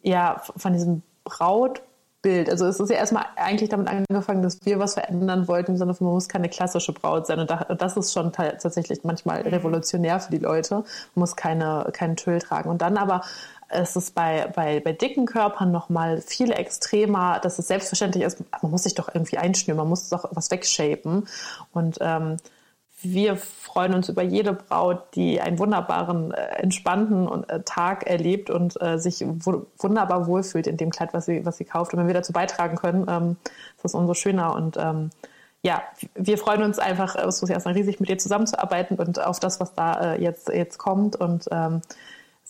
ja, 0.02 0.42
von 0.56 0.72
diesem 0.72 1.02
Brautbild. 1.24 2.50
Also 2.50 2.66
es 2.66 2.80
ist 2.80 2.90
ja 2.90 2.96
erstmal 2.96 3.26
eigentlich 3.36 3.70
damit 3.70 3.88
angefangen, 3.88 4.42
dass 4.42 4.64
wir 4.64 4.78
was 4.78 4.94
verändern 4.94 5.48
wollten, 5.48 5.76
sondern 5.76 5.96
man 6.00 6.12
muss 6.14 6.28
keine 6.28 6.48
klassische 6.48 6.92
Braut 6.92 7.26
sein. 7.26 7.38
Und 7.38 7.50
das 7.50 7.96
ist 7.96 8.12
schon 8.12 8.32
tatsächlich 8.32 9.04
manchmal 9.04 9.42
revolutionär 9.42 10.20
für 10.20 10.30
die 10.30 10.38
Leute. 10.38 10.76
Man 10.76 10.84
muss 11.14 11.36
keine, 11.36 11.88
keinen 11.92 12.16
Tüll 12.16 12.38
tragen. 12.40 12.70
Und 12.70 12.82
dann 12.82 12.96
aber 12.96 13.22
ist 13.70 13.96
es 13.96 14.10
bei, 14.10 14.50
bei, 14.54 14.80
bei 14.80 14.92
dicken 14.92 15.26
Körpern 15.26 15.70
noch 15.70 15.88
mal 15.88 16.20
viel 16.20 16.50
extremer, 16.50 17.38
dass 17.40 17.58
es 17.58 17.68
selbstverständlich 17.68 18.24
ist, 18.24 18.42
man 18.62 18.70
muss 18.70 18.82
sich 18.82 18.94
doch 18.94 19.08
irgendwie 19.14 19.38
einschnüren, 19.38 19.78
man 19.78 19.88
muss 19.88 20.08
doch 20.08 20.28
was 20.32 20.50
wegshapen. 20.50 21.28
Und 21.72 21.98
ähm, 22.00 22.36
wir 23.02 23.36
freuen 23.36 23.94
uns 23.94 24.08
über 24.08 24.22
jede 24.22 24.52
Braut, 24.52 25.14
die 25.14 25.40
einen 25.40 25.58
wunderbaren, 25.58 26.32
äh, 26.32 26.62
entspannten 26.62 27.48
äh, 27.48 27.62
Tag 27.62 28.06
erlebt 28.06 28.50
und 28.50 28.80
äh, 28.82 28.98
sich 28.98 29.24
wunderbar 29.24 30.26
wohlfühlt 30.26 30.66
in 30.66 30.76
dem 30.76 30.90
Kleid, 30.90 31.14
was 31.14 31.26
sie, 31.26 31.44
was 31.46 31.56
sie 31.56 31.64
kauft. 31.64 31.92
Und 31.92 32.00
wenn 32.00 32.06
wir 32.06 32.14
dazu 32.14 32.32
beitragen 32.32 32.76
können, 32.76 33.06
ähm, 33.08 33.36
ist 33.76 33.84
das 33.84 33.94
umso 33.94 34.14
schöner. 34.14 34.54
Und 34.54 34.76
ähm, 34.76 35.10
ja, 35.62 35.82
wir 36.14 36.38
freuen 36.38 36.62
uns 36.62 36.78
einfach, 36.78 37.16
es 37.16 37.42
ist 37.42 37.50
erstmal 37.50 37.74
riesig, 37.74 38.00
mit 38.00 38.08
dir 38.08 38.18
zusammenzuarbeiten 38.18 38.96
und 38.98 39.22
auf 39.22 39.40
das, 39.40 39.60
was 39.60 39.74
da 39.74 40.14
jetzt, 40.14 40.48
jetzt 40.48 40.78
kommt. 40.78 41.16
Und 41.16 41.48
ähm, 41.50 41.82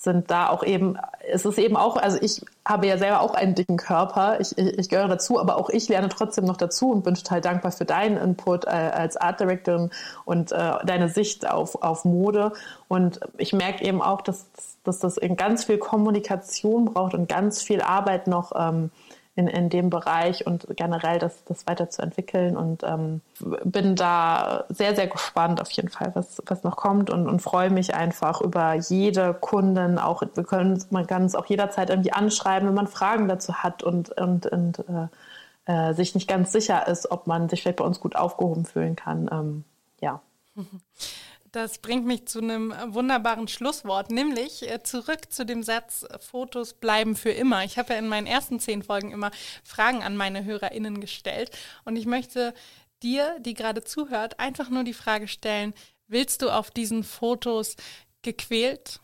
sind 0.02 0.30
da 0.30 0.48
auch 0.48 0.62
eben, 0.62 0.96
es 1.30 1.44
ist 1.44 1.58
eben 1.58 1.76
auch, 1.76 1.98
also 1.98 2.16
ich 2.22 2.40
habe 2.66 2.86
ja 2.86 2.96
selber 2.96 3.20
auch 3.20 3.34
einen 3.34 3.54
dicken 3.54 3.76
Körper, 3.76 4.40
ich, 4.40 4.56
ich, 4.56 4.78
ich 4.78 4.88
gehöre 4.88 5.08
dazu, 5.08 5.38
aber 5.38 5.58
auch 5.58 5.68
ich 5.68 5.90
lerne 5.90 6.08
trotzdem 6.08 6.46
noch 6.46 6.56
dazu 6.56 6.90
und 6.90 7.04
bin 7.04 7.14
total 7.14 7.42
dankbar 7.42 7.70
für 7.70 7.84
deinen 7.84 8.16
Input 8.16 8.64
äh, 8.64 8.70
als 8.70 9.18
Art 9.18 9.40
Directorin 9.40 9.90
und 10.24 10.52
äh, 10.52 10.72
deine 10.86 11.10
Sicht 11.10 11.46
auf, 11.46 11.82
auf 11.82 12.06
Mode. 12.06 12.54
Und 12.88 13.20
ich 13.36 13.52
merke 13.52 13.84
eben 13.84 14.00
auch, 14.00 14.22
dass, 14.22 14.46
dass 14.84 15.00
das 15.00 15.18
in 15.18 15.36
ganz 15.36 15.64
viel 15.64 15.76
Kommunikation 15.76 16.86
braucht 16.86 17.12
und 17.12 17.28
ganz 17.28 17.60
viel 17.60 17.82
Arbeit 17.82 18.26
noch. 18.26 18.52
Ähm, 18.56 18.90
in, 19.36 19.46
in 19.46 19.70
dem 19.70 19.90
Bereich 19.90 20.46
und 20.46 20.66
generell 20.76 21.18
das, 21.18 21.44
das 21.44 21.66
weiterzuentwickeln 21.66 22.56
und 22.56 22.82
ähm, 22.82 23.20
bin 23.64 23.94
da 23.94 24.64
sehr, 24.68 24.94
sehr 24.96 25.06
gespannt 25.06 25.60
auf 25.60 25.70
jeden 25.70 25.88
Fall, 25.88 26.10
was, 26.14 26.42
was 26.46 26.64
noch 26.64 26.76
kommt 26.76 27.10
und, 27.10 27.28
und 27.28 27.40
freue 27.40 27.70
mich 27.70 27.94
einfach 27.94 28.40
über 28.40 28.74
jede 28.74 29.34
Kundin. 29.34 29.98
Auch 29.98 30.22
wir 30.34 30.44
können, 30.44 30.82
man 30.90 31.06
kann 31.06 31.24
es 31.24 31.34
auch 31.34 31.46
jederzeit 31.46 31.90
irgendwie 31.90 32.12
anschreiben, 32.12 32.68
wenn 32.68 32.74
man 32.74 32.88
Fragen 32.88 33.28
dazu 33.28 33.54
hat 33.54 33.82
und, 33.82 34.10
und, 34.18 34.46
und 34.46 34.80
äh, 34.80 35.06
äh, 35.66 35.94
sich 35.94 36.14
nicht 36.14 36.28
ganz 36.28 36.52
sicher 36.52 36.88
ist, 36.88 37.10
ob 37.10 37.26
man 37.26 37.48
sich 37.48 37.62
vielleicht 37.62 37.78
bei 37.78 37.84
uns 37.84 38.00
gut 38.00 38.16
aufgehoben 38.16 38.64
fühlen 38.64 38.96
kann. 38.96 39.30
Ähm, 39.32 39.64
ja. 40.00 40.20
Das 41.52 41.78
bringt 41.78 42.06
mich 42.06 42.26
zu 42.26 42.38
einem 42.40 42.72
wunderbaren 42.94 43.48
Schlusswort, 43.48 44.12
nämlich 44.12 44.70
äh, 44.70 44.82
zurück 44.84 45.32
zu 45.32 45.44
dem 45.44 45.64
Satz, 45.64 46.06
Fotos 46.20 46.74
bleiben 46.74 47.16
für 47.16 47.30
immer. 47.30 47.64
Ich 47.64 47.76
habe 47.76 47.92
ja 47.92 47.98
in 47.98 48.06
meinen 48.06 48.28
ersten 48.28 48.60
zehn 48.60 48.84
Folgen 48.84 49.10
immer 49.10 49.32
Fragen 49.64 50.02
an 50.02 50.16
meine 50.16 50.44
HörerInnen 50.44 51.00
gestellt 51.00 51.50
und 51.84 51.96
ich 51.96 52.06
möchte 52.06 52.54
dir, 53.02 53.36
die 53.40 53.54
gerade 53.54 53.82
zuhört, 53.82 54.38
einfach 54.38 54.68
nur 54.68 54.84
die 54.84 54.94
Frage 54.94 55.26
stellen, 55.26 55.74
willst 56.06 56.42
du 56.42 56.50
auf 56.50 56.70
diesen 56.70 57.02
Fotos 57.02 57.74
gequält? 58.22 59.00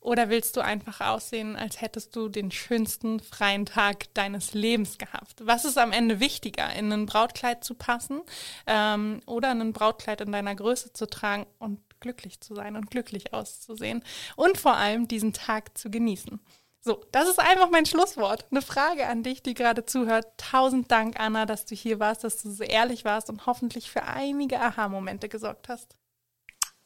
Oder 0.00 0.28
willst 0.28 0.56
du 0.56 0.60
einfach 0.60 1.00
aussehen, 1.00 1.56
als 1.56 1.80
hättest 1.80 2.14
du 2.16 2.28
den 2.28 2.50
schönsten 2.50 3.20
freien 3.20 3.66
Tag 3.66 4.12
deines 4.14 4.54
Lebens 4.54 4.98
gehabt? 4.98 5.34
Was 5.44 5.64
ist 5.64 5.78
am 5.78 5.92
Ende 5.92 6.20
wichtiger, 6.20 6.72
in 6.74 6.92
ein 6.92 7.06
Brautkleid 7.06 7.64
zu 7.64 7.74
passen 7.74 8.22
ähm, 8.66 9.20
oder 9.26 9.50
ein 9.50 9.72
Brautkleid 9.72 10.20
in 10.20 10.32
deiner 10.32 10.54
Größe 10.54 10.92
zu 10.92 11.06
tragen 11.06 11.46
und 11.58 11.80
glücklich 12.00 12.40
zu 12.40 12.54
sein 12.54 12.76
und 12.76 12.90
glücklich 12.90 13.32
auszusehen 13.32 14.04
und 14.36 14.58
vor 14.58 14.76
allem 14.76 15.08
diesen 15.08 15.32
Tag 15.32 15.76
zu 15.76 15.90
genießen? 15.90 16.40
So, 16.80 17.04
das 17.10 17.28
ist 17.28 17.40
einfach 17.40 17.68
mein 17.68 17.84
Schlusswort. 17.84 18.46
Eine 18.52 18.62
Frage 18.62 19.08
an 19.08 19.24
dich, 19.24 19.42
die 19.42 19.54
gerade 19.54 19.86
zuhört. 19.86 20.26
Tausend 20.36 20.88
Dank, 20.92 21.18
Anna, 21.18 21.44
dass 21.44 21.66
du 21.66 21.74
hier 21.74 21.98
warst, 21.98 22.22
dass 22.22 22.40
du 22.40 22.50
so 22.50 22.62
ehrlich 22.62 23.04
warst 23.04 23.28
und 23.28 23.46
hoffentlich 23.46 23.90
für 23.90 24.04
einige 24.04 24.60
Aha-Momente 24.60 25.28
gesorgt 25.28 25.68
hast. 25.68 25.96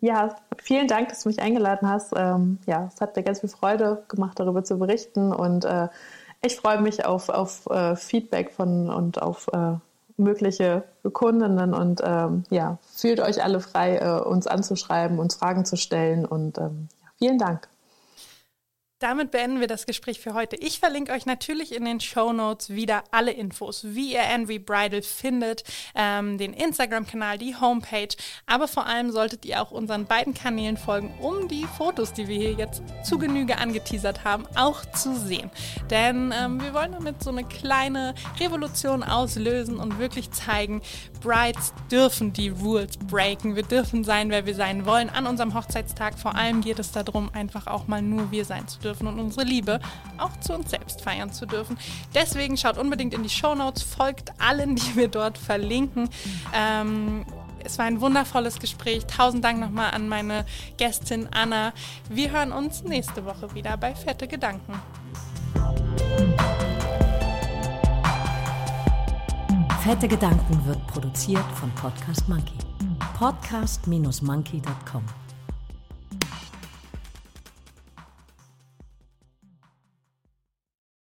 Ja, 0.01 0.37
vielen 0.59 0.89
Dank, 0.89 1.09
dass 1.09 1.23
du 1.23 1.29
mich 1.29 1.41
eingeladen 1.41 1.89
hast. 1.89 2.13
Ähm, 2.17 2.59
ja, 2.67 2.91
es 2.93 3.01
hat 3.01 3.17
mir 3.17 3.23
ganz 3.23 3.41
viel 3.41 3.51
Freude 3.51 4.03
gemacht, 4.09 4.39
darüber 4.41 4.65
zu 4.65 4.79
berichten 4.79 5.33
und 5.33 5.65
äh, 5.65 5.89
ich 6.43 6.57
freue 6.57 6.81
mich 6.81 7.05
auf, 7.05 7.29
auf 7.29 7.67
äh, 7.67 7.97
Feedback 7.97 8.51
von 8.53 8.89
und 8.89 9.21
auf 9.21 9.49
äh, 9.53 9.75
mögliche 10.17 10.85
Kundinnen 11.13 11.75
und 11.75 12.01
ähm, 12.05 12.45
ja, 12.51 12.79
fühlt 12.95 13.21
euch 13.21 13.43
alle 13.43 13.61
frei, 13.61 13.97
äh, 13.99 14.21
uns 14.21 14.47
anzuschreiben, 14.47 15.19
uns 15.19 15.35
Fragen 15.35 15.65
zu 15.65 15.77
stellen 15.77 16.25
und 16.25 16.59
ähm, 16.59 16.89
ja, 17.03 17.09
vielen 17.19 17.39
Dank. 17.39 17.69
Damit 19.01 19.31
beenden 19.31 19.61
wir 19.61 19.67
das 19.67 19.87
Gespräch 19.87 20.21
für 20.21 20.35
heute. 20.35 20.57
Ich 20.57 20.79
verlinke 20.79 21.13
euch 21.13 21.25
natürlich 21.25 21.75
in 21.75 21.87
den 21.87 22.01
Show 22.01 22.35
Notes 22.35 22.69
wieder 22.69 23.03
alle 23.11 23.31
Infos, 23.31 23.83
wie 23.83 24.13
ihr 24.13 24.21
Envy 24.21 24.59
Bridal 24.59 25.01
findet, 25.01 25.65
ähm, 25.95 26.37
den 26.37 26.53
Instagram-Kanal, 26.53 27.39
die 27.39 27.57
Homepage. 27.57 28.15
Aber 28.45 28.69
vor 28.69 28.85
allem 28.85 29.11
solltet 29.11 29.47
ihr 29.47 29.63
auch 29.63 29.71
unseren 29.71 30.05
beiden 30.05 30.35
Kanälen 30.35 30.77
folgen, 30.77 31.15
um 31.19 31.49
die 31.49 31.65
Fotos, 31.79 32.13
die 32.13 32.29
wir 32.29 32.37
hier 32.37 32.53
jetzt 32.53 32.83
zu 33.03 33.17
Genüge 33.17 33.57
angeteasert 33.57 34.25
haben, 34.25 34.47
auch 34.55 34.85
zu 34.93 35.17
sehen. 35.17 35.51
Denn 35.89 36.35
ähm, 36.39 36.61
wir 36.61 36.75
wollen 36.75 36.93
damit 36.93 37.23
so 37.23 37.31
eine 37.31 37.45
kleine 37.45 38.15
Revolution 38.39 39.03
auslösen 39.03 39.79
und 39.79 39.99
wirklich 39.99 40.31
zeigen, 40.31 40.83
Brides 41.23 41.73
dürfen 41.91 42.35
die 42.35 42.51
Rules 42.51 42.99
breaken. 42.99 43.57
Wir 43.57 43.63
dürfen 43.63 44.05
sein, 44.05 44.29
wer 44.29 44.45
wir 44.45 44.55
sein 44.55 44.85
wollen 44.85 45.09
an 45.09 45.27
unserem 45.27 45.55
Hochzeitstag. 45.55 46.19
Vor 46.19 46.35
allem 46.35 46.61
geht 46.61 46.79
es 46.79 46.93
darum, 46.93 47.31
einfach 47.33 47.67
auch 47.67 47.87
mal 47.87 48.03
nur 48.03 48.31
wir 48.31 48.45
sein 48.45 48.69
zu 48.69 48.79
dürfen 48.79 48.90
dürfen 48.91 49.07
und 49.07 49.21
unsere 49.21 49.47
Liebe 49.47 49.81
auch 50.19 50.37
zu 50.41 50.53
uns 50.53 50.71
selbst 50.71 51.01
feiern 51.01 51.33
zu 51.33 51.47
dürfen. 51.47 51.79
Deswegen 52.15 52.57
schaut 52.57 52.77
unbedingt 52.77 53.15
in 53.15 53.23
die 53.23 53.31
Show 53.31 53.55
Notes, 53.55 53.83
folgt 53.83 54.33
allen, 54.41 54.75
die 54.75 54.97
wir 54.97 55.09
dort 55.09 55.39
verlinken. 55.39 56.09
Ähm, 56.53 57.25
es 57.63 57.79
war 57.79 57.85
ein 57.85 58.01
wundervolles 58.01 58.59
Gespräch. 58.59 59.07
Tausend 59.07 59.45
Dank 59.45 59.61
nochmal 59.61 59.93
an 59.93 60.09
meine 60.09 60.45
Gästin 60.77 61.29
Anna. 61.33 61.73
Wir 62.09 62.33
hören 62.33 62.53
uns 62.53 62.83
nächste 62.83 63.25
Woche 63.25 63.55
wieder 63.55 63.77
bei 63.77 63.95
Fette 63.95 64.27
Gedanken. 64.27 64.75
Fette 69.83 70.09
Gedanken 70.09 70.67
wird 70.67 70.85
produziert 70.89 71.45
von 71.55 71.71
Podcast 71.75 72.29
Monkey. 72.29 72.59
Podcast-monkey.com 73.17 75.20